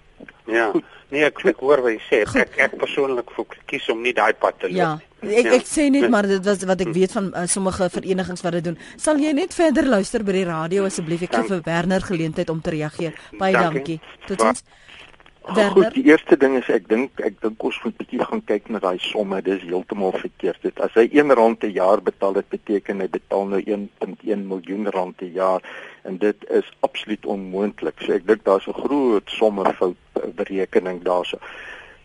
Ja. 0.46 0.72
Nee, 1.10 1.24
ek, 1.26 1.40
ek 1.44 1.58
hoor 1.58 1.82
wat 1.82 1.96
jy 1.96 2.02
sê. 2.06 2.18
Ek 2.38 2.58
ek 2.66 2.76
persoonlik 2.78 3.30
kies 3.66 3.88
om 3.90 4.02
nie 4.02 4.12
daai 4.14 4.32
pad 4.38 4.60
te 4.62 4.68
loop 4.70 4.76
ja. 4.76 4.90
nie. 4.94 5.34
Ek 5.40 5.48
ja. 5.48 5.54
ek 5.58 5.66
sê 5.66 5.88
net 5.90 6.06
maar 6.12 6.28
dit 6.30 6.44
was 6.46 6.62
wat 6.70 6.80
ek 6.80 6.92
weet 6.94 7.12
van 7.12 7.32
uh, 7.34 7.46
sommige 7.50 7.88
verenigings 7.90 8.44
wat 8.46 8.52
dit 8.52 8.68
doen. 8.70 8.78
Sal 8.96 9.18
jy 9.18 9.32
net 9.36 9.56
verder 9.56 9.88
luister 9.90 10.22
by 10.22 10.36
die 10.38 10.44
radio 10.46 10.86
asseblief? 10.86 11.26
Ek 11.26 11.34
gee 11.34 11.50
vir 11.50 11.64
Werner 11.66 12.06
geleentheid 12.06 12.52
om 12.54 12.62
te 12.62 12.76
reageer. 12.76 13.18
Baie 13.38 13.58
dankie. 13.58 13.98
Totsiens. 14.28 14.62
Werner. 15.46 15.70
Goed, 15.72 15.94
die 15.94 16.04
eerste 16.04 16.36
ding 16.36 16.56
is 16.58 16.68
ek 16.68 16.88
dink 16.88 17.20
ek 17.24 17.40
dink 17.40 17.64
ons 17.64 17.78
moet 17.84 17.96
bietjie 17.96 18.20
gaan 18.20 18.42
kyk 18.44 18.68
na 18.68 18.78
daai 18.82 19.00
somme. 19.00 19.40
Dis 19.42 19.62
heeltemal 19.64 20.12
verkeerd. 20.12 20.60
Dit 20.62 20.80
as 20.84 20.92
hy 20.98 21.06
1 21.16 21.32
rand 21.38 21.58
per 21.58 21.72
jaar 21.72 22.02
betaal, 22.04 22.36
dit 22.36 22.48
beteken 22.52 23.00
hy 23.00 23.08
betaal 23.08 23.48
nou 23.54 23.60
1.1 23.64 24.44
miljoen 24.52 24.90
rand 24.94 25.16
per 25.16 25.32
jaar 25.32 25.64
en 26.04 26.20
dit 26.20 26.46
is 26.50 26.68
absoluut 26.86 27.26
onmoontlik. 27.26 27.98
So 28.04 28.12
ek 28.12 28.28
dink 28.28 28.44
daar's 28.44 28.68
'n 28.68 28.76
groot 28.84 29.30
sommefout 29.30 29.96
berekening 30.36 31.02
daarso. 31.02 31.40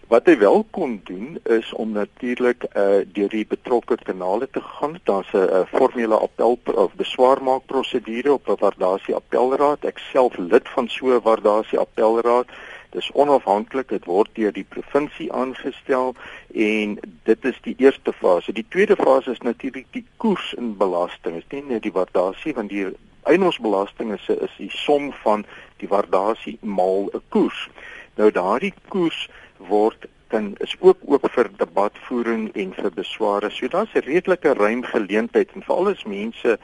Wat 0.07 0.27
hy 0.29 0.37
wel 0.37 0.65
kon 0.71 0.99
doen 1.03 1.39
is 1.49 1.73
om 1.73 1.91
natuurlik 1.91 2.63
uh 2.77 3.01
deur 3.13 3.29
die 3.29 3.45
betrokke 3.45 3.97
kanale 3.97 4.47
te 4.51 4.61
gaan. 4.61 4.99
Daar's 5.03 5.33
'n 5.33 5.37
uh, 5.37 5.65
formele 5.73 6.17
appel 6.17 6.59
of 6.75 6.93
beswaarmaak 6.95 7.65
prosedure 7.65 8.33
op 8.33 8.47
'n 8.47 8.59
waardasie 8.59 9.15
appelraad. 9.15 9.85
Ek 9.85 9.97
self 9.97 10.37
lid 10.37 10.69
van 10.69 10.87
so 10.87 11.07
'n 11.07 11.21
waardasie 11.21 11.79
appelraad. 11.79 12.47
Dis 12.95 13.09
onafhanklik, 13.11 13.89
dit 13.91 14.05
word 14.07 14.29
deur 14.39 14.53
die 14.55 14.63
provinsie 14.63 15.27
aangestel 15.35 16.13
en 16.53 16.93
dit 17.27 17.47
is 17.49 17.57
die 17.65 17.75
eerste 17.83 18.13
fase. 18.15 18.53
Die 18.55 18.65
tweede 18.71 18.95
fase 18.95 19.33
is 19.35 19.43
natuurlik 19.43 19.89
die 19.91 20.05
koers 20.23 20.53
in 20.55 20.77
belasting. 20.79 21.35
Dit 21.35 21.43
is 21.43 21.57
nie 21.57 21.73
net 21.73 21.83
die 21.83 21.91
waardasie 21.91 22.53
want 22.55 22.71
die 22.71 22.85
eiendomsbelasting 23.27 24.13
is 24.15 24.29
is 24.29 24.53
die 24.57 24.71
som 24.71 25.09
van 25.25 25.43
die 25.83 25.89
waardasie 25.91 26.57
maal 26.61 27.09
'n 27.11 27.21
koers. 27.35 27.67
Nou 28.15 28.31
daardie 28.31 28.73
koers 28.87 29.27
word 29.57 30.07
kan 30.27 30.53
is 30.63 30.75
ook 30.79 30.97
oop 31.05 31.27
vir 31.31 31.49
debatvoering 31.57 32.45
en 32.55 32.71
vir 32.73 32.91
besware. 32.91 33.49
So 33.49 33.67
daar's 33.67 33.93
'n 33.95 34.07
redelike 34.07 34.53
ruim 34.53 34.83
geleentheid 34.83 35.51
en 35.53 35.63
veral 35.63 35.87
as 35.87 36.03
mense 36.03 36.57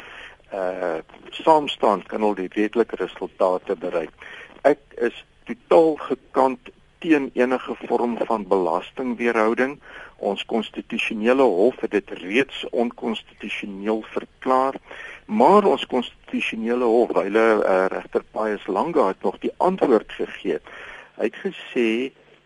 uh 0.53 0.99
saamstaan 1.31 2.03
kan 2.03 2.21
hulle 2.21 2.35
die 2.35 2.53
redelike 2.53 2.95
resultate 2.95 3.75
bereik. 3.75 4.11
Ek 4.61 4.79
is 4.97 5.25
totaal 5.67 5.95
gekant 5.95 6.69
teen 7.01 7.29
enige 7.33 7.75
vorm 7.87 8.17
van 8.17 8.47
belastingweerhouding. 8.47 9.79
Ons 10.17 10.45
konstitusionele 10.45 11.41
hof 11.41 11.79
het 11.81 11.91
dit 11.91 12.09
reeds 12.21 12.65
onkonstitusioneel 12.69 14.03
verklaar. 14.13 14.77
Maar 15.25 15.65
ons 15.65 15.85
konstitusionele 15.85 16.85
hof, 16.85 17.13
hulle 17.17 17.45
uh, 17.57 17.85
regter 17.89 18.23
Pius 18.31 18.67
Langa 18.67 19.07
het 19.07 19.21
nog 19.21 19.39
die 19.39 19.53
antwoord 19.57 20.11
gegee. 20.11 20.59
Hy 21.17 21.29
het 21.29 21.39
gesê 21.45 21.89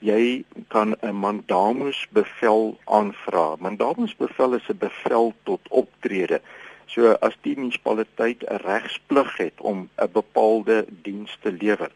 jy 0.06 0.44
kan 0.68 0.96
'n 1.02 1.16
mandamus 1.16 2.06
bevel 2.12 2.78
aanvra. 2.86 3.56
Mandamus 3.60 4.16
bevel 4.16 4.54
is 4.54 4.70
'n 4.70 4.78
bevel 4.78 5.34
tot 5.44 5.62
optrede. 5.70 6.42
So 6.86 7.12
as 7.20 7.36
die 7.42 7.56
munisipaliteit 7.58 8.44
'n 8.44 8.62
regsplig 8.64 9.38
het 9.38 9.62
om 9.62 9.90
'n 9.98 10.12
bepaalde 10.12 10.86
diens 11.02 11.38
te 11.42 11.52
lewer, 11.52 11.92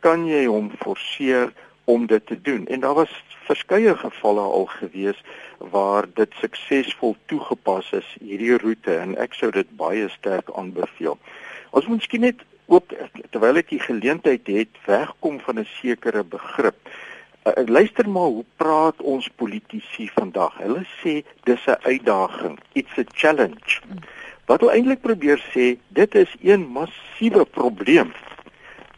kan 0.00 0.26
jy 0.26 0.46
hom 0.46 0.70
forceer 0.82 1.52
om 1.84 2.06
dit 2.06 2.26
te 2.26 2.40
doen. 2.40 2.66
En 2.66 2.80
daar 2.80 2.94
was 2.94 3.12
verskeie 3.48 3.96
gevalle 3.96 4.40
al 4.40 4.66
gewees 4.66 5.24
waar 5.58 6.06
dit 6.14 6.32
suksesvol 6.40 7.16
toegepas 7.26 7.92
is 7.92 8.08
hierdie 8.20 8.58
roete 8.60 8.96
en 8.96 9.16
ek 9.16 9.34
sou 9.34 9.50
dit 9.54 9.70
baie 9.80 10.08
sterk 10.12 10.52
aanbeveel. 10.54 11.18
Ons 11.70 11.86
moet 11.88 12.02
miskien 12.02 12.26
net 12.28 12.44
ook 12.68 12.92
terwyl 13.32 13.60
ek 13.60 13.72
die 13.72 13.80
geleentheid 13.80 14.46
het 14.52 14.82
wegkom 14.84 15.40
van 15.40 15.60
'n 15.60 15.68
sekere 15.80 16.24
begrip. 16.24 16.76
Uh, 17.48 17.64
luister 17.66 18.08
maar 18.08 18.30
hoe 18.36 18.44
praat 18.56 19.00
ons 19.00 19.28
politici 19.36 20.10
vandag. 20.12 20.58
Hulle 20.60 20.84
sê 21.00 21.24
dis 21.48 21.64
'n 21.66 21.80
uitdaging, 21.82 22.58
it's 22.72 22.98
a 22.98 23.04
challenge. 23.14 23.80
Wat 24.46 24.60
hulle 24.60 24.72
eintlik 24.72 25.00
probeer 25.00 25.40
sê, 25.54 25.78
dit 25.88 26.14
is 26.14 26.36
een 26.42 26.68
massiewe 26.68 27.44
probleem. 27.44 28.12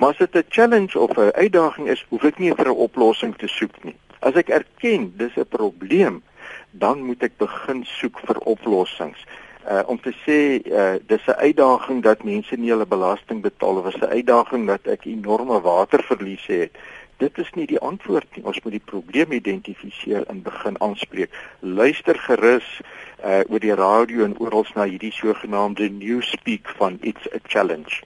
Maar 0.01 0.09
as 0.09 0.17
dit 0.17 0.35
'n 0.35 0.45
challenge 0.49 0.99
of 0.99 1.11
'n 1.17 1.33
uitdaging 1.33 1.89
is, 1.89 2.07
hoef 2.09 2.25
ek 2.25 2.39
nie 2.39 2.55
vir 2.55 2.69
'n 2.69 2.83
oplossing 2.87 3.37
te 3.37 3.47
soek 3.47 3.85
nie. 3.85 3.97
As 4.19 4.35
ek 4.35 4.49
erken 4.49 5.13
dis 5.17 5.37
'n 5.37 5.49
probleem, 5.49 6.23
dan 6.71 7.03
moet 7.05 7.23
ek 7.23 7.37
begin 7.37 7.85
soek 7.85 8.21
vir 8.25 8.39
oplossings. 8.39 9.25
Uh 9.71 9.83
om 9.87 10.01
te 10.01 10.13
sê 10.25 10.39
uh 10.73 10.95
dis 11.07 11.27
'n 11.27 11.41
uitdaging 11.47 12.03
dat 12.03 12.25
mense 12.25 12.57
nie 12.57 12.71
hulle 12.71 12.87
belasting 12.87 13.43
betaal 13.43 13.77
of 13.77 13.87
is 13.87 14.01
'n 14.01 14.15
uitdaging 14.19 14.67
dat 14.67 14.87
ek 14.87 15.05
enorme 15.05 15.61
waterverliese 15.61 16.53
het. 16.53 16.79
Dit 17.17 17.39
is 17.39 17.51
nie 17.53 17.67
die 17.67 17.81
antwoord 17.81 18.37
nie. 18.37 18.45
Ons 18.45 18.61
moet 18.63 18.73
die 18.73 18.89
probleem 18.93 19.33
identifiseer 19.33 20.27
en 20.27 20.43
begin 20.43 20.81
aanspreek. 20.81 21.31
Luister 21.59 22.19
gerus 22.19 22.81
uh 23.25 23.41
oor 23.49 23.61
die 23.61 23.75
radio 23.75 24.25
en 24.25 24.39
oral 24.39 24.67
na 24.75 24.85
hierdie 24.85 25.13
sogenaamde 25.13 25.91
newspeak 25.91 26.69
van 26.69 26.99
it's 27.01 27.27
a 27.35 27.39
challenge. 27.43 28.01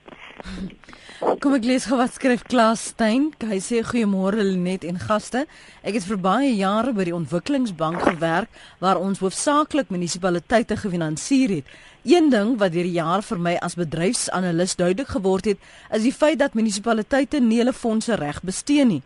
Kom 1.15 1.53
ek 1.55 1.63
lees 1.63 1.85
gou 1.87 1.95
wat 1.95 2.11
skryf 2.11 2.41
Klaas 2.51 2.81
Steyn. 2.89 3.29
Hy 3.39 3.57
sê 3.63 3.79
goeiemôre 3.87 4.43
Lenet 4.43 4.83
en 4.83 4.97
gaste. 4.99 5.45
Ek 5.79 5.95
het 5.95 6.07
vir 6.09 6.19
baie 6.19 6.49
jare 6.51 6.91
by 6.91 7.05
die 7.07 7.15
Ontwikkelingsbank 7.15 8.01
gewerk 8.03 8.51
waar 8.83 8.99
ons 8.99 9.21
hoofsaaklik 9.23 9.93
munisipaliteite 9.95 10.75
gefinansier 10.81 11.61
het. 11.61 11.71
Een 12.05 12.29
ding 12.29 12.57
wat 12.61 12.69
deur 12.71 12.85
die 12.85 12.99
jaar 12.99 13.23
vir 13.25 13.39
my 13.41 13.51
as 13.65 13.73
bedryfsanalis 13.79 14.75
duidelik 14.77 15.07
geword 15.15 15.47
het, 15.49 15.63
is 15.89 16.03
die 16.05 16.13
feit 16.13 16.37
dat 16.37 16.53
munisipaliteite 16.53 17.39
nie 17.41 17.57
hulle 17.63 17.73
fondse 17.73 18.13
reg 18.21 18.43
bestee 18.45 18.85
nie, 18.85 18.99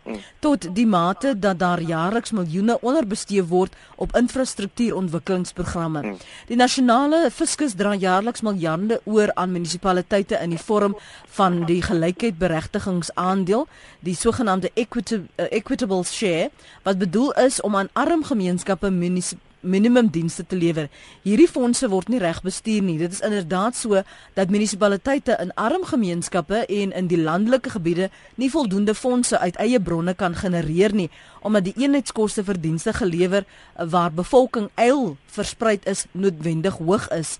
tot 0.44 0.66
die 0.76 0.84
mate 0.84 1.32
dat 1.32 1.56
daar 1.62 1.80
jaarliks 1.80 2.34
miljoene 2.36 2.76
onderbestee 2.84 3.40
word 3.48 3.72
op 3.96 4.12
infrastruktuurontwikkelingsprogramme. 4.20 6.14
Die 6.52 6.60
nasionale 6.60 7.22
fiskus 7.32 7.72
dra 7.72 7.94
jaarliks 7.96 8.44
miljarde 8.44 9.00
oor 9.08 9.32
aan 9.32 9.56
munisipaliteite 9.56 10.36
in 10.44 10.52
die 10.52 10.60
vorm 10.60 10.98
van 11.40 11.62
die 11.64 11.80
gelykheidberegtingsaandeel, 11.88 13.64
die 14.04 14.14
sogenaamde 14.14 14.76
equitable, 14.76 15.24
uh, 15.40 15.48
equitable 15.48 16.04
share, 16.04 16.50
wat 16.84 17.00
bedoel 17.00 17.32
is 17.48 17.62
om 17.64 17.80
aan 17.80 17.88
arm 17.96 18.28
gemeenskappe 18.28 18.92
munisipaliteite 18.92 19.48
minimumdienste 19.60 20.46
te 20.46 20.56
lewer. 20.56 20.88
Hierdie 21.22 21.48
fondse 21.48 21.88
word 21.88 22.08
nie 22.08 22.20
reg 22.20 22.42
bestuur 22.42 22.82
nie. 22.82 22.98
Dit 22.98 23.12
is 23.12 23.22
inderdaad 23.24 23.76
so 23.76 24.02
dat 24.34 24.50
munisipaliteite 24.50 25.36
in 25.40 25.54
arm 25.54 25.84
gemeenskappe 25.84 26.64
en 26.66 26.92
in 26.92 27.10
die 27.10 27.20
landelike 27.20 27.70
gebiede 27.70 28.10
nie 28.34 28.50
voldoende 28.50 28.94
fondse 28.94 29.38
uit 29.38 29.56
eie 29.56 29.80
bronne 29.80 30.14
kan 30.14 30.34
genereer 30.34 30.94
nie 30.94 31.10
omdat 31.40 31.64
die 31.64 31.76
eenheidskoste 31.80 32.44
vir 32.44 32.58
dienste 32.60 32.92
gelewer 32.92 33.46
waar 33.76 34.12
bevolking 34.12 34.68
eil 34.74 35.16
verspreid 35.32 35.86
is 35.88 36.04
noodwendig 36.12 36.76
hoog 36.76 37.08
is. 37.16 37.38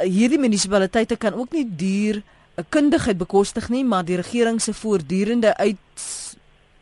Hierdie 0.00 0.40
munisipaliteite 0.40 1.16
kan 1.20 1.36
ook 1.36 1.52
nie 1.52 1.66
duur 1.68 2.22
'n 2.56 2.64
kundigheid 2.68 3.18
bekostig 3.18 3.68
nie, 3.68 3.84
maar 3.84 4.04
die 4.04 4.16
regering 4.16 4.60
se 4.60 4.74
voortdurende 4.74 5.56
uit 5.56 5.76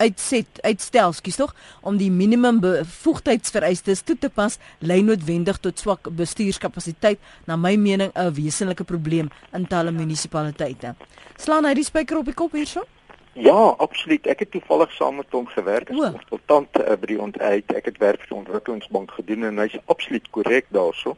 uitset 0.01 0.61
uitstel, 0.64 1.12
skus 1.16 1.38
tog, 1.40 1.55
om 1.86 1.98
die 2.01 2.11
minimum 2.11 2.61
bevoegdheidsvereistes 2.64 4.05
toe 4.09 4.16
te 4.18 4.30
pas, 4.32 4.59
lei 4.80 5.01
noodwendig 5.05 5.61
tot 5.61 5.78
swak 5.78 6.09
bestuurskapasiteit, 6.16 7.20
na 7.46 7.57
my 7.57 7.76
mening 7.76 8.12
'n 8.14 8.32
wesenlike 8.34 8.84
probleem 8.84 9.28
in 9.53 9.66
talle 9.66 9.92
munisipaliteite. 9.92 10.94
Slaan 11.36 11.64
hy 11.64 11.74
die 11.74 11.84
spyker 11.84 12.18
op 12.18 12.24
die 12.24 12.34
kop 12.34 12.53
hierso? 12.53 12.84
Ja, 13.32 13.74
absoluut. 13.78 14.26
Ek 14.26 14.42
het 14.42 14.51
toevallig 14.51 14.90
saam 14.92 15.16
met 15.16 15.30
hom 15.30 15.46
gewerk 15.46 15.90
as 15.90 16.12
konsultant 16.16 16.80
uh, 16.80 16.96
by 16.98 17.07
die 17.07 17.20
ontuit. 17.20 17.72
Ek 17.78 17.86
het 17.86 17.98
werk 18.03 18.24
vir 18.24 18.32
die 18.32 18.38
ontwikkelingsbank 18.40 19.14
gedoen 19.20 19.46
en 19.48 19.62
hy's 19.62 19.78
absoluut 19.86 20.26
korrek 20.34 20.66
daarso. 20.74 21.16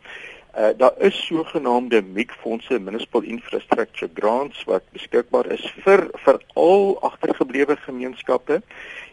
Uh 0.59 0.68
daar 0.76 0.92
is 0.98 1.26
sogenaamde 1.26 2.03
MIG-fondse, 2.03 2.78
Municipal 2.78 3.22
Infrastructure 3.22 4.11
Grants 4.14 4.64
wat 4.64 4.82
beskikbaar 4.92 5.46
is 5.46 5.64
vir 5.84 6.11
vir 6.24 6.40
al 6.55 6.98
agtergeblewe 7.00 7.76
gemeenskappe. 7.86 8.59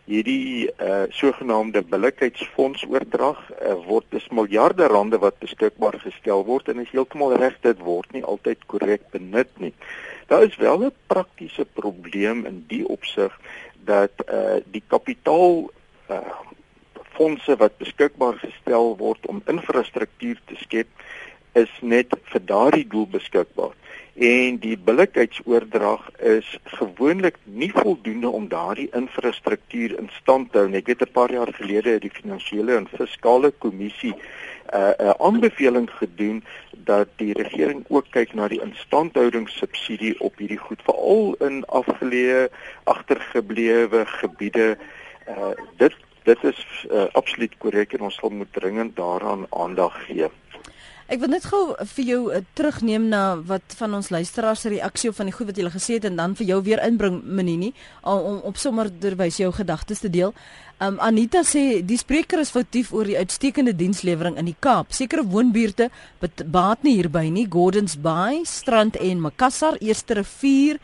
Hierdie 0.04 0.68
uh 0.68 1.06
sogenaamde 1.16 1.86
billikheidsfonds 1.88 2.84
oordrag 2.92 3.40
uh, 3.54 3.78
word 3.88 4.10
dis 4.12 4.28
miljarde 4.36 4.90
rande 4.92 5.22
wat 5.24 5.40
beskikbaar 5.40 5.96
gestel 6.04 6.44
word 6.44 6.68
en 6.68 6.84
is 6.84 6.92
heeltemal 6.92 7.38
reg 7.40 7.56
dit 7.64 7.80
word 7.88 8.12
nie 8.12 8.24
altyd 8.24 8.68
korrek 8.68 9.08
benut 9.16 9.56
nie. 9.64 9.72
Daar 10.28 10.44
is 10.44 10.60
wel 10.60 10.84
'n 10.90 10.94
praktiese 11.08 11.64
probleem 11.66 12.46
in 12.46 12.66
die 12.68 12.84
opsig 12.84 13.32
dat 13.88 14.12
uh 14.28 14.60
die 14.66 14.84
kapitaal 14.88 15.72
uh 16.12 16.20
fondse 17.20 17.56
wat 17.60 17.78
beskikbaar 17.78 18.38
gestel 18.40 18.94
word 18.98 19.26
om 19.28 19.42
infrastruktuur 19.46 20.40
te 20.48 20.56
skep 20.56 20.88
is 21.54 21.72
net 21.82 22.14
vir 22.32 22.42
daardie 22.46 22.88
doel 22.88 23.08
beskikbaar 23.08 23.74
en 24.20 24.58
die 24.60 24.76
billikheidsoordrag 24.78 26.10
is 26.28 26.48
gewoonlik 26.64 27.38
nie 27.44 27.72
voldoende 27.72 28.28
om 28.30 28.50
daardie 28.52 28.90
infrastruktuur 28.92 29.96
in 30.00 30.10
stand 30.18 30.52
te 30.52 30.60
hou 30.60 30.68
nie. 30.68 30.82
Ek 30.82 30.92
weet 30.92 31.02
'n 31.02 31.12
paar 31.14 31.32
jaar 31.32 31.54
gelede 31.54 31.90
het 31.96 32.02
die 32.02 32.12
finansiële 32.12 32.76
en 32.76 32.88
fiskale 32.88 33.52
kommissie 33.52 34.12
'n 34.12 34.20
uh, 34.76 34.92
'n 35.00 35.06
uh, 35.06 35.14
aanbeveling 35.20 35.90
gedoen 35.90 36.44
dat 36.84 37.08
die 37.16 37.34
regering 37.34 37.86
ook 37.88 38.12
kyk 38.12 38.34
na 38.34 38.48
die 38.48 38.62
instandhoudingssubsidie 38.62 40.20
op 40.20 40.38
hierdie 40.38 40.60
goed 40.68 40.82
veral 40.84 41.36
in 41.40 41.66
afgeleë 41.66 42.50
agtergeblewe 42.84 44.06
gebiede. 44.06 44.78
Uh, 45.28 45.56
dit 45.78 45.96
dit 46.24 46.44
is 46.44 46.86
uh, 46.92 47.08
absoluut 47.14 47.58
korrek 47.58 47.94
en 47.94 48.02
ons 48.02 48.16
sal 48.16 48.30
moet 48.30 48.54
dringend 48.54 48.96
daaraan 48.96 49.46
aandag 49.50 50.06
gee. 50.06 50.28
Ek 51.10 51.18
wil 51.24 51.32
net 51.34 51.48
gou 51.50 51.72
vir 51.96 52.06
jou 52.06 52.18
uh, 52.30 52.40
terugneem 52.54 53.08
na 53.10 53.40
wat 53.50 53.74
van 53.80 53.96
ons 53.98 54.12
luisteraars 54.14 54.68
reaksie 54.70 55.10
op 55.10 55.16
van 55.18 55.26
die 55.26 55.34
goed 55.34 55.48
wat 55.50 55.58
jy 55.58 55.72
gesê 55.74 55.96
het 55.98 56.06
en 56.06 56.20
dan 56.20 56.36
vir 56.38 56.52
jou 56.52 56.60
weer 56.68 56.84
inbring 56.86 57.18
Minini 57.26 57.72
om, 58.04 58.20
om 58.20 58.38
op 58.52 58.62
sommer 58.62 58.92
derwys 58.94 59.40
jou 59.42 59.50
gedagtes 59.58 60.04
te 60.06 60.12
deel. 60.14 60.36
Um 60.78 61.02
Anita 61.02 61.42
sê 61.42 61.82
die 61.82 61.98
spreker 61.98 62.44
is 62.44 62.54
foutief 62.54 62.94
oor 62.94 63.10
die 63.10 63.18
uitstekende 63.18 63.74
dienslewering 63.74 64.38
in 64.38 64.52
die 64.52 64.56
Kaap. 64.62 64.94
Sekere 64.94 65.26
woonbuurte 65.26 65.90
baat 66.46 66.86
nie 66.86 67.00
hierby 67.00 67.26
nie. 67.34 67.50
Gordons 67.50 67.98
Bay, 67.98 68.44
Strand 68.46 69.02
en 69.02 69.26
Makassar, 69.26 69.82
Eerste 69.82 70.22
Rivier 70.22 70.78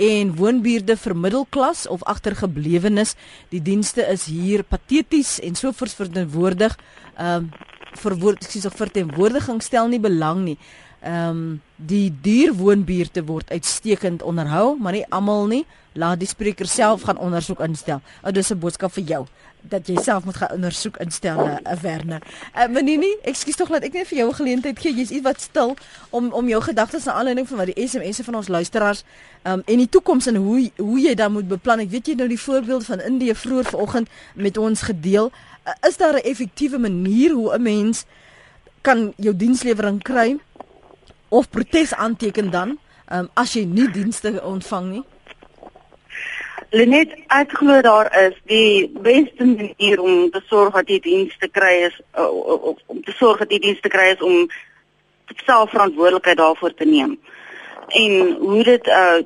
en 0.00 0.32
woonbuurte 0.38 0.96
vir 0.96 1.20
middelklas 1.28 1.84
of 1.92 2.00
agtergeblewenes. 2.08 3.18
Die 3.52 3.60
dienste 3.60 4.08
is 4.08 4.30
hier 4.32 4.64
pateties 4.64 5.42
en 5.44 5.60
so 5.60 5.76
verantwoordig. 5.76 6.80
Um 7.20 7.52
verwoord 7.92 8.44
ek 8.44 8.50
sê 8.50 8.60
so 8.60 8.70
verteenwoordiging 8.70 9.62
stel 9.62 9.88
nie 9.88 10.00
belang 10.00 10.44
nie. 10.44 10.58
Ehm 11.00 11.30
um, 11.30 11.60
die 11.76 12.10
dierwoonbuurte 12.10 13.22
word 13.24 13.50
uitstekend 13.54 14.22
onderhou, 14.22 14.76
maar 14.82 14.92
nie 14.92 15.06
almal 15.14 15.46
nie. 15.46 15.64
Laat 15.94 16.18
die 16.18 16.26
spreker 16.26 16.66
self 16.66 17.04
gaan 17.06 17.18
ondersoek 17.22 17.60
instel. 17.60 18.00
Ou 18.22 18.32
dis 18.32 18.50
'n 18.50 18.58
boodskap 18.58 18.92
vir 18.92 19.04
jou 19.04 19.26
dat 19.62 19.88
jy 19.88 19.98
self 20.02 20.24
moet 20.24 20.36
gaan 20.36 20.52
ondersoek 20.54 20.96
instel, 20.96 21.38
'n 21.46 21.60
uh, 21.66 21.80
Werner. 21.82 22.22
Uh, 22.56 22.66
Menini, 22.66 23.16
ekskuus 23.22 23.56
tog 23.56 23.68
dat 23.68 23.82
ek 23.82 23.92
net 23.92 24.06
vir 24.06 24.18
jou 24.18 24.28
'n 24.28 24.34
geleentheid 24.34 24.78
gee. 24.78 24.94
Jy's 24.94 25.10
iets 25.10 25.22
wat 25.22 25.40
stil 25.40 25.76
om 26.10 26.32
om 26.32 26.48
jou 26.48 26.62
gedagtes 26.62 27.04
na 27.04 27.12
aanleiding 27.12 27.48
van 27.48 27.56
wat 27.56 27.66
die 27.74 27.88
SMS'e 27.88 28.24
van 28.24 28.34
ons 28.34 28.48
luisteraars 28.48 29.04
ehm 29.42 29.52
um, 29.54 29.62
en 29.66 29.76
die 29.76 29.88
toekoms 29.88 30.26
en 30.26 30.36
hoe 30.36 30.70
hoe 30.76 31.00
jy 31.00 31.14
dan 31.14 31.32
moet 31.32 31.48
beplan. 31.48 31.80
Ek 31.80 31.90
weet 31.90 32.06
jy 32.06 32.14
nou 32.14 32.28
die 32.28 32.40
voorbeeld 32.40 32.84
van 32.84 33.00
Indië 33.00 33.34
vroeër 33.34 33.64
vanoggend 33.64 34.08
met 34.34 34.56
ons 34.56 34.82
gedeel. 34.82 35.32
Uh, 35.68 35.88
is 35.88 35.96
daar 35.96 36.14
'n 36.14 36.28
effektiewe 36.32 36.78
manier 36.78 37.30
hoe 37.30 37.54
'n 37.54 37.62
mens 37.62 38.04
kan 38.80 39.12
jou 39.16 39.36
dienslewering 39.36 40.02
kry 40.02 40.38
of 41.28 41.50
protes 41.50 41.94
aanteken 41.94 42.50
dan 42.50 42.78
um, 43.12 43.28
as 43.34 43.52
jy 43.52 43.64
nie 43.64 43.90
dienste 43.90 44.42
ontvang 44.42 44.90
nie? 44.90 45.04
Lenet 46.70 47.16
uitglo 47.26 47.80
daar 47.80 48.26
is 48.26 48.40
die 48.44 48.88
beste 49.00 49.44
manier 49.44 50.00
om 50.00 50.30
te 50.30 50.42
sorg 50.46 50.74
dat 50.74 50.88
jy 50.88 51.00
dienste 51.00 51.48
kry 51.48 51.74
is 51.88 52.00
uh, 52.16 52.32
om 52.86 53.02
te 53.04 53.12
sorg 53.12 53.38
dat 53.38 53.50
jy 53.50 53.58
dienste 53.58 53.88
kry 53.88 54.08
is 54.12 54.22
om 54.22 54.48
self 55.44 55.70
verantwoordelikheid 55.70 56.36
daarvoor 56.36 56.74
te 56.74 56.84
neem. 56.84 57.20
En 57.88 58.36
hoe 58.40 58.64
dit 58.64 58.86
uh 58.86 59.20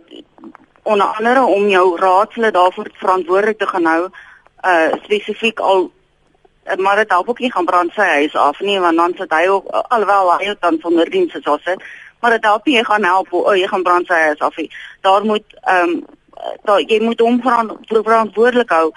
onder 0.83 1.07
andere 1.07 1.45
om 1.45 1.69
jou 1.69 1.99
raadslede 1.99 2.51
daarvoor 2.51 2.91
verantwoordelik 2.93 3.59
te 3.59 3.67
gaan 3.67 3.85
hou 3.85 4.09
uh 4.65 4.93
spesifiek 5.03 5.61
al 5.61 5.91
maar 6.79 6.97
dit 6.97 7.11
help 7.11 7.29
ook 7.29 7.39
nie 7.39 7.53
gaan 7.53 7.65
brand 7.65 7.93
sy 7.93 8.07
huis 8.21 8.35
af 8.37 8.61
nie 8.61 8.79
want 8.81 8.97
dan 8.97 9.15
sit 9.19 9.33
hy 9.35 9.47
ook 9.49 9.67
alhoewel 9.89 10.33
hy 10.39 10.55
dan 10.61 10.79
sonder 10.83 11.11
diens 11.11 11.35
is 11.35 11.47
as 11.47 11.65
dit 11.65 11.83
maar 12.23 12.31
dit 12.31 12.45
help 12.45 12.67
nie 12.67 12.77
jy 12.77 12.85
gaan 12.87 13.05
help 13.05 13.33
o 13.35 13.43
oh, 13.43 13.55
jy 13.59 13.67
gaan 13.67 13.83
brand 13.83 14.07
sy 14.07 14.19
huis 14.29 14.43
af 14.47 14.57
nie. 14.57 14.71
Daar 15.01 15.25
moet 15.27 15.57
ehm 15.63 15.89
um, 15.89 16.05
daar 16.67 16.81
jy 16.81 16.99
moet 17.03 17.21
hom 17.21 17.41
verantwoordelik 17.43 18.71
hou 18.75 18.93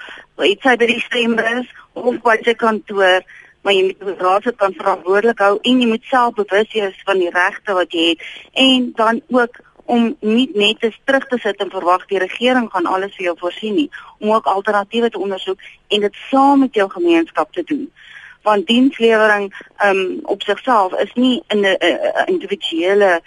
iets 0.49 0.65
hy 0.65 0.75
by 0.81 0.87
die 0.89 1.01
stembus 1.01 1.67
of 1.93 2.21
by 2.25 2.37
sy 2.45 2.55
kantoor 2.57 3.25
maar 3.65 3.73
jy 3.73 3.83
moet 3.87 4.05
die 4.07 4.15
raad 4.21 4.47
kan 4.61 4.77
verantwoordelik 4.77 5.41
hou 5.41 5.57
en 5.61 5.81
jy 5.81 5.89
moet 5.89 6.07
self 6.09 6.37
bewus 6.39 6.71
wees 6.73 7.01
van 7.09 7.21
die 7.21 7.29
regte 7.33 7.77
wat 7.77 7.93
jy 7.93 8.07
het 8.13 8.25
en 8.65 8.87
dan 8.97 9.21
ook 9.37 9.61
om 9.85 10.15
nie 10.19 10.49
net 10.53 10.79
te 10.79 10.91
terug 11.03 11.27
te 11.27 11.37
sit 11.37 11.61
en 11.61 11.69
verwag 11.69 12.05
die 12.09 12.19
regering 12.21 12.69
gaan 12.71 12.85
alles 12.89 13.15
vir 13.15 13.29
jou 13.29 13.35
voorsien 13.39 13.75
nie, 13.75 13.89
om 14.19 14.31
ook 14.31 14.45
alternatiewe 14.45 15.09
te 15.09 15.19
ondersoek 15.19 15.59
en 15.87 16.05
dit 16.07 16.21
saam 16.29 16.59
met 16.59 16.73
jou 16.73 16.89
gemeenskap 16.89 17.51
te 17.53 17.63
doen. 17.63 17.91
Want 18.45 18.67
dienslewering 18.67 19.53
um 19.85 20.19
op 20.23 20.41
sigself 20.41 20.93
is 21.01 21.13
nie 21.13 21.43
'n 21.47 21.65
individuele 22.25 23.21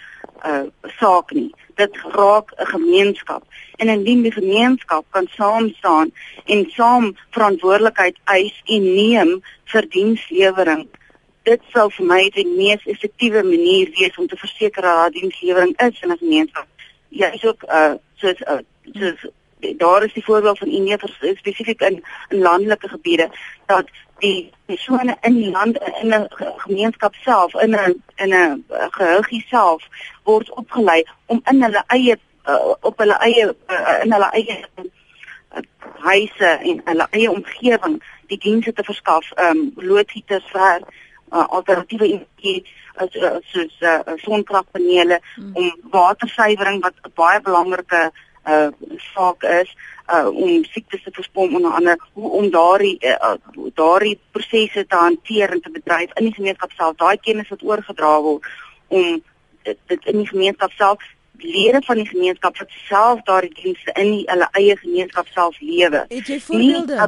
uh 0.45 0.63
saak 0.99 1.31
nie. 1.31 1.53
Dit 1.75 1.97
raak 2.11 2.51
'n 2.57 2.65
gemeenskap. 2.65 3.43
En 3.75 3.87
indien 3.87 4.21
die 4.21 4.31
gemeenskap 4.31 5.05
kan 5.09 5.27
saam 5.31 5.69
staan 5.69 6.11
en 6.45 6.65
saam 6.69 7.17
verantwoordelikheid 7.29 8.17
eis 8.23 8.61
en 8.65 8.93
neem 8.93 9.41
vir 9.63 9.89
dienslewering, 9.89 10.87
dit 11.49 11.61
sou 11.73 11.87
vir 11.97 12.05
my 12.11 12.21
die 12.35 12.47
mees 12.47 12.85
effektiewe 12.93 13.43
manier 13.43 13.89
wees 13.97 14.17
om 14.21 14.27
te 14.27 14.37
verseker 14.37 14.85
dat 14.85 15.01
daar 15.01 15.15
dienslewering 15.15 15.73
is 15.87 16.01
in 16.01 16.11
'n 16.11 16.21
gemeenskap. 16.23 16.67
Ja, 17.09 17.31
is 17.31 17.45
ook 17.45 17.63
uh 17.63 17.93
soos 18.21 18.41
uh, 18.41 18.61
soos 18.93 19.25
daar 19.77 20.03
is 20.03 20.13
die 20.13 20.23
voorbeeld 20.23 20.57
van 20.57 20.67
Indië 20.67 20.97
spesifiek 21.35 21.81
in 21.81 22.03
in 22.29 22.39
landelike 22.39 22.87
gebiede 22.87 23.29
dat 23.65 23.87
die 24.19 24.51
persone 24.65 25.17
in 25.21 25.35
die 25.35 25.51
land 25.51 25.77
in 26.01 26.13
'n 26.13 26.27
gemeenskap 26.57 27.15
self 27.15 27.53
in 27.53 27.75
'n 27.75 28.03
in 28.15 28.33
'n 28.33 28.65
geheugie 28.91 29.45
self 29.49 29.87
word 30.23 30.49
opgelei 30.51 31.03
om 31.25 31.41
in 31.51 31.63
hulle 31.63 31.83
eie 31.87 32.17
uh, 32.45 32.73
op 32.81 32.97
hulle 32.97 33.17
eie 33.17 33.55
uh, 33.67 34.03
in 34.03 34.11
hulle 34.11 34.29
eie 34.31 34.65
uh, 34.77 35.63
huise 35.99 36.45
en 36.45 36.81
hulle 36.85 37.07
eie 37.11 37.31
omgewing 37.31 38.01
die 38.27 38.37
dienste 38.37 38.73
te 38.73 38.83
verskaf, 38.83 39.31
ehm 39.35 39.57
um, 39.57 39.71
loodgieters 39.75 40.45
vir 40.53 40.83
uh, 41.31 41.45
alternatiewe 41.47 42.07
energie 42.07 42.65
as 42.95 43.15
uh, 43.15 43.35
soos 43.51 43.75
uh, 43.81 43.99
sonkragpanele 44.23 45.19
hmm. 45.35 45.51
om 45.53 45.75
watersuiwering 45.91 46.81
wat 46.81 46.93
'n 47.03 47.11
baie 47.15 47.41
belangrike 47.41 48.11
uh, 48.45 48.67
saak 49.13 49.43
is 49.43 49.75
uh, 50.13 50.27
om 50.27 50.63
siektes 50.63 51.03
te 51.03 51.11
voorspom 51.13 51.55
onder 51.55 51.71
andere 51.71 51.99
hoe 52.13 52.31
om 52.31 52.49
daardie 52.49 52.97
uh, 53.01 53.33
daardie 53.73 54.19
prosesse 54.31 54.85
te 54.85 54.95
hanteer 54.95 55.49
en 55.49 55.61
te 55.61 55.71
bedryf 55.71 56.13
in 56.13 56.29
die 56.29 56.33
gemeenskap 56.33 56.71
self 56.71 56.95
daai 56.95 57.17
kennis 57.17 57.49
wat 57.49 57.63
oorgedra 57.63 58.21
word 58.21 58.45
om 58.87 59.21
dit, 59.63 59.77
dit 59.85 60.05
in 60.05 60.17
die 60.23 60.27
gemeenskap 60.27 60.71
self 60.71 61.03
lede 61.43 61.81
van 61.85 61.95
die 61.95 62.07
gemeenskap 62.07 62.57
wat 62.57 62.75
self 62.87 63.21
daardie 63.27 63.53
dienste 63.61 63.93
in 63.93 64.11
die, 64.11 64.23
hulle 64.25 64.47
eie 64.51 64.75
gemeenskap 64.77 65.27
self 65.33 65.59
lewe. 65.59 66.05
Het 66.09 66.27
jy 66.27 66.39
voorbeelde? 66.39 66.99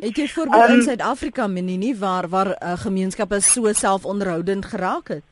Het 0.00 0.16
jy 0.16 0.28
voorbeelde 0.28 0.72
um, 0.72 0.78
in 0.78 0.82
Suid-Afrika 0.82 1.46
menini 1.46 1.96
waar 1.98 2.28
waar 2.28 2.54
uh, 2.56 2.76
gemeenskappe 2.78 3.40
so 3.40 3.72
selfonderhoudend 3.72 4.66
geraak 4.66 5.08
het? 5.08 5.24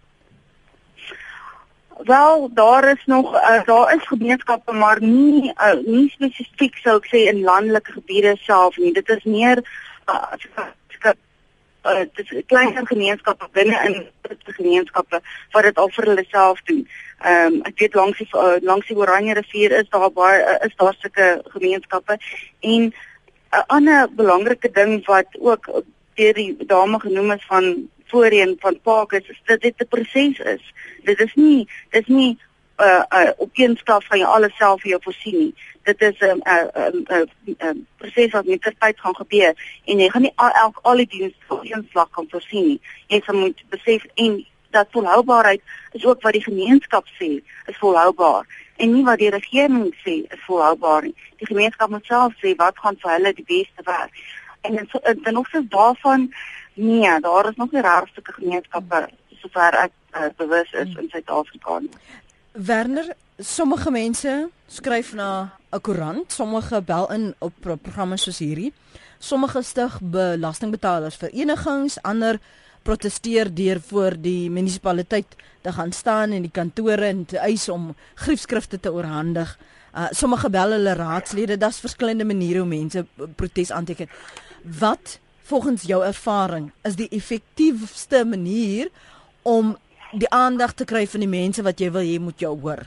Wel, 2.04 2.50
daar 2.54 2.90
is 2.90 3.02
nog 3.06 3.34
uh, 3.34 3.64
daar 3.64 3.94
is 3.94 4.06
gemeenskappe 4.06 4.72
maar 4.72 5.00
nie 5.02 5.52
uh, 5.52 5.72
nie 5.86 6.08
spesifiek 6.10 6.76
sou 6.84 6.98
ek 7.00 7.08
sê 7.08 7.22
in 7.32 7.40
landelike 7.44 7.92
gebiede 7.92 8.36
self 8.44 8.76
nie. 8.76 8.92
Dit 8.92 9.08
is 9.08 9.24
meer 9.24 9.62
uh, 10.06 10.66
uh, 11.92 12.04
dis 12.14 12.44
kleiner 12.46 12.86
gemeenskappe 12.86 13.48
binne 13.52 13.78
in 13.88 13.96
gemeenskappe 14.58 15.20
wat 15.52 15.62
dit 15.68 15.78
al 15.78 15.90
vir 15.96 16.08
hulle 16.10 16.24
self 16.30 16.62
doen. 16.70 16.86
Ehm 17.24 17.54
um, 17.54 17.60
ek 17.70 17.78
weet 17.82 17.94
langs 17.94 18.18
die 18.18 18.28
uh, 18.34 18.56
langs 18.62 18.86
die 18.86 18.96
Oranje 18.96 19.34
rivier 19.34 19.72
is 19.80 19.90
daar 19.90 20.10
baie 20.12 20.40
uh, 20.42 20.56
is 20.66 20.76
daar 20.76 20.96
sulke 21.00 21.28
gemeenskappe 21.56 22.18
en 22.60 22.82
'n 22.88 22.92
uh, 23.52 23.62
ander 23.66 24.08
belangrike 24.22 24.70
ding 24.70 25.04
wat 25.06 25.28
ook 25.38 25.70
deur 26.14 26.34
die 26.34 26.56
dame 26.66 27.00
genoem 27.00 27.30
is 27.32 27.44
van 27.46 27.88
voorheen 28.06 28.56
van 28.58 28.80
Park 28.82 29.12
is, 29.12 29.40
dat 29.44 29.60
dit 29.60 29.74
'n 29.78 29.88
proses 29.88 30.38
is. 30.38 30.72
Dit 31.04 31.20
is 31.20 31.34
nie 31.34 31.68
dit 31.90 32.08
is 32.08 32.14
nie 32.14 32.38
uh, 32.76 33.02
uh 33.08 33.30
op 33.36 33.50
een 33.52 33.76
stap 33.76 34.04
van 34.04 34.18
jy 34.18 34.24
alles 34.24 34.56
self 34.56 34.80
vir 34.80 34.90
jou 34.90 35.00
voorsien 35.02 35.38
nie. 35.38 35.54
Dit 35.82 36.00
is 36.00 36.18
'n 36.18 36.24
um, 36.24 36.40
uh, 36.44 36.90
'n 36.92 37.06
uh, 37.10 37.22
uh, 37.58 37.76
proses 37.96 38.30
wat 38.30 38.44
met 38.44 38.74
tyd 38.78 39.00
gaan 39.00 39.16
gebeur 39.16 39.54
en 39.84 39.98
jy 39.98 40.08
gaan 40.10 40.22
nie 40.22 40.32
al 40.34 40.50
elk 40.50 40.78
al 40.82 40.96
die 40.96 41.06
dienste 41.06 41.44
op 41.48 41.64
een 41.64 41.88
slag 41.90 42.10
kan 42.10 42.26
voorsien 42.30 42.66
nie. 42.66 42.80
Jy 43.06 43.20
sal 43.24 43.34
moet 43.34 43.62
besef 43.68 44.04
en 44.14 44.46
dat 44.70 44.86
volhoubaarheid 44.90 45.62
is 45.92 46.04
ook 46.04 46.22
wat 46.22 46.32
die 46.32 46.42
gemeenskap 46.42 47.06
sê 47.06 47.30
is 47.66 47.78
volhoubaar 47.78 48.46
en 48.76 48.92
nie 48.92 49.04
wat 49.04 49.18
die 49.18 49.30
regering 49.30 49.94
sê 50.04 50.14
is 50.34 50.44
volhoubaar 50.46 51.02
nie. 51.02 51.14
Die 51.36 51.46
gemeenskap 51.46 51.90
moet 51.90 52.04
self 52.04 52.32
sê 52.42 52.54
wat 52.56 52.78
gaan 52.78 52.96
vir 53.02 53.10
hulle 53.10 53.32
die 53.32 53.44
beste 53.44 53.82
werk. 53.84 54.12
En 54.60 54.78
in, 54.78 54.88
in 55.22 55.36
opsig 55.36 55.68
daarvan 55.68 56.34
nee, 56.74 57.20
daar 57.20 57.48
is 57.48 57.56
nog 57.56 57.70
nie 57.72 57.80
regte 57.80 58.20
gemeenskappe 58.22 59.08
sover 59.40 59.78
ek 59.86 59.92
uh, 60.16 60.28
bewus 60.36 60.72
is 60.72 60.94
in 60.96 61.08
Suid-Afrika 61.12 61.78
nie. 61.78 61.90
Werner, 62.56 63.12
sommige 63.38 63.90
mense 63.90 64.48
skryf 64.66 65.12
na 65.12 65.52
'n 65.72 65.80
koerant, 65.80 66.32
sommige 66.32 66.82
bel 66.82 67.12
in 67.12 67.34
op 67.38 67.52
programme 67.60 68.16
soos 68.16 68.38
hierdie. 68.38 68.72
Sommige 69.18 69.62
stig 69.62 70.00
belastingbetalers 70.00 71.16
verenigings, 71.16 72.02
ander 72.02 72.40
protesteer 72.82 73.54
deur 73.54 73.80
voor 73.80 74.16
die 74.20 74.50
munisipaliteit 74.50 75.26
te 75.60 75.72
gaan 75.72 75.92
staan 75.92 76.32
in 76.32 76.42
die 76.42 76.50
kantore 76.50 77.04
en 77.04 77.24
te 77.24 77.38
eis 77.38 77.68
om 77.68 77.94
griefskrifte 78.14 78.80
te 78.80 78.92
oorhandig. 78.92 79.58
Uh, 79.94 80.06
sommige 80.10 80.50
bel 80.50 80.70
hulle 80.70 80.92
raadslede, 80.92 81.56
daar's 81.56 81.80
verskillende 81.80 82.24
maniere 82.24 82.58
hoe 82.58 82.68
mense 82.68 83.06
protes 83.34 83.70
aanteken. 83.70 84.08
Wat 84.78 85.18
volgens 85.42 85.82
jou 85.82 86.04
ervaring 86.04 86.72
is 86.82 86.96
die 86.96 87.08
effektiewste 87.08 88.24
manier 88.24 88.88
om 89.42 89.76
die 90.12 90.30
aandag 90.30 90.74
te 90.74 90.84
kry 90.84 91.06
van 91.06 91.20
die 91.24 91.30
mense 91.30 91.62
wat 91.66 91.80
jy 91.80 91.90
wil 91.90 92.06
hê 92.06 92.18
moet 92.22 92.40
jou 92.40 92.52
hoor? 92.60 92.84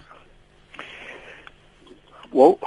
Wel, 2.32 2.60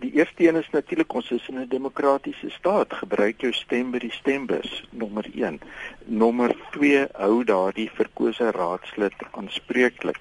die 0.00 0.12
eerste 0.16 0.46
een 0.46 0.56
is 0.56 0.70
natuurlik 0.72 1.12
ons 1.12 1.30
is 1.30 1.48
in 1.48 1.60
'n 1.60 1.68
demokratiese 1.68 2.50
staat. 2.50 2.92
Gebruik 2.92 3.40
jou 3.40 3.52
stem 3.52 3.90
by 3.90 3.98
die 3.98 4.12
stembus, 4.12 4.84
nommer 4.90 5.26
1. 5.34 5.60
Nommer 6.04 6.56
2, 6.70 7.06
hou 7.12 7.44
daardie 7.44 7.90
verkose 7.94 8.50
raadslid 8.50 9.12
aanspreeklik. 9.30 10.18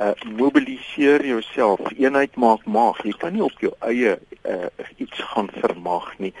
Uh 0.00 0.10
mobiliseer 0.36 1.26
jouself. 1.26 1.80
Eenheid 1.98 2.36
maak 2.36 2.64
mag. 2.64 3.04
Jy 3.04 3.12
kan 3.12 3.32
nie 3.32 3.44
op 3.44 3.60
jou 3.60 3.72
eie 3.78 4.18
uh 4.42 4.66
iets 4.96 5.20
gaan 5.20 5.50
vermag 5.52 6.18
nie 6.18 6.32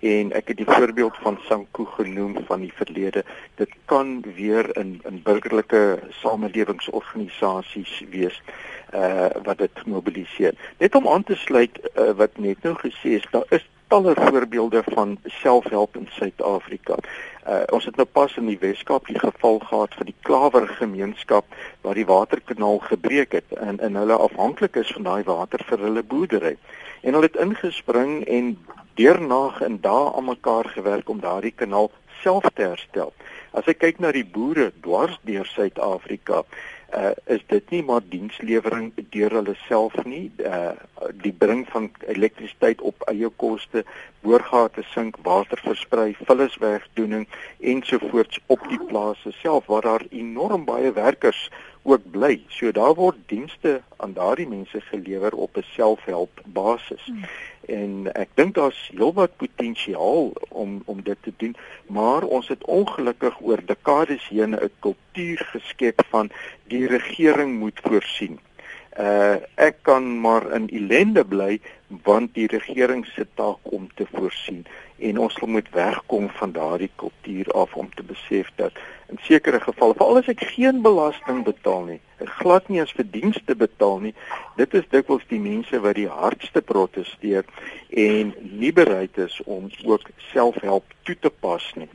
en 0.00 0.32
ek 0.32 0.48
het 0.48 0.56
die 0.56 0.68
voorbeeld 0.68 1.16
van 1.20 1.38
Sanku 1.44 1.84
genoem 1.84 2.36
van 2.46 2.60
die 2.60 2.72
verlede. 2.74 3.24
Dit 3.54 3.72
kan 3.84 4.24
weer 4.34 4.76
in 4.76 5.00
in 5.04 5.22
burgerlike 5.22 5.98
samelewingsorganisasies 6.22 8.02
wees 8.10 8.42
uh 8.94 9.28
wat 9.44 9.58
dit 9.58 9.86
mobiliseer. 9.86 10.54
Net 10.78 10.94
om 10.94 11.08
aan 11.08 11.24
te 11.24 11.36
sluit 11.36 11.78
uh, 11.94 12.10
wat 12.16 12.38
net 12.38 12.62
nou 12.62 12.74
gesê 12.74 13.20
is 13.20 13.26
daar 13.30 13.44
is 13.48 13.68
talle 13.90 14.14
voorbeelde 14.14 14.82
van 14.86 15.18
selfhelp 15.24 15.96
in 15.96 16.08
Suid-Afrika. 16.10 16.96
Uh 17.46 17.62
ons 17.76 17.84
het 17.84 17.96
nou 17.96 18.06
pas 18.06 18.36
in 18.36 18.46
die 18.46 18.58
Weskaap 18.58 19.06
die 19.06 19.18
geval 19.18 19.58
gehad 19.58 19.94
van 19.94 20.06
die 20.06 20.16
klawer 20.22 20.68
gemeenskap 20.68 21.44
waar 21.80 21.98
die 21.98 22.06
waterkanaal 22.06 22.78
gebreek 22.78 23.32
het 23.32 23.56
en 23.58 23.80
en 23.80 23.94
hulle 24.00 24.16
afhanklik 24.16 24.76
is 24.76 24.92
van 24.96 25.08
daai 25.12 25.22
water 25.28 25.64
vir 25.66 25.78
hulle 25.88 26.02
boerdery. 26.02 26.56
En 27.02 27.12
hulle 27.12 27.30
het 27.32 27.40
ingespring 27.42 28.24
en 28.26 28.56
deurnag 29.00 29.62
en 29.64 29.78
dae 29.80 30.12
aan 30.12 30.28
mekaar 30.28 30.68
gewerk 30.76 31.08
om 31.08 31.20
daardie 31.24 31.56
kanaal 31.56 31.90
self 32.22 32.44
te 32.54 32.66
herstel. 32.66 33.14
As 33.56 33.68
ek 33.70 33.80
kyk 33.80 34.02
na 34.02 34.12
die 34.12 34.26
boere 34.26 34.68
dwars 34.84 35.16
deur 35.24 35.48
Suid-Afrika, 35.48 36.42
uh, 36.92 37.12
is 37.32 37.40
dit 37.48 37.72
nie 37.72 37.80
maar 37.86 38.04
dienslewering 38.12 38.90
deur 39.14 39.36
hulle 39.38 39.54
self 39.64 39.96
nie, 40.04 40.26
uh, 40.44 40.74
die 41.24 41.32
bring 41.32 41.64
van 41.72 41.88
elektrisiteit 42.12 42.82
op 42.84 43.06
eie 43.10 43.30
koste, 43.42 43.86
boorgate 44.24 44.84
sink, 44.92 45.16
water 45.24 45.62
versprei, 45.64 46.10
vulliswegdoening 46.28 47.24
ensovoorts 47.72 48.42
op 48.52 48.68
die 48.68 48.80
plase 48.90 49.32
self 49.40 49.70
waar 49.72 49.88
daar 49.88 50.06
enorm 50.10 50.68
baie 50.68 50.92
werkers 50.92 51.48
ook 51.82 52.10
bly. 52.10 52.42
So 52.48 52.72
daar 52.72 52.94
word 52.94 53.16
dienste 53.26 53.80
aan 53.96 54.12
daardie 54.12 54.48
mense 54.48 54.80
gelewer 54.80 55.32
op 55.34 55.56
'n 55.56 55.64
selfhelp 55.72 56.40
basis. 56.44 57.04
Hmm. 57.04 57.24
En 57.66 58.12
ek 58.12 58.28
dink 58.34 58.54
daar's 58.54 58.90
heelwat 58.92 59.36
potensiaal 59.36 60.32
om 60.48 60.82
om 60.84 61.02
dit 61.02 61.16
te 61.20 61.32
doen, 61.36 61.56
maar 61.86 62.22
ons 62.22 62.48
het 62.48 62.64
ongelukkig 62.64 63.40
oor 63.40 63.60
dekades 63.64 64.28
heen 64.28 64.54
'n 64.54 64.70
kultuur 64.78 65.38
geskep 65.52 66.02
van 66.08 66.30
die 66.66 66.86
regering 66.86 67.58
moet 67.58 67.80
voorsien. 67.82 68.38
Uh 68.98 69.36
ek 69.54 69.76
kan 69.82 70.20
maar 70.20 70.52
in 70.52 70.68
ellende 70.68 71.24
bly 71.24 71.60
want 72.02 72.34
die 72.34 72.46
regering 72.46 73.06
se 73.06 73.26
taak 73.34 73.58
om 73.62 73.88
te 73.94 74.06
voorsien 74.12 74.66
en 75.00 75.18
ons 75.18 75.36
moet 75.46 75.68
wegkom 75.72 76.28
van 76.38 76.52
daardie 76.52 76.90
kultuur 76.96 77.50
af 77.52 77.74
om 77.74 77.88
te 77.94 78.02
besef 78.02 78.50
dat 78.56 78.72
in 79.08 79.18
sekere 79.22 79.60
gevalle 79.60 79.96
veral 79.98 80.20
as 80.20 80.28
ek 80.32 80.44
geen 80.54 80.82
belasting 80.84 81.42
betaal 81.46 81.86
nie, 81.88 82.00
ek 82.20 82.30
glad 82.42 82.68
nie 82.68 82.82
as 82.82 82.92
verdienste 82.96 83.56
betaal 83.56 83.98
nie, 84.04 84.14
dit 84.60 84.76
is 84.78 84.86
dikwels 84.92 85.24
die 85.32 85.40
mense 85.40 85.80
wat 85.86 85.96
die 85.98 86.08
hardste 86.10 86.62
proteseer 86.62 87.48
en 87.90 88.34
nie 88.60 88.72
bereid 88.76 89.18
is 89.18 89.40
om 89.46 89.70
ook 89.84 90.12
selfhelp 90.30 90.94
toe 91.08 91.16
te 91.20 91.32
pas 91.32 91.72
nie. 91.80 91.88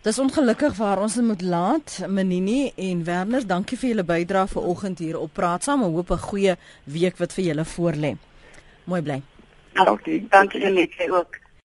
Dis 0.00 0.18
ongelukkig 0.18 0.78
waar 0.78 1.02
ons 1.04 1.18
moet 1.20 1.42
laat. 1.44 1.98
Menini 2.08 2.72
en 2.76 3.02
Werner, 3.04 3.44
dankie 3.44 3.76
vir 3.76 3.90
julle 3.90 4.04
bydrae 4.08 4.48
vanoggend 4.48 5.02
hier 5.04 5.18
op 5.20 5.34
Praat 5.36 5.68
Saam. 5.68 5.84
Ek 5.84 5.92
hoop 5.92 6.10
'n 6.10 6.24
goeie 6.30 6.54
week 6.84 7.18
wat 7.18 7.32
vir 7.32 7.44
julle 7.44 7.64
voorlê. 7.64 8.16
Mooi 8.84 9.02
bly. 9.02 9.20
Dankie. 9.74 10.26
Dankie 10.30 10.70
net 10.70 11.10
ook. 11.10 11.36